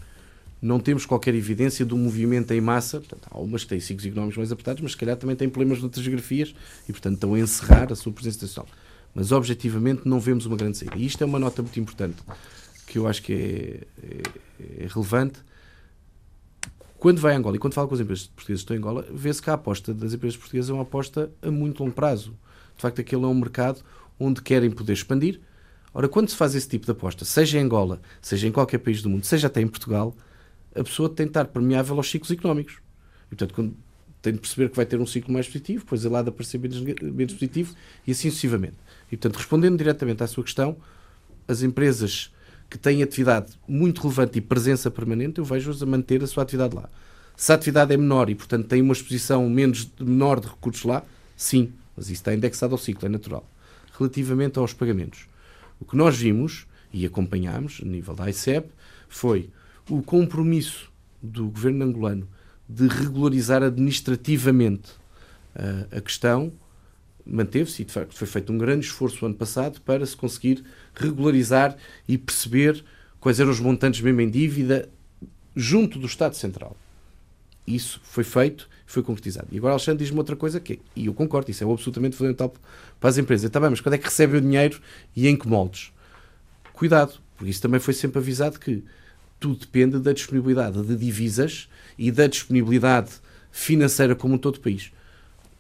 não 0.60 0.80
temos 0.80 1.04
qualquer 1.04 1.34
evidência 1.34 1.84
do 1.84 1.96
movimento 1.96 2.52
em 2.52 2.60
massa. 2.60 2.98
Portanto, 2.98 3.28
há 3.30 3.38
umas 3.38 3.62
que 3.62 3.70
têm 3.70 3.80
ciclos 3.80 4.06
económicos 4.06 4.36
mais 4.36 4.52
apertados, 4.52 4.82
mas 4.82 4.92
se 4.92 4.96
calhar 4.96 5.16
também 5.16 5.36
têm 5.36 5.48
problemas 5.48 5.80
noutras 5.80 6.04
geografias 6.04 6.54
e, 6.88 6.92
portanto, 6.92 7.14
estão 7.14 7.34
a 7.34 7.38
encerrar 7.38 7.92
a 7.92 7.96
sua 7.96 8.12
presença 8.12 8.46
nacional. 8.46 8.68
Mas, 9.14 9.32
objetivamente, 9.32 10.02
não 10.04 10.20
vemos 10.20 10.46
uma 10.46 10.56
grande 10.56 10.78
saída. 10.78 10.96
E 10.96 11.06
isto 11.06 11.22
é 11.22 11.26
uma 11.26 11.38
nota 11.38 11.62
muito 11.62 11.78
importante, 11.78 12.16
que 12.86 12.98
eu 12.98 13.06
acho 13.06 13.22
que 13.22 13.32
é, 13.32 13.86
é, 14.02 14.84
é 14.84 14.86
relevante. 14.88 15.40
Quando 16.98 17.20
vai 17.20 17.34
a 17.34 17.38
Angola 17.38 17.56
e 17.56 17.58
quando 17.58 17.74
fala 17.74 17.86
com 17.86 17.94
as 17.94 18.00
empresas 18.00 18.26
portuguesas 18.26 18.62
que 18.62 18.64
estão 18.64 18.76
em 18.76 18.78
Angola, 18.78 19.06
vê-se 19.12 19.40
que 19.40 19.50
a 19.50 19.54
aposta 19.54 19.92
das 19.92 20.14
empresas 20.14 20.36
portuguesas 20.36 20.70
é 20.70 20.72
uma 20.72 20.82
aposta 20.82 21.30
a 21.42 21.50
muito 21.50 21.82
longo 21.82 21.94
prazo. 21.94 22.36
De 22.74 22.82
facto, 22.82 23.00
aquele 23.00 23.24
é 23.24 23.26
um 23.26 23.34
mercado 23.34 23.82
onde 24.18 24.42
querem 24.42 24.70
poder 24.70 24.94
expandir. 24.94 25.40
Ora, 25.92 26.08
quando 26.08 26.28
se 26.28 26.36
faz 26.36 26.54
esse 26.54 26.68
tipo 26.68 26.84
de 26.84 26.92
aposta, 26.92 27.24
seja 27.24 27.58
em 27.58 27.62
Angola, 27.62 28.00
seja 28.20 28.46
em 28.46 28.52
qualquer 28.52 28.78
país 28.78 29.00
do 29.02 29.08
mundo, 29.08 29.24
seja 29.24 29.46
até 29.46 29.60
em 29.60 29.66
Portugal, 29.66 30.14
a 30.76 30.84
pessoa 30.84 31.08
tem 31.08 31.26
de 31.26 31.30
estar 31.30 31.46
permeável 31.46 31.96
aos 31.96 32.10
ciclos 32.10 32.30
económicos. 32.30 32.74
E, 33.26 33.28
portanto, 33.30 33.54
quando 33.54 33.76
tem 34.22 34.32
de 34.32 34.40
perceber 34.40 34.70
que 34.70 34.76
vai 34.76 34.86
ter 34.86 35.00
um 35.00 35.06
ciclo 35.06 35.32
mais 35.32 35.46
positivo, 35.46 35.84
depois 35.84 36.04
ele 36.04 36.16
há 36.16 36.22
de 36.22 36.28
aparecer 36.28 36.58
menos, 36.58 36.80
menos 36.80 37.34
positivo 37.34 37.74
e 38.06 38.12
assim 38.12 38.28
sucessivamente. 38.28 38.76
E, 39.06 39.16
portanto, 39.16 39.36
respondendo 39.36 39.78
diretamente 39.78 40.22
à 40.22 40.26
sua 40.26 40.42
questão, 40.42 40.76
as 41.46 41.62
empresas 41.62 42.32
que 42.68 42.76
têm 42.76 43.02
atividade 43.02 43.52
muito 43.68 44.00
relevante 44.02 44.38
e 44.38 44.40
presença 44.40 44.90
permanente, 44.90 45.38
eu 45.38 45.44
vejo-as 45.44 45.82
a 45.82 45.86
manter 45.86 46.22
a 46.22 46.26
sua 46.26 46.42
atividade 46.42 46.74
lá. 46.74 46.88
Se 47.36 47.52
a 47.52 47.54
atividade 47.54 47.92
é 47.94 47.96
menor 47.96 48.28
e, 48.28 48.34
portanto, 48.34 48.66
tem 48.66 48.82
uma 48.82 48.92
exposição 48.92 49.48
menos, 49.48 49.88
menor 50.00 50.40
de 50.40 50.48
recursos 50.48 50.84
lá, 50.84 51.04
sim, 51.36 51.72
mas 51.96 52.06
isso 52.06 52.14
está 52.14 52.34
indexado 52.34 52.74
ao 52.74 52.78
ciclo, 52.78 53.06
é 53.06 53.08
natural. 53.08 53.48
Relativamente 53.96 54.58
aos 54.58 54.72
pagamentos, 54.72 55.28
o 55.78 55.84
que 55.84 55.96
nós 55.96 56.16
vimos 56.16 56.66
e 56.92 57.06
acompanhámos, 57.06 57.80
a 57.82 57.84
nível 57.84 58.14
da 58.14 58.28
ICEP, 58.28 58.68
foi 59.08 59.50
o 59.88 60.03
compromisso 60.03 60.90
do 61.22 61.49
governo 61.49 61.85
angolano 61.85 62.29
de 62.68 62.88
regularizar 62.88 63.62
administrativamente 63.62 64.90
uh, 65.55 65.96
a 65.96 66.01
questão 66.01 66.53
manteve-se 67.25 67.83
e 67.83 67.85
de 67.85 67.92
facto 67.92 68.14
foi 68.14 68.27
feito 68.27 68.53
um 68.53 68.59
grande 68.59 68.87
esforço 68.87 69.27
ano 69.27 69.35
passado 69.35 69.81
para 69.81 70.07
se 70.07 70.16
conseguir 70.16 70.62
regularizar 70.94 71.77
e 72.07 72.16
perceber 72.16 72.85
quais 73.18 73.40
eram 73.40 73.51
os 73.51 73.59
montantes 73.59 74.01
mesmo 74.01 74.20
em 74.20 74.31
dívida 74.31 74.88
junto 75.55 75.99
do 75.99 76.07
Estado 76.07 76.37
Central. 76.37 76.77
Isso 77.66 78.01
foi 78.05 78.22
feito, 78.22 78.68
foi 78.87 79.03
concretizado. 79.03 79.49
E 79.51 79.59
agora 79.59 79.72
Alexandre 79.72 80.05
diz-me 80.05 80.18
outra 80.18 80.37
coisa 80.37 80.61
que, 80.61 80.79
e 80.94 81.07
eu 81.07 81.14
concordo, 81.14 81.51
isso 81.51 81.64
é 81.64 81.70
absolutamente 81.70 82.14
fundamental 82.14 82.55
para 83.01 83.11
as 83.11 83.18
empresas. 83.18 83.46
Está 83.46 83.59
bem, 83.59 83.70
mas 83.70 83.81
quando 83.81 83.94
é 83.94 83.99
que 83.99 84.05
recebe 84.05 84.37
o 84.37 84.40
dinheiro 84.40 84.81
e 85.16 85.27
em 85.27 85.37
que 85.37 85.49
moldes? 85.49 85.92
Cuidado, 86.72 87.14
porque 87.37 87.51
isso 87.51 87.61
também 87.61 87.81
foi 87.81 87.94
sempre 87.94 88.20
avisado 88.20 88.61
que 88.61 88.85
tudo 89.38 89.61
depende 89.61 89.99
da 89.99 90.12
disponibilidade 90.12 90.83
de 90.83 90.96
divisas 90.96 91.68
e 91.99 92.11
da 92.11 92.27
disponibilidade 92.27 93.11
financeira 93.51 94.14
como 94.14 94.35
um 94.35 94.38
todo 94.38 94.57
o 94.57 94.61
país. 94.61 94.92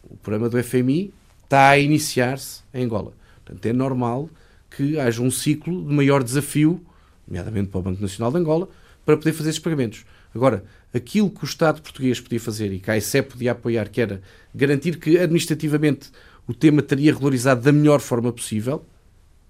O 0.04 0.16
problema 0.16 0.48
do 0.48 0.62
FMI 0.62 1.12
está 1.44 1.70
a 1.70 1.78
iniciar-se 1.78 2.60
em 2.72 2.84
Angola. 2.84 3.12
Portanto, 3.44 3.66
é 3.66 3.72
normal 3.72 4.28
que 4.70 4.98
haja 4.98 5.22
um 5.22 5.30
ciclo 5.30 5.86
de 5.86 5.94
maior 5.94 6.22
desafio, 6.22 6.80
nomeadamente 7.26 7.68
para 7.70 7.78
o 7.78 7.82
Banco 7.82 8.02
Nacional 8.02 8.30
de 8.30 8.38
Angola, 8.38 8.68
para 9.04 9.16
poder 9.16 9.32
fazer 9.32 9.50
esses 9.50 9.60
pagamentos. 9.60 10.04
Agora, 10.34 10.64
aquilo 10.92 11.30
que 11.30 11.44
o 11.44 11.46
Estado 11.46 11.80
português 11.80 12.20
podia 12.20 12.40
fazer 12.40 12.72
e 12.72 12.78
que 12.78 12.90
a 12.90 12.96
ICEP 12.96 13.32
podia 13.32 13.52
apoiar, 13.52 13.88
que 13.88 14.00
era 14.00 14.20
garantir 14.54 14.98
que 14.98 15.18
administrativamente 15.18 16.10
o 16.46 16.52
tema 16.52 16.80
estaria 16.80 17.12
regularizado 17.12 17.62
da 17.62 17.72
melhor 17.72 18.00
forma 18.00 18.32
possível, 18.32 18.84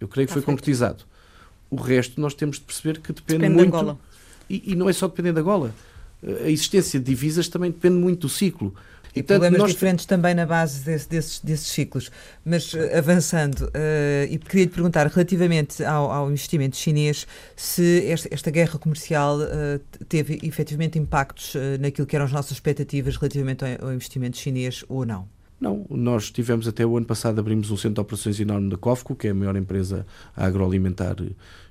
eu 0.01 0.09
creio 0.09 0.27
que 0.27 0.33
foi 0.33 0.43
concretizado. 0.43 1.05
O 1.71 1.77
resto 1.77 2.21
nós 2.21 2.35
temos 2.35 2.57
de 2.57 2.62
perceber 2.62 3.01
que 3.01 3.12
depende, 3.12 3.41
depende 3.41 3.71
muito. 3.71 3.99
E, 4.48 4.72
e 4.72 4.74
não 4.74 4.88
é 4.88 4.92
só 4.92 5.09
dependendo 5.09 5.37
da 5.37 5.40
Angola. 5.40 5.74
A 6.44 6.48
existência 6.48 6.98
de 6.98 7.06
divisas 7.06 7.48
também 7.48 7.70
depende 7.70 7.96
muito 7.96 8.22
do 8.22 8.28
ciclo. 8.28 8.74
E 9.16 9.22
Portanto, 9.22 9.40
problemas 9.40 9.59
nós... 9.61 9.72
diferentes 9.72 10.04
também 10.04 10.35
na 10.35 10.44
base 10.44 10.85
desse, 10.85 11.09
desses, 11.09 11.40
desses 11.40 11.68
ciclos. 11.68 12.11
Mas 12.44 12.74
uh, 12.74 12.78
avançando, 12.96 13.62
uh, 13.62 14.30
e 14.30 14.37
queria 14.37 14.64
lhe 14.64 14.70
perguntar 14.70 15.06
relativamente 15.06 15.82
ao, 15.82 16.12
ao, 16.12 16.30
investimento 16.30 16.76
chinês, 16.76 17.26
se 17.56 18.06
esta, 18.06 18.28
esta 18.30 18.50
guerra 18.50 18.78
comercial 18.78 19.38
uh, 19.38 20.04
teve 20.06 20.38
efetivamente 20.42 20.98
impactos 20.98 21.54
naquilo 21.80 22.06
que 22.06 22.14
eram 22.14 22.26
as 22.26 22.32
nossas 22.32 22.52
expectativas 22.52 23.16
relativamente 23.16 23.64
ao, 23.64 23.88
ao, 23.88 23.94
investimento 23.94 24.37
chinês 24.37 24.85
ou 24.87 25.06
não? 25.06 25.26
Não, 25.59 25.87
nós 25.88 26.30
tivemos 26.30 26.68
até 26.68 26.85
o 26.85 26.98
ano 26.98 27.06
passado, 27.06 27.38
abrimos 27.38 27.70
um 27.70 27.76
centro 27.78 27.94
de 27.94 28.00
operações 28.02 28.38
enorme 28.38 28.68
da 28.68 28.76
COFCO, 28.76 29.16
que 29.16 29.28
é 29.28 29.30
a 29.30 29.35
maior 29.35 29.56
empresa 29.56 30.06
agroalimentar 30.37 31.16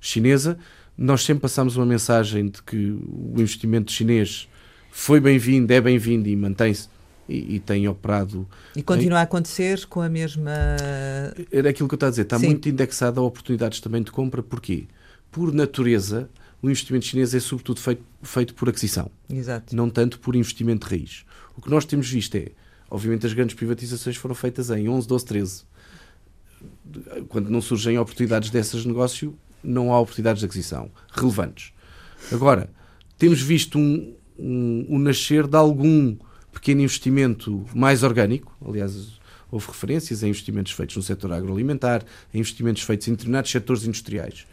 chinesa 0.02 0.58
nós 0.98 1.24
sempre 1.24 1.42
passamos 1.42 1.76
uma 1.76 1.86
mensagem 1.86 2.48
de 2.48 2.62
que 2.64 2.98
o 3.08 3.34
investimento 3.38 3.92
chinês 3.92 4.48
foi 4.92 5.20
bem-vindo, 5.20 5.72
é 5.74 5.82
bem-vindo 5.82 6.30
e 6.30 6.36
mantém-se 6.36 6.88
e, 7.28 7.56
e, 7.56 7.60
tem 7.60 7.88
operado. 7.88 8.48
E 8.76 8.82
continua 8.82 9.18
em... 9.18 9.22
a 9.22 9.24
acontecer 9.24 9.86
com 9.88 10.02
a 10.02 10.08
mesma. 10.08 10.52
Era 11.52 11.70
aquilo 11.70 11.90
que 11.90 11.96
eu 11.96 11.98
estava 11.98 12.10
a 12.10 12.12
dizer, 12.12 12.22
está 12.22 12.40
Sim. 12.40 12.48
muito 12.48 12.70
indexado 12.70 13.20
a 13.20 13.24
oportunidades 13.24 13.82
também 13.82 14.02
de 14.02 14.12
compra. 14.12 14.42
Porquê? 14.42 14.86
Por 15.32 15.52
natureza, 15.54 16.30
o 16.62 16.70
investimento 16.70 17.06
chinês 17.06 17.34
é 17.34 17.40
sobretudo 17.40 17.80
feito, 17.82 18.04
feito 18.24 18.54
por 18.54 18.70
aquisição, 18.70 19.12
Exato. 19.30 19.76
não 19.76 19.90
tanto 19.90 20.20
por 20.20 20.36
investimento 20.36 20.88
de 20.88 20.96
raiz. 20.96 21.26
O 21.58 21.62
que 21.62 21.70
nós 21.70 21.84
temos 21.84 22.10
visto 22.10 22.36
é, 22.36 22.52
obviamente, 22.90 23.26
as 23.26 23.34
grandes 23.34 23.56
privatizações 23.56 24.16
foram 24.16 24.36
feitas 24.36 24.70
em 24.70 24.88
11, 24.88 25.08
12, 25.08 25.26
13. 25.26 25.64
Quando 27.28 27.50
não 27.50 27.62
surgem 27.62 27.98
oportunidades 27.98 28.50
dessas 28.50 28.82
de 28.84 28.88
negócio, 28.88 29.38
não 29.66 29.92
há 29.92 30.00
oportunidades 30.00 30.40
de 30.40 30.46
aquisição 30.46 30.92
relevantes. 31.12 31.74
Agora, 32.32 32.70
temos 33.18 33.42
visto 33.42 33.78
um, 33.78 34.14
um, 34.38 34.86
um 34.90 35.00
nascer 35.00 35.48
de 35.48 35.56
algum 35.56 36.16
pequeno 36.52 36.82
investimento 36.82 37.66
mais 37.74 38.04
orgânico, 38.04 38.56
aliás, 38.66 39.20
houve 39.52 39.68
referências 39.68 40.24
a 40.24 40.28
investimentos 40.28 40.72
feitos 40.72 40.96
no 40.96 41.04
setor 41.04 41.32
agroalimentar, 41.32 42.04
a 42.34 42.38
investimentos 42.38 42.82
feitos 42.82 43.08
em 43.08 43.12
determinados 43.12 43.52
setores 43.52 43.86
industriais. 43.86 44.46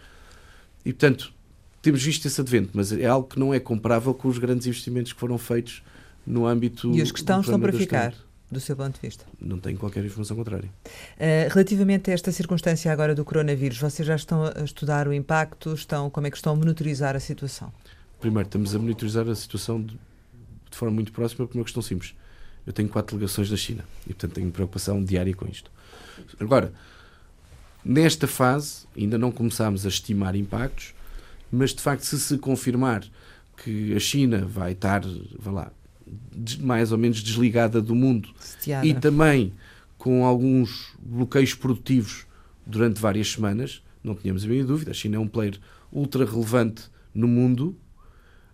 E, 0.84 0.92
portanto, 0.92 1.32
temos 1.80 2.02
visto 2.02 2.26
esse 2.26 2.40
advento, 2.40 2.70
mas 2.74 2.92
é 2.92 3.06
algo 3.06 3.28
que 3.28 3.38
não 3.38 3.52
é 3.54 3.60
comparável 3.60 4.14
com 4.14 4.28
os 4.28 4.38
grandes 4.38 4.66
investimentos 4.66 5.12
que 5.12 5.18
foram 5.18 5.38
feitos 5.38 5.82
no 6.26 6.46
âmbito. 6.46 6.92
E 6.94 7.02
os 7.02 7.10
que 7.10 7.18
estão, 7.18 7.40
estão 7.40 7.58
para 7.58 7.72
ficar 7.72 8.14
do 8.52 8.60
seu 8.60 8.76
ponto 8.76 8.94
de 8.94 9.00
vista? 9.00 9.24
Não 9.40 9.58
tenho 9.58 9.78
qualquer 9.78 10.04
informação 10.04 10.36
contrária. 10.36 10.68
Uh, 10.68 11.48
relativamente 11.50 12.10
a 12.10 12.14
esta 12.14 12.30
circunstância 12.30 12.92
agora 12.92 13.14
do 13.14 13.24
coronavírus, 13.24 13.78
vocês 13.78 14.06
já 14.06 14.14
estão 14.14 14.44
a 14.44 14.62
estudar 14.62 15.08
o 15.08 15.12
impacto? 15.12 15.72
Estão, 15.72 16.10
como 16.10 16.26
é 16.26 16.30
que 16.30 16.36
estão 16.36 16.52
a 16.52 16.56
monitorizar 16.56 17.16
a 17.16 17.20
situação? 17.20 17.72
Primeiro, 18.20 18.46
estamos 18.46 18.74
a 18.74 18.78
monitorizar 18.78 19.26
a 19.26 19.34
situação 19.34 19.80
de, 19.80 19.98
de 20.70 20.76
forma 20.76 20.94
muito 20.94 21.12
próxima 21.12 21.46
por 21.46 21.56
uma 21.56 21.64
questão 21.64 21.82
simples. 21.82 22.14
Eu 22.66 22.72
tenho 22.72 22.88
quatro 22.88 23.16
delegações 23.16 23.50
na 23.50 23.56
China 23.56 23.84
e, 24.04 24.10
portanto, 24.10 24.34
tenho 24.34 24.50
preocupação 24.50 25.02
diária 25.02 25.34
com 25.34 25.48
isto. 25.48 25.70
Agora, 26.38 26.72
nesta 27.84 28.28
fase, 28.28 28.86
ainda 28.96 29.18
não 29.18 29.32
começámos 29.32 29.84
a 29.86 29.88
estimar 29.88 30.36
impactos, 30.36 30.94
mas, 31.50 31.74
de 31.74 31.80
facto, 31.80 32.02
se 32.02 32.20
se 32.20 32.38
confirmar 32.38 33.02
que 33.56 33.94
a 33.94 33.98
China 33.98 34.44
vai 34.46 34.72
estar, 34.72 35.02
vai 35.38 35.54
lá, 35.54 35.72
mais 36.60 36.92
ou 36.92 36.98
menos 36.98 37.22
desligada 37.22 37.80
do 37.80 37.94
mundo 37.94 38.30
Setiada. 38.38 38.86
e 38.86 38.94
também 38.94 39.52
com 39.98 40.24
alguns 40.24 40.94
bloqueios 41.00 41.54
produtivos 41.54 42.26
durante 42.66 43.00
várias 43.00 43.30
semanas, 43.30 43.82
não 44.02 44.14
tínhamos 44.14 44.44
a 44.44 44.48
mínima 44.48 44.66
dúvida. 44.66 44.90
A 44.90 44.94
China 44.94 45.16
é 45.16 45.18
um 45.18 45.28
player 45.28 45.58
ultra 45.92 46.24
relevante 46.24 46.84
no 47.14 47.28
mundo 47.28 47.76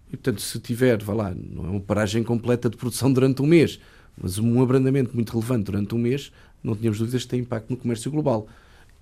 e, 0.08 0.16
portanto, 0.16 0.40
se 0.40 0.58
tiver, 0.58 1.02
vá 1.02 1.14
lá, 1.14 1.34
não 1.34 1.66
é 1.66 1.70
uma 1.70 1.80
paragem 1.80 2.22
completa 2.22 2.68
de 2.68 2.76
produção 2.76 3.12
durante 3.12 3.42
um 3.42 3.46
mês, 3.46 3.78
mas 4.20 4.38
um 4.38 4.62
abrandamento 4.62 5.14
muito 5.14 5.30
relevante 5.30 5.64
durante 5.64 5.94
um 5.94 5.98
mês, 5.98 6.32
não 6.62 6.74
tínhamos 6.74 6.98
dúvidas 6.98 7.22
que 7.22 7.28
tem 7.28 7.40
impacto 7.40 7.70
no 7.70 7.76
comércio 7.76 8.10
global. 8.10 8.48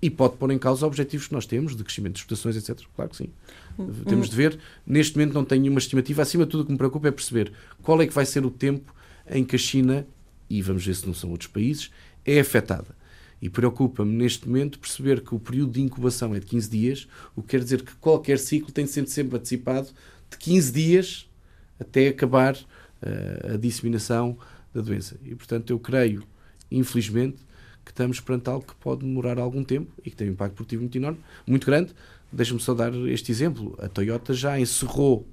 E 0.01 0.09
pode 0.09 0.37
pôr 0.37 0.51
em 0.51 0.59
causa 0.59 0.85
objetivos 0.85 1.27
que 1.27 1.33
nós 1.33 1.45
temos 1.45 1.75
de 1.75 1.83
crescimento 1.83 2.13
de 2.13 2.19
exportações, 2.19 2.55
etc. 2.55 2.85
Claro 2.95 3.09
que 3.09 3.17
sim. 3.17 3.29
Temos 4.07 4.29
de 4.29 4.35
ver. 4.35 4.59
Neste 4.85 5.17
momento 5.17 5.33
não 5.33 5.43
tenho 5.43 5.61
nenhuma 5.61 5.79
estimativa. 5.79 6.21
Acima 6.21 6.45
de 6.45 6.51
tudo, 6.51 6.61
o 6.61 6.65
que 6.65 6.71
me 6.71 6.77
preocupa 6.77 7.07
é 7.07 7.11
perceber 7.11 7.51
qual 7.81 8.01
é 8.01 8.07
que 8.07 8.13
vai 8.13 8.25
ser 8.25 8.45
o 8.45 8.51
tempo 8.51 8.93
em 9.29 9.43
que 9.43 9.55
a 9.55 9.59
China, 9.59 10.05
e 10.49 10.61
vamos 10.61 10.85
ver 10.85 10.95
se 10.95 11.05
não 11.05 11.13
são 11.13 11.31
outros 11.31 11.49
países, 11.49 11.91
é 12.25 12.39
afetada. 12.39 12.95
E 13.41 13.49
preocupa-me 13.49 14.11
neste 14.11 14.47
momento 14.47 14.79
perceber 14.79 15.21
que 15.21 15.33
o 15.33 15.39
período 15.39 15.73
de 15.73 15.81
incubação 15.81 16.33
é 16.35 16.39
de 16.39 16.45
15 16.45 16.69
dias, 16.69 17.07
o 17.35 17.41
que 17.41 17.49
quer 17.49 17.63
dizer 17.63 17.83
que 17.83 17.95
qualquer 17.95 18.39
ciclo 18.39 18.71
tem 18.71 18.85
de 18.85 18.91
ser 18.91 19.07
sempre 19.07 19.37
antecipado 19.37 19.89
de 20.29 20.37
15 20.37 20.71
dias 20.71 21.29
até 21.79 22.07
acabar 22.07 22.55
uh, 22.55 23.53
a 23.53 23.57
disseminação 23.57 24.37
da 24.73 24.81
doença. 24.81 25.19
E, 25.23 25.35
portanto, 25.35 25.71
eu 25.71 25.79
creio, 25.79 26.23
infelizmente, 26.71 27.37
que 27.87 27.91
estamos 27.91 28.19
perante 28.19 28.49
algo 28.49 28.65
que 28.67 28.75
pode 28.75 29.05
demorar 29.05 29.39
algum 29.39 29.63
tempo 29.63 29.89
e 30.03 30.09
que 30.09 30.15
tem 30.15 30.27
um 30.27 30.33
impacto 30.33 30.55
produtivo 30.55 30.81
muito 30.81 30.97
enorme, 30.97 31.19
muito 31.47 31.65
grande. 31.65 31.93
Deixa-me 32.29 32.59
só 32.59 32.73
dar 32.73 32.93
este 33.07 33.31
exemplo. 33.31 33.77
A 33.81 33.87
Toyota 33.87 34.33
já 34.33 34.59
encerrou, 34.59 35.25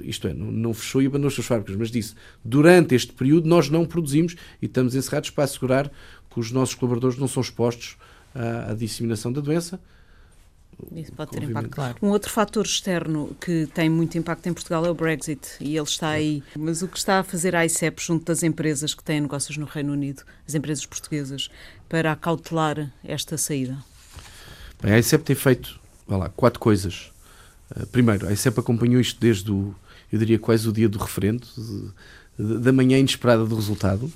isto 0.00 0.26
é, 0.26 0.32
não, 0.32 0.72
fechou 0.72 1.02
e 1.02 1.06
abandonou 1.06 1.28
as 1.28 1.34
suas 1.34 1.46
fábricas, 1.46 1.76
mas 1.76 1.90
disse, 1.90 2.14
durante 2.42 2.94
este 2.94 3.12
período 3.12 3.46
nós 3.46 3.68
não 3.68 3.84
produzimos 3.84 4.36
e 4.60 4.64
estamos 4.64 4.94
encerrados 4.94 5.28
para 5.28 5.44
assegurar 5.44 5.92
que 6.30 6.40
os 6.40 6.50
nossos 6.50 6.74
colaboradores 6.74 7.18
não 7.18 7.28
são 7.28 7.42
expostos 7.42 7.98
à, 8.34 8.70
à 8.70 8.74
disseminação 8.74 9.30
da 9.30 9.42
doença 9.42 9.78
isso 10.92 11.12
pode 11.12 11.32
ter 11.32 11.42
impacto. 11.42 11.70
Claro. 11.70 11.96
Um 12.00 12.08
outro 12.08 12.30
fator 12.30 12.64
externo 12.64 13.36
que 13.40 13.66
tem 13.74 13.88
muito 13.88 14.16
impacto 14.16 14.46
em 14.46 14.52
Portugal 14.52 14.84
é 14.86 14.90
o 14.90 14.94
Brexit 14.94 15.48
e 15.60 15.76
ele 15.76 15.86
está 15.86 16.10
aí. 16.10 16.42
Mas 16.56 16.82
o 16.82 16.88
que 16.88 16.98
está 16.98 17.20
a 17.20 17.22
fazer 17.24 17.54
a 17.56 17.64
ICEP 17.64 18.02
junto 18.02 18.24
das 18.24 18.42
empresas 18.42 18.94
que 18.94 19.02
têm 19.02 19.20
negócios 19.20 19.56
no 19.56 19.66
Reino 19.66 19.92
Unido, 19.92 20.22
as 20.46 20.54
empresas 20.54 20.86
portuguesas, 20.86 21.50
para 21.88 22.12
acautelar 22.12 22.92
esta 23.04 23.36
saída? 23.36 23.78
Bem, 24.82 24.92
a 24.92 24.98
ICEP 24.98 25.24
tem 25.24 25.36
feito 25.36 25.78
lá, 26.06 26.28
quatro 26.28 26.60
coisas. 26.60 27.10
Uh, 27.74 27.86
primeiro, 27.86 28.28
a 28.28 28.32
ICEP 28.32 28.60
acompanhou 28.60 29.00
isto 29.00 29.20
desde 29.20 29.50
o, 29.50 29.74
eu 30.12 30.18
diria 30.18 30.38
quase 30.38 30.68
o 30.68 30.72
dia 30.72 30.88
do 30.88 30.98
referendo, 30.98 31.46
de, 32.38 32.58
da 32.58 32.72
manhã 32.72 32.98
inesperada 32.98 33.44
do 33.44 33.54
resultado. 33.54 34.10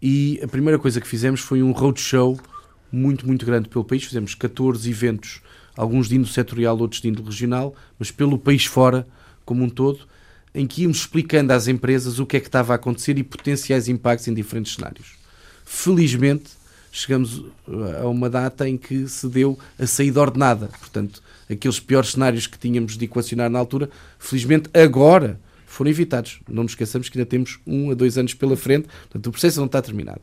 E 0.00 0.40
a 0.42 0.46
primeira 0.46 0.78
coisa 0.78 1.00
que 1.00 1.08
fizemos 1.08 1.40
foi 1.40 1.62
um 1.62 1.72
roadshow 1.72 2.38
muito, 2.90 3.26
muito 3.26 3.44
grande 3.44 3.68
pelo 3.68 3.84
país. 3.84 4.04
Fizemos 4.04 4.34
14 4.34 4.88
eventos 4.88 5.42
alguns 5.78 6.08
de 6.08 6.16
índole 6.16 6.32
setorial, 6.32 6.76
outros 6.76 7.00
de 7.00 7.06
índole 7.06 7.26
regional, 7.26 7.72
mas 8.00 8.10
pelo 8.10 8.36
país 8.36 8.64
fora 8.64 9.06
como 9.44 9.62
um 9.62 9.68
todo, 9.68 10.00
em 10.52 10.66
que 10.66 10.82
íamos 10.82 10.98
explicando 10.98 11.52
às 11.52 11.68
empresas 11.68 12.18
o 12.18 12.26
que 12.26 12.36
é 12.36 12.40
que 12.40 12.48
estava 12.48 12.72
a 12.72 12.76
acontecer 12.76 13.16
e 13.16 13.22
potenciais 13.22 13.86
impactos 13.86 14.26
em 14.26 14.34
diferentes 14.34 14.74
cenários. 14.74 15.12
Felizmente, 15.64 16.50
chegamos 16.90 17.44
a 18.02 18.08
uma 18.08 18.28
data 18.28 18.68
em 18.68 18.76
que 18.76 19.06
se 19.06 19.28
deu 19.28 19.56
a 19.78 19.86
saída 19.86 20.20
ordenada. 20.20 20.68
Portanto, 20.80 21.22
aqueles 21.48 21.78
piores 21.78 22.10
cenários 22.10 22.48
que 22.48 22.58
tínhamos 22.58 22.98
de 22.98 23.04
equacionar 23.04 23.48
na 23.48 23.60
altura, 23.60 23.88
felizmente 24.18 24.68
agora 24.74 25.38
foram 25.64 25.92
evitados. 25.92 26.40
Não 26.48 26.64
nos 26.64 26.72
esqueçamos 26.72 27.08
que 27.08 27.16
ainda 27.16 27.30
temos 27.30 27.60
um 27.64 27.92
a 27.92 27.94
dois 27.94 28.18
anos 28.18 28.34
pela 28.34 28.56
frente, 28.56 28.88
portanto, 29.02 29.26
o 29.28 29.30
processo 29.30 29.60
não 29.60 29.66
está 29.66 29.80
terminado. 29.80 30.22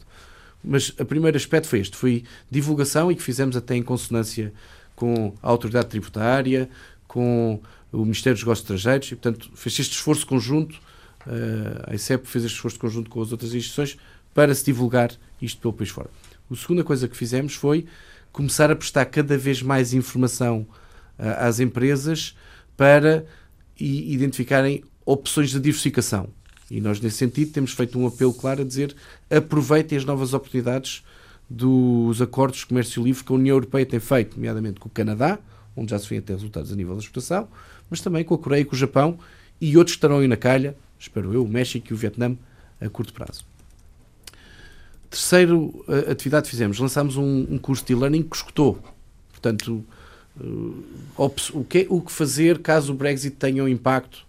Mas 0.62 0.90
o 0.90 1.06
primeiro 1.06 1.38
aspecto 1.38 1.70
foi 1.70 1.80
este, 1.80 1.96
foi 1.96 2.24
divulgação 2.52 3.10
e 3.10 3.16
que 3.16 3.24
fizemos 3.24 3.56
até 3.56 3.74
em 3.74 3.84
consonância 3.84 4.52
com 4.96 5.34
a 5.42 5.50
autoridade 5.50 5.88
tributária, 5.88 6.70
com 7.08 7.60
o 7.92 8.00
Ministério 8.00 8.36
dos 8.36 8.44
Negócios 8.44 8.64
Estrangeiros, 8.64 9.12
e, 9.12 9.16
portanto, 9.16 9.52
fez 9.56 9.80
este 9.80 9.94
esforço 9.94 10.26
conjunto, 10.26 10.74
uh, 11.26 11.92
a 11.92 11.96
ICEP 11.96 12.28
fez 12.28 12.46
este 12.46 12.56
esforço 12.56 12.80
conjunto 12.80 13.10
com 13.10 13.22
as 13.22 13.32
outras 13.32 13.54
instituições 13.54 13.98
para 14.34 14.54
se 14.54 14.66
divulgar 14.66 15.12
isto 15.42 15.62
pelo 15.62 15.74
país 15.74 15.90
fora. 15.90 16.10
A 16.52 16.56
segunda 16.56 16.84
coisa 16.84 17.08
que 17.08 17.16
fizemos 17.16 17.56
foi 17.56 17.86
começar 18.32 18.70
a 18.70 18.76
prestar 18.76 19.06
cada 19.06 19.38
vez 19.38 19.62
mais 19.62 19.94
informação 19.94 20.68
uh, 21.18 21.24
às 21.40 21.60
empresas 21.60 22.36
para 22.76 23.26
identificarem 23.78 24.84
opções 25.06 25.52
de 25.52 25.60
diversificação. 25.60 26.30
E 26.70 26.82
nós, 26.82 27.00
nesse 27.00 27.18
sentido, 27.18 27.52
temos 27.52 27.72
feito 27.72 27.98
um 28.00 28.08
apelo 28.08 28.34
claro 28.34 28.62
a 28.62 28.66
dizer 28.66 28.96
aproveitem 29.30 29.98
as 29.98 30.06
novas 30.06 30.34
oportunidades 30.34 31.04
dos 31.50 32.22
acordos 32.22 32.60
de 32.60 32.66
comércio 32.66 33.04
livre 33.04 33.24
que 33.24 33.32
a 33.32 33.36
União 33.36 33.56
Europeia 33.56 33.86
tem 33.86 34.00
feito, 34.00 34.36
nomeadamente 34.36 34.80
com 34.80 34.88
o 34.88 34.92
Canadá, 34.92 35.40
onde 35.76 35.92
já 35.92 36.00
se 36.00 36.08
vêem 36.08 36.20
até 36.20 36.34
resultados 36.34 36.72
a 36.72 36.76
nível 36.76 36.94
da 36.94 37.00
exportação, 37.00 37.48
mas 37.90 38.02
também 38.02 38.24
com 38.24 38.34
a 38.34 38.38
Coreia 38.38 38.62
e 38.62 38.66
com 38.66 38.76
o 38.76 38.78
Japão 38.78 39.20
e 39.60 39.78
outros 39.78 39.96
que 39.96 39.98
estarão 39.98 40.20
aí 40.20 40.28
na 40.28 40.38
calha, 40.38 40.76
espero 41.00 41.34
eu, 41.34 41.44
o 41.44 41.48
México 41.48 41.88
e 41.90 41.94
o 41.94 41.98
Vietnã, 41.98 42.36
a 42.80 42.90
curto 42.90 43.14
prazo. 43.14 43.46
Terceiro 45.10 45.86
atividade 46.10 46.46
que 46.46 46.50
fizemos, 46.50 46.80
lançámos 46.80 47.16
um, 47.16 47.48
um 47.50 47.58
curso 47.58 47.86
de 47.86 47.94
e-learning 47.94 48.24
que 48.24 48.36
escutou. 48.36 48.80
Portanto, 49.32 49.86
uh, 50.42 50.84
o, 51.16 51.64
que, 51.64 51.86
o 51.90 52.02
que 52.02 52.12
fazer 52.12 52.60
caso 52.60 52.92
o 52.92 52.96
Brexit 52.96 53.36
tenha 53.38 53.64
um 53.64 53.68
impacto 53.68 54.26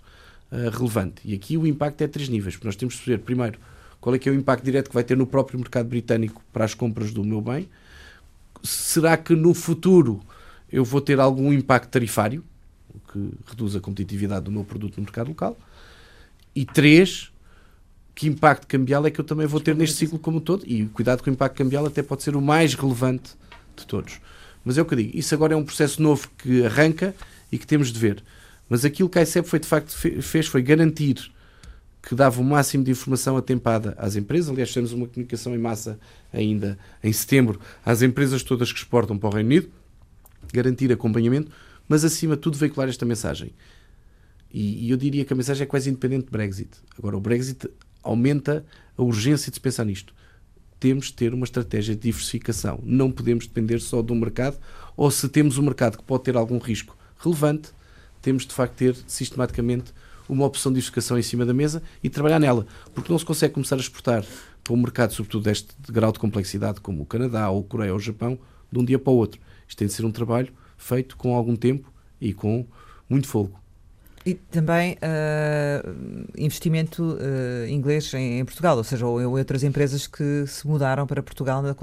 uh, 0.53 0.71
relevante. 0.71 1.23
E 1.25 1.35
aqui 1.35 1.57
o 1.57 1.67
impacto 1.67 2.03
é 2.03 2.07
três 2.07 2.29
níveis, 2.29 2.55
porque 2.55 2.69
nós 2.69 2.77
temos 2.77 2.95
de 2.95 3.01
perceber, 3.01 3.25
primeiro, 3.25 3.59
qual 4.07 4.15
é 4.15 4.21
que 4.21 4.29
é 4.29 4.33
o 4.33 4.37
impacto 4.37 4.63
direto 4.63 4.89
que 4.89 4.95
vai 4.95 5.03
ter 5.03 5.17
no 5.17 5.27
próprio 5.27 5.59
mercado 5.59 5.89
britânico 5.89 6.41
para 6.53 6.65
as 6.65 6.75
compras 6.75 7.13
do 7.13 7.25
meu 7.25 7.41
bem? 7.41 7.69
Será 8.63 9.17
que 9.17 9.35
no 9.35 9.53
futuro 9.53 10.23
eu 10.71 10.85
vou 10.85 11.01
ter 11.01 11.19
algum 11.19 11.53
impacto 11.53 11.91
tarifário, 11.91 12.45
o 12.95 13.01
que 13.01 13.33
reduz 13.49 13.75
a 13.75 13.81
competitividade 13.81 14.45
do 14.45 14.53
meu 14.53 14.63
produto 14.63 14.99
no 14.99 15.03
mercado 15.03 15.31
local? 15.31 15.59
E 16.55 16.65
três, 16.65 17.33
que 18.15 18.29
impacto 18.29 18.69
cambial 18.69 19.05
é 19.05 19.11
que 19.11 19.21
eu 19.21 19.25
também 19.25 19.45
vou 19.45 19.59
ter 19.59 19.75
neste 19.75 19.97
ciclo 19.97 20.21
como 20.21 20.41
todo? 20.41 20.63
E 20.65 20.87
cuidado 20.87 21.21
com 21.21 21.29
o 21.29 21.33
impacto 21.33 21.57
cambial 21.57 21.85
até 21.85 22.01
pode 22.01 22.23
ser 22.23 22.37
o 22.37 22.41
mais 22.41 22.75
relevante 22.75 23.33
de 23.77 23.85
todos. 23.89 24.21
Mas 24.65 24.79
é 24.79 24.83
o 24.83 24.85
que 24.85 24.95
eu 24.95 24.99
digo, 24.99 25.19
isso 25.19 25.35
agora 25.35 25.55
é 25.55 25.57
um 25.57 25.65
processo 25.65 26.01
novo 26.01 26.31
que 26.39 26.65
arranca 26.65 27.13
e 27.51 27.59
que 27.59 27.67
temos 27.67 27.93
de 27.93 27.99
ver. 27.99 28.23
Mas 28.69 28.85
aquilo 28.85 29.09
que 29.09 29.19
a 29.19 29.23
ICEP 29.23 29.49
foi 29.49 29.59
de 29.59 29.67
facto 29.67 29.91
fez 30.23 30.47
foi 30.47 30.63
garantir 30.63 31.29
que 32.07 32.15
dava 32.15 32.41
o 32.41 32.45
máximo 32.45 32.85
de 32.85 32.93
informação 32.93 33.37
atempada 33.37 33.93
às 33.99 34.15
empresas. 34.15 34.49
Aliás, 34.49 34.73
temos 34.73 34.93
uma 34.93 35.09
comunicação 35.09 35.53
em 35.57 35.59
massa 35.59 35.99
ainda 36.33 36.79
em 37.03 37.13
setembro 37.13 37.61
às 37.85 38.01
empresas 38.01 38.45
todas 38.45 38.71
que 38.71 38.79
exportam 38.79 39.19
para 39.19 39.29
o 39.29 39.33
Reino 39.33 39.49
Unido, 39.49 39.69
garantir 40.53 40.93
acompanhamento, 40.93 41.51
mas 41.89 42.05
acima 42.05 42.37
de 42.37 42.43
tudo 42.43 42.57
veicular 42.57 42.89
esta 42.89 43.05
mensagem. 43.05 43.53
E, 44.55 44.87
e 44.87 44.91
eu 44.91 44.97
diria 44.97 45.25
que 45.25 45.33
a 45.33 45.37
mensagem 45.37 45.65
é 45.65 45.67
quase 45.67 45.91
independente 45.91 46.27
do 46.27 46.31
Brexit. 46.31 46.71
Agora, 46.97 47.17
o 47.17 47.21
Brexit 47.21 47.69
aumenta 48.05 48.65
a 48.97 49.03
urgência 49.03 49.51
de 49.51 49.57
se 49.57 49.61
pensar 49.61 49.85
nisto. 49.85 50.15
Temos 50.79 51.07
de 51.07 51.15
ter 51.15 51.35
uma 51.35 51.45
estratégia 51.45 51.97
de 51.97 52.03
diversificação. 52.03 52.79
Não 52.85 53.11
podemos 53.11 53.49
depender 53.49 53.81
só 53.81 54.01
de 54.01 54.13
um 54.13 54.17
mercado, 54.17 54.59
ou 54.97 55.11
se 55.11 55.29
temos 55.29 55.59
um 55.59 55.63
mercado 55.63 55.99
que 55.99 56.05
pode 56.05 56.23
ter 56.23 56.37
algum 56.37 56.59
risco 56.59 56.97
relevante, 57.19 57.71
temos 58.23 58.47
de 58.47 58.55
facto 58.55 58.75
ter 58.75 58.97
sistematicamente 59.09 59.93
uma 60.29 60.45
opção 60.45 60.73
de 60.73 60.77
diversificação 60.77 61.19
em 61.19 61.23
cima 61.23 61.45
da 61.45 61.55
mesa 61.55 61.83
e 62.03 62.11
trabalhar 62.11 62.39
nela, 62.39 62.67
porque 62.95 63.11
não 63.11 63.19
se 63.19 63.25
consegue 63.25 63.55
começar 63.55 63.77
a 63.77 63.81
exportar 63.81 64.25
para 64.63 64.75
um 64.75 64.77
mercado, 64.77 65.13
sobretudo 65.13 65.45
deste 65.45 65.69
de 65.79 65.93
grau 65.93 66.11
de 66.11 66.19
complexidade, 66.19 66.81
como 66.81 67.03
o 67.03 67.07
Canadá, 67.07 67.49
ou 67.51 67.61
a 67.61 67.65
Coreia 67.65 67.93
ou 67.93 67.99
o 67.99 68.01
Japão, 68.01 68.39
de 68.71 68.79
um 68.79 68.85
dia 68.85 68.99
para 68.99 69.13
o 69.13 69.17
outro. 69.17 69.41
Isto 69.69 69.79
tem 69.79 69.87
de 69.87 69.93
ser 69.93 70.05
um 70.05 70.11
trabalho 70.11 70.53
feito 70.77 71.17
com 71.17 71.35
algum 71.35 71.57
tempo 71.57 71.93
e 72.21 72.33
com 72.33 72.67
muito 73.09 73.29
fogo. 73.29 73.61
E 74.25 74.35
também 74.35 74.95
uh, 74.95 76.27
investimento 76.37 77.01
uh, 77.15 77.69
inglês 77.69 78.13
em, 78.13 78.41
em, 78.41 78.45
Portugal, 78.45 78.77
ou 78.77 78.83
seja, 78.83 79.07
ou, 79.07 79.23
ou 79.23 79.39
outras 79.39 79.63
empresas 79.63 80.09
que 80.09 80.45
se 80.49 80.67
mudaram 80.67 81.07
para 81.07 81.23
Portugal 81.23 81.63
na, 81.63 81.77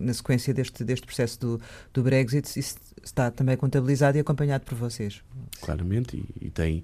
na 0.00 0.12
sequência 0.12 0.52
deste, 0.52 0.82
deste 0.82 1.06
processo 1.06 1.38
do, 1.38 1.60
do 1.94 2.02
Brexit, 2.02 2.58
isso 2.58 2.74
está 3.00 3.30
também 3.30 3.56
contabilizado 3.56 4.18
e 4.18 4.20
acompanhado 4.20 4.64
por 4.64 4.74
vocês. 4.74 5.22
Claramente, 5.60 6.16
e, 6.16 6.46
e 6.46 6.50
tem 6.50 6.82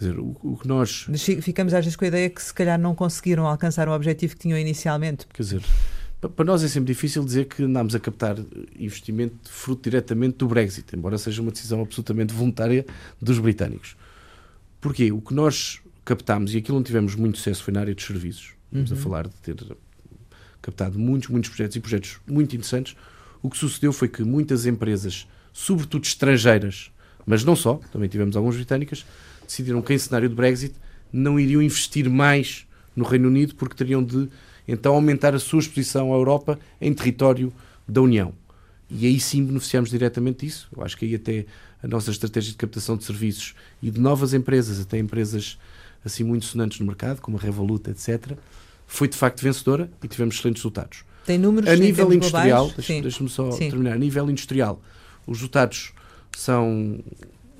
dizer, 0.00 0.18
o, 0.18 0.36
o, 0.42 0.56
que 0.56 0.66
nós. 0.66 1.06
Mas 1.08 1.22
ficamos 1.22 1.72
às 1.74 1.84
vezes 1.84 1.96
com 1.96 2.04
a 2.04 2.08
ideia 2.08 2.28
que 2.28 2.42
se 2.42 2.52
calhar 2.52 2.78
não 2.78 2.94
conseguiram 2.94 3.46
alcançar 3.46 3.88
o 3.88 3.92
objetivo 3.92 4.34
que 4.34 4.40
tinham 4.40 4.58
inicialmente. 4.58 5.26
Quer 5.32 5.42
dizer, 5.42 5.62
para 6.20 6.44
nós 6.44 6.62
é 6.62 6.68
sempre 6.68 6.92
difícil 6.92 7.24
dizer 7.24 7.46
que 7.46 7.62
andámos 7.62 7.94
a 7.94 8.00
captar 8.00 8.36
investimento 8.78 9.50
fruto 9.50 9.88
diretamente 9.88 10.38
do 10.38 10.48
Brexit, 10.48 10.94
embora 10.94 11.16
seja 11.16 11.40
uma 11.40 11.50
decisão 11.50 11.80
absolutamente 11.80 12.34
voluntária 12.34 12.84
dos 13.20 13.38
britânicos. 13.38 13.96
Porquê? 14.80 15.12
O 15.12 15.20
que 15.20 15.34
nós 15.34 15.80
captámos, 16.04 16.54
e 16.54 16.58
aquilo 16.58 16.78
não 16.78 16.84
tivemos 16.84 17.14
muito 17.14 17.38
sucesso, 17.38 17.62
foi 17.62 17.72
na 17.72 17.80
área 17.80 17.94
dos 17.94 18.04
serviços. 18.04 18.54
Estamos 18.66 18.90
uhum. 18.90 18.96
a 18.96 19.00
falar 19.00 19.28
de 19.28 19.34
ter 19.36 19.76
captado 20.60 20.98
muitos, 20.98 21.28
muitos 21.28 21.50
projetos 21.50 21.76
e 21.76 21.80
projetos 21.80 22.20
muito 22.26 22.54
interessantes. 22.54 22.96
O 23.42 23.48
que 23.48 23.56
sucedeu 23.56 23.92
foi 23.92 24.08
que 24.08 24.22
muitas 24.22 24.66
empresas, 24.66 25.26
sobretudo 25.52 26.04
estrangeiras, 26.04 26.90
mas 27.24 27.44
não 27.44 27.56
só, 27.56 27.80
também 27.92 28.08
tivemos 28.08 28.36
algumas 28.36 28.56
britânicas, 28.56 29.04
decidiram 29.50 29.82
que 29.82 29.92
em 29.92 29.98
cenário 29.98 30.28
de 30.28 30.34
Brexit 30.34 30.74
não 31.12 31.38
iriam 31.38 31.60
investir 31.60 32.08
mais 32.08 32.66
no 32.94 33.04
Reino 33.04 33.28
Unido 33.28 33.56
porque 33.56 33.74
teriam 33.74 34.02
de 34.02 34.28
então 34.66 34.94
aumentar 34.94 35.34
a 35.34 35.38
sua 35.40 35.58
exposição 35.58 36.12
à 36.12 36.16
Europa 36.16 36.58
em 36.80 36.94
território 36.94 37.52
da 37.86 38.00
União. 38.00 38.32
E 38.88 39.06
aí 39.06 39.18
sim 39.18 39.44
beneficiamos 39.44 39.90
diretamente 39.90 40.46
disso. 40.46 40.68
Eu 40.74 40.84
acho 40.84 40.96
que 40.96 41.04
aí 41.04 41.14
até 41.16 41.46
a 41.82 41.88
nossa 41.88 42.10
estratégia 42.12 42.52
de 42.52 42.56
captação 42.56 42.96
de 42.96 43.04
serviços 43.04 43.54
e 43.82 43.90
de 43.90 44.00
novas 44.00 44.32
empresas, 44.32 44.80
até 44.80 44.98
empresas 44.98 45.58
assim 46.04 46.22
muito 46.22 46.44
sonantes 46.44 46.78
no 46.78 46.86
mercado, 46.86 47.20
como 47.20 47.36
a 47.36 47.40
Revolut, 47.40 47.90
etc., 47.90 48.36
foi 48.86 49.08
de 49.08 49.16
facto 49.16 49.40
vencedora 49.42 49.90
e 50.02 50.08
tivemos 50.08 50.36
excelentes 50.36 50.62
resultados. 50.62 51.04
Tem 51.26 51.38
números 51.38 51.68
a 51.68 51.76
nível 51.76 52.12
industrial, 52.12 52.72
deixa-me 53.02 53.28
só 53.28 53.50
Sim. 53.52 53.70
terminar. 53.70 53.94
A 53.94 53.98
nível 53.98 54.28
industrial, 54.30 54.80
os 55.26 55.38
resultados 55.38 55.92
são 56.36 57.00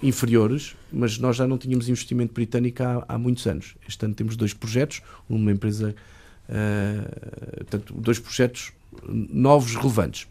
inferiores, 0.03 0.75
mas 0.93 1.19
nós 1.19 1.37
já 1.37 1.47
não 1.47 1.59
tínhamos 1.59 1.89
investimento 1.89 2.33
britânico 2.33 2.83
há, 2.83 3.05
há 3.09 3.19
muitos 3.19 3.47
anos. 3.47 3.75
Este 3.89 4.05
ano 4.05 4.15
temos 4.15 4.37
dois 4.37 4.55
projetos, 4.55 5.03
uma 5.29 5.53
empresa, 5.53 5.95
ah, 6.49 7.57
portanto, 7.59 7.95
dois 7.95 8.19
projetos 8.19 8.73
novos 9.09 9.75
relevantes. 9.75 10.27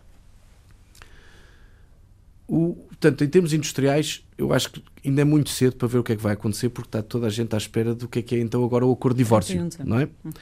O, 2.48 2.74
portanto, 2.88 3.24
em 3.24 3.28
termos 3.28 3.54
industriais, 3.54 4.24
eu 4.38 4.52
acho 4.52 4.72
que 4.72 4.84
ainda 5.06 5.22
é 5.22 5.24
muito 5.24 5.52
cedo 5.52 5.76
para 5.76 5.88
ver 5.88 6.00
o 6.00 6.04
que 6.04 6.14
é 6.14 6.16
que 6.16 6.22
vai 6.22 6.34
acontecer, 6.34 6.70
porque 6.70 6.88
está 6.88 7.02
toda 7.02 7.28
a 7.28 7.30
gente 7.30 7.54
à 7.54 7.58
espera 7.58 7.94
do 7.94 8.08
que 8.08 8.20
é 8.20 8.22
que 8.24 8.36
é 8.36 8.40
então 8.40 8.64
agora 8.66 8.86
o 8.86 8.92
acordo 8.92 9.16
de 9.16 9.24
divórcio, 9.24 9.56
31 9.56 9.70
de 9.70 9.78
dezembro. 9.78 9.94
não 9.94 10.02
é? 10.02 10.34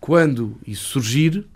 Quando 0.00 0.56
isso 0.66 0.88
surgir, 0.88 1.46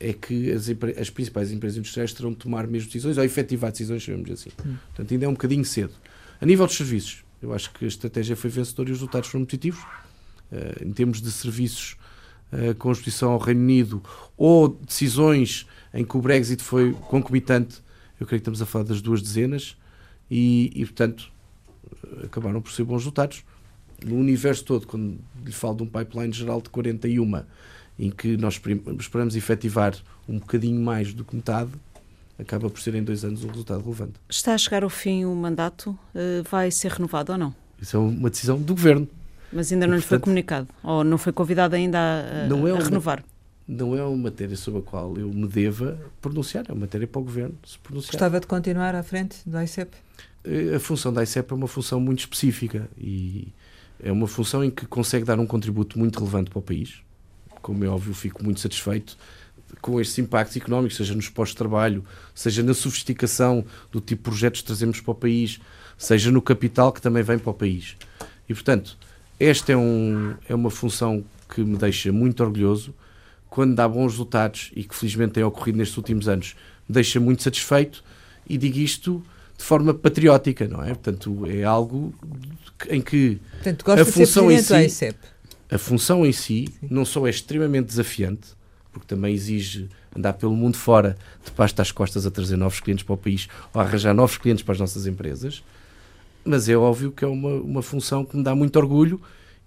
é 0.00 0.12
que 0.12 0.50
as, 0.50 0.68
as 1.00 1.10
principais 1.10 1.52
empresas 1.52 1.78
industriais 1.78 2.12
terão 2.12 2.30
de 2.30 2.36
tomar 2.36 2.66
mesmo 2.66 2.88
decisões, 2.88 3.16
ou 3.16 3.24
efetivar 3.24 3.70
decisões, 3.70 4.02
chamamos 4.02 4.30
assim. 4.30 4.50
Portanto, 4.50 5.12
ainda 5.12 5.24
é 5.24 5.28
um 5.28 5.32
bocadinho 5.32 5.64
cedo. 5.64 5.92
A 6.40 6.46
nível 6.46 6.66
dos 6.66 6.76
serviços, 6.76 7.24
eu 7.42 7.52
acho 7.52 7.72
que 7.72 7.84
a 7.84 7.88
estratégia 7.88 8.36
foi 8.36 8.50
vencedora 8.50 8.88
e 8.88 8.92
os 8.92 8.98
resultados 8.98 9.28
foram 9.28 9.44
positivos. 9.44 9.84
Eh, 10.50 10.84
em 10.86 10.92
termos 10.92 11.20
de 11.20 11.30
serviços 11.30 11.96
eh, 12.50 12.72
com 12.74 12.90
exposição 12.90 13.32
ao 13.32 13.38
Reino 13.38 13.60
Unido 13.60 14.02
ou 14.36 14.68
decisões 14.68 15.66
em 15.92 16.04
que 16.04 16.16
o 16.16 16.22
Brexit 16.22 16.62
foi 16.62 16.92
concomitante, 16.92 17.82
eu 18.18 18.26
creio 18.26 18.40
que 18.40 18.48
estamos 18.48 18.62
a 18.62 18.66
falar 18.66 18.84
das 18.84 19.02
duas 19.02 19.20
dezenas 19.20 19.76
e, 20.30 20.72
e, 20.74 20.84
portanto, 20.86 21.30
eh, 21.84 22.26
acabaram 22.26 22.62
por 22.62 22.72
ser 22.72 22.84
bons 22.84 22.98
resultados. 22.98 23.44
No 24.04 24.14
universo 24.16 24.64
todo, 24.64 24.86
quando 24.86 25.18
lhe 25.44 25.52
falo 25.52 25.76
de 25.76 25.82
um 25.82 25.86
pipeline 25.86 26.32
geral 26.32 26.62
de 26.62 26.70
41, 26.70 27.42
em 27.98 28.10
que 28.10 28.36
nós 28.36 28.60
esperamos 29.00 29.34
efetivar 29.34 29.94
um 30.28 30.38
bocadinho 30.38 30.80
mais 30.80 31.12
do 31.12 31.24
que 31.24 31.34
metade, 31.34 31.70
acaba 32.38 32.70
por 32.70 32.80
ser 32.80 32.94
em 32.94 33.02
dois 33.02 33.24
anos 33.24 33.44
um 33.44 33.48
resultado 33.48 33.82
relevante. 33.82 34.14
Está 34.28 34.54
a 34.54 34.58
chegar 34.58 34.82
ao 34.84 34.90
fim 34.90 35.24
o 35.24 35.34
mandato, 35.34 35.98
eh, 36.14 36.42
vai 36.48 36.70
ser 36.70 36.92
renovado 36.92 37.32
ou 37.32 37.38
não? 37.38 37.54
Isso 37.80 37.96
é 37.96 38.00
uma 38.00 38.30
decisão 38.30 38.58
do 38.60 38.74
Governo. 38.74 39.08
Mas 39.52 39.72
ainda 39.72 39.86
não 39.86 39.94
lhe 39.96 40.00
foi 40.02 40.10
Portanto- 40.18 40.24
comunicado, 40.24 40.68
ou 40.82 41.02
não 41.02 41.16
foi 41.18 41.32
convidado 41.32 41.74
ainda 41.74 41.98
a, 41.98 42.44
a- 42.44 42.46
Não 42.48 42.66
é 42.66 42.70
a 42.70 42.74
uma- 42.74 42.84
renovar. 42.84 43.24
Não 43.66 43.96
é 43.96 44.02
uma 44.02 44.16
matéria 44.16 44.56
sobre 44.56 44.80
a 44.80 44.82
qual 44.82 45.16
eu 45.18 45.28
me 45.28 45.46
deva 45.46 45.98
pronunciar, 46.22 46.64
é 46.68 46.72
uma 46.72 46.80
matéria 46.82 47.06
para 47.06 47.20
o 47.20 47.24
Governo 47.24 47.54
se 47.66 47.78
pronunciar. 47.78 48.12
Gostava 48.12 48.40
de 48.40 48.46
continuar 48.46 48.94
à 48.94 49.02
frente 49.02 49.36
do 49.46 49.60
ICEP? 49.60 49.90
Eh, 50.44 50.74
A 50.74 50.80
função 50.80 51.12
da 51.12 51.22
ICEP 51.22 51.50
é 51.52 51.54
uma 51.54 51.68
função 51.68 51.98
muito 52.00 52.20
específica 52.20 52.88
e 52.96 53.48
é 54.02 54.10
uma 54.12 54.26
função 54.26 54.62
em 54.64 54.70
que 54.70 54.86
consegue 54.86 55.24
dar 55.24 55.38
um 55.38 55.46
contributo 55.46 55.98
muito 55.98 56.18
relevante 56.18 56.50
para 56.50 56.58
o 56.58 56.62
país. 56.62 57.00
Como 57.60 57.84
é 57.84 57.88
óbvio, 57.88 58.14
fico 58.14 58.42
muito 58.44 58.60
satisfeito 58.60 59.18
com 59.80 60.00
estes 60.00 60.18
impactos 60.18 60.56
económicos, 60.56 60.96
seja 60.96 61.14
nos 61.14 61.28
postos 61.28 61.54
de 61.54 61.58
trabalho, 61.58 62.04
seja 62.34 62.62
na 62.62 62.74
sofisticação 62.74 63.64
do 63.92 64.00
tipo 64.00 64.22
de 64.22 64.30
projetos 64.30 64.60
que 64.60 64.66
trazemos 64.66 65.00
para 65.00 65.12
o 65.12 65.14
país, 65.14 65.60
seja 65.96 66.30
no 66.30 66.42
capital 66.42 66.92
que 66.92 67.00
também 67.00 67.22
vem 67.22 67.38
para 67.38 67.50
o 67.50 67.54
país. 67.54 67.96
E, 68.48 68.54
portanto, 68.54 68.96
esta 69.38 69.72
é, 69.72 69.76
um, 69.76 70.34
é 70.48 70.54
uma 70.54 70.70
função 70.70 71.24
que 71.54 71.60
me 71.62 71.76
deixa 71.76 72.10
muito 72.12 72.42
orgulhoso. 72.42 72.94
Quando 73.48 73.74
dá 73.74 73.88
bons 73.88 74.12
resultados 74.12 74.70
e 74.76 74.84
que 74.84 74.94
felizmente 74.94 75.32
tem 75.34 75.42
ocorrido 75.44 75.78
nestes 75.78 75.96
últimos 75.96 76.28
anos, 76.28 76.54
me 76.88 76.94
deixa 76.94 77.18
muito 77.20 77.42
satisfeito 77.42 78.02
e 78.48 78.58
digo 78.58 78.78
isto 78.78 79.22
de 79.56 79.64
forma 79.64 79.92
patriótica, 79.94 80.66
não 80.68 80.82
é? 80.82 80.88
Portanto, 80.88 81.44
é 81.46 81.64
algo 81.64 82.14
em 82.88 83.00
que 83.00 83.40
Portanto, 83.54 83.84
A 83.90 84.04
função 84.12 84.50
em 84.50 84.56
si- 84.62 84.90
a 85.70 85.78
função 85.78 86.24
em 86.26 86.32
si 86.32 86.68
não 86.82 87.04
só 87.04 87.26
é 87.26 87.30
extremamente 87.30 87.86
desafiante, 87.86 88.48
porque 88.92 89.06
também 89.06 89.34
exige 89.34 89.88
andar 90.16 90.32
pelo 90.34 90.54
mundo 90.54 90.76
fora, 90.76 91.16
de 91.44 91.50
pasta 91.50 91.82
às 91.82 91.92
costas 91.92 92.26
a 92.26 92.30
trazer 92.30 92.56
novos 92.56 92.80
clientes 92.80 93.04
para 93.04 93.14
o 93.14 93.16
país 93.16 93.48
ou 93.72 93.80
a 93.80 93.84
arranjar 93.84 94.14
novos 94.14 94.36
clientes 94.38 94.62
para 94.62 94.72
as 94.72 94.80
nossas 94.80 95.06
empresas, 95.06 95.62
mas 96.44 96.68
é 96.68 96.76
óbvio 96.76 97.12
que 97.12 97.24
é 97.24 97.28
uma, 97.28 97.50
uma 97.50 97.82
função 97.82 98.24
que 98.24 98.36
me 98.36 98.42
dá 98.42 98.54
muito 98.54 98.76
orgulho 98.76 99.20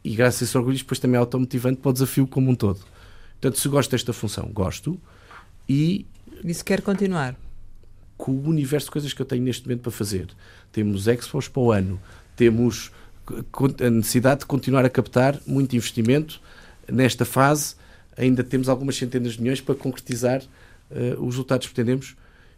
e 0.04 0.16
graças 0.16 0.42
a 0.42 0.46
esse 0.46 0.58
orgulho 0.58 0.78
depois 0.78 1.00
também 1.00 1.16
é 1.18 1.20
automotivante 1.20 1.80
para 1.80 1.90
o 1.90 1.94
desafio 1.94 2.26
como 2.26 2.50
um 2.50 2.56
todo. 2.56 2.80
Portanto, 3.40 3.60
se 3.60 3.68
gosto 3.70 3.92
desta 3.92 4.14
função, 4.14 4.50
gosto 4.52 5.00
e 5.68 6.06
se 6.54 6.64
quer 6.64 6.82
continuar? 6.82 7.36
com 8.22 8.34
o 8.34 8.48
universo 8.50 8.86
de 8.86 8.92
coisas 8.92 9.14
que 9.14 9.22
eu 9.22 9.26
tenho 9.26 9.42
neste 9.42 9.66
momento 9.66 9.82
para 9.82 9.92
fazer. 9.92 10.28
Temos 10.72 11.08
expos 11.08 11.48
para 11.48 11.60
o 11.60 11.72
ano, 11.72 12.00
temos 12.36 12.92
a 13.84 13.90
necessidade 13.90 14.42
de 14.42 14.46
continuar 14.46 14.86
a 14.86 14.90
captar 14.92 15.40
muito 15.48 15.76
investimento. 15.76 16.40
Nesta 16.88 17.26
fase, 17.26 17.76
ainda 18.18 18.44
temos 18.44 18.70
algumas 18.70 18.96
centenas 18.96 19.34
de 19.34 19.42
milhões 19.42 19.62
para 19.62 19.76
concretizar 19.76 20.42
eh, 20.90 21.16
os 21.18 21.28
resultados 21.36 21.68
que 21.68 21.74
pretendemos. 21.74 22.16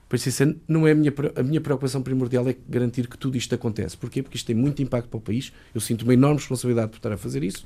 Por 0.09 0.15
isso, 0.15 0.43
é- 0.43 0.55
não 0.67 0.87
é 0.87 0.91
a 0.91 0.95
minha, 0.95 1.13
a 1.35 1.43
minha 1.43 1.61
preocupação 1.61 2.01
primordial 2.01 2.47
é 2.47 2.55
garantir 2.69 3.07
que 3.07 3.17
tudo 3.17 3.37
isto 3.37 3.53
acontece. 3.55 3.97
Porquê? 3.97 4.21
Porque 4.21 4.37
isto 4.37 4.45
tem 4.45 4.55
muito 4.55 4.81
impacto 4.81 5.07
para 5.09 5.17
o 5.17 5.21
país. 5.21 5.51
Eu 5.73 5.81
sinto 5.81 6.03
uma 6.03 6.13
enorme 6.13 6.37
responsabilidade 6.37 6.89
por 6.91 6.97
estar 6.97 7.11
a 7.11 7.17
fazer 7.17 7.43
isso 7.43 7.65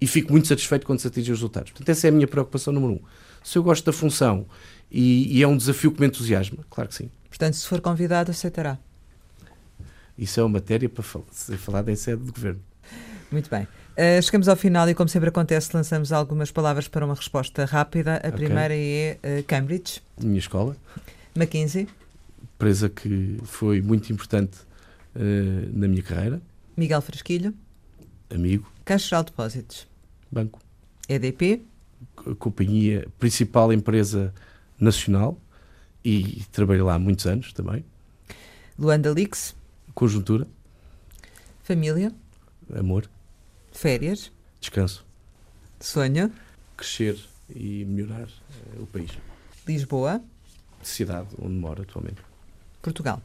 e 0.00 0.06
fico 0.06 0.30
muito 0.32 0.46
satisfeito 0.48 0.86
quando 0.86 1.00
se 1.00 1.06
atingem 1.08 1.32
os 1.32 1.38
resultados. 1.38 1.72
Portanto, 1.72 1.88
essa 1.88 2.06
é 2.06 2.10
a 2.10 2.12
minha 2.12 2.26
preocupação 2.28 2.72
número 2.72 2.94
um. 2.94 3.00
Se 3.42 3.58
eu 3.58 3.62
gosto 3.62 3.84
da 3.84 3.92
função 3.92 4.46
e, 4.90 5.36
e 5.38 5.42
é 5.42 5.48
um 5.48 5.56
desafio 5.56 5.90
que 5.92 6.00
me 6.00 6.06
entusiasma, 6.06 6.58
claro 6.70 6.88
que 6.88 6.94
sim. 6.94 7.10
Portanto, 7.28 7.54
se 7.54 7.66
for 7.66 7.80
convidado, 7.80 8.30
aceitará. 8.30 8.78
Isso 10.16 10.40
é 10.40 10.42
uma 10.42 10.48
matéria 10.50 10.88
para 10.88 11.02
fal- 11.02 11.24
ser 11.30 11.56
falada 11.56 11.90
em 11.92 11.96
sede 11.96 12.22
de 12.24 12.30
governo. 12.32 12.60
Muito 13.30 13.48
bem. 13.50 13.68
Uh, 13.98 14.22
chegamos 14.22 14.48
ao 14.48 14.54
final 14.54 14.88
e, 14.88 14.94
como 14.94 15.08
sempre 15.08 15.28
acontece, 15.28 15.70
lançamos 15.74 16.12
algumas 16.12 16.52
palavras 16.52 16.86
para 16.86 17.04
uma 17.04 17.14
resposta 17.16 17.64
rápida. 17.64 18.14
A 18.22 18.28
Ok. 18.28 18.32
primeira 18.32 18.72
é 18.76 19.18
uh, 19.40 19.42
Cambridge, 19.44 20.00
Minha 20.22 20.38
escola, 20.38 20.76
McKinsey, 21.34 21.88
empresa 22.54 22.88
que 22.88 23.38
foi 23.42 23.80
muito 23.82 24.12
importante 24.12 24.58
eh, 25.16 25.68
na 25.72 25.86
minha 25.88 26.02
carreira, 26.02 26.40
Miguel 26.76 27.00
Frasquilho, 27.02 27.52
amigo, 28.30 28.70
Caixa 28.84 29.08
Geral 29.08 29.24
de 29.24 29.30
Depósitos, 29.30 29.88
banco, 30.30 30.60
EDP, 31.08 31.62
co- 32.16 32.34
companhia, 32.36 33.06
principal 33.18 33.72
empresa 33.72 34.32
nacional. 34.78 35.36
E 36.04 36.42
trabalhei 36.52 36.82
lá 36.82 36.94
há 36.94 36.98
muitos 36.98 37.26
anos 37.26 37.52
também. 37.52 37.84
Luanda 38.78 39.10
Lix, 39.10 39.54
Conjuntura, 39.94 40.46
Família, 41.64 42.12
amor, 42.74 43.08
Férias, 43.78 44.32
descanso, 44.60 45.06
Sonho, 45.78 46.32
crescer 46.76 47.16
e 47.48 47.84
melhorar 47.84 48.26
eh, 48.26 48.80
o 48.80 48.86
país, 48.86 49.12
Lisboa, 49.68 50.20
cidade 50.82 51.28
onde 51.40 51.54
moro 51.54 51.82
atualmente, 51.82 52.20
Portugal. 52.82 53.22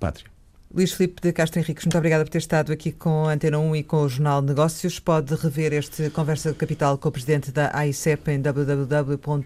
pátria. 0.00 0.26
Luís 0.74 0.92
Filipe 0.92 1.22
de 1.22 1.32
Castro 1.32 1.60
Henriques, 1.60 1.84
muito 1.84 1.96
obrigada 1.96 2.24
por 2.24 2.30
ter 2.32 2.38
estado 2.38 2.72
aqui 2.72 2.90
com 2.90 3.28
a 3.28 3.34
Antena 3.34 3.60
1 3.60 3.76
e 3.76 3.84
com 3.84 3.98
o 3.98 4.08
Jornal 4.08 4.40
de 4.40 4.48
Negócios. 4.48 4.98
Pode 4.98 5.36
rever 5.36 5.72
este 5.72 6.10
Conversa 6.10 6.50
de 6.50 6.58
Capital 6.58 6.98
com 6.98 7.08
o 7.08 7.12
Presidente 7.12 7.52
da 7.52 7.70
AICEP 7.72 8.28
em 8.32 8.40
www.rtp.pt. 8.40 9.44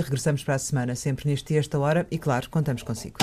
Regressamos 0.00 0.44
para 0.44 0.56
a 0.56 0.58
semana, 0.58 0.94
sempre 0.94 1.26
neste 1.26 1.54
e 1.54 1.56
esta 1.56 1.78
hora, 1.78 2.06
e 2.10 2.18
claro, 2.18 2.50
contamos 2.50 2.82
consigo. 2.82 3.16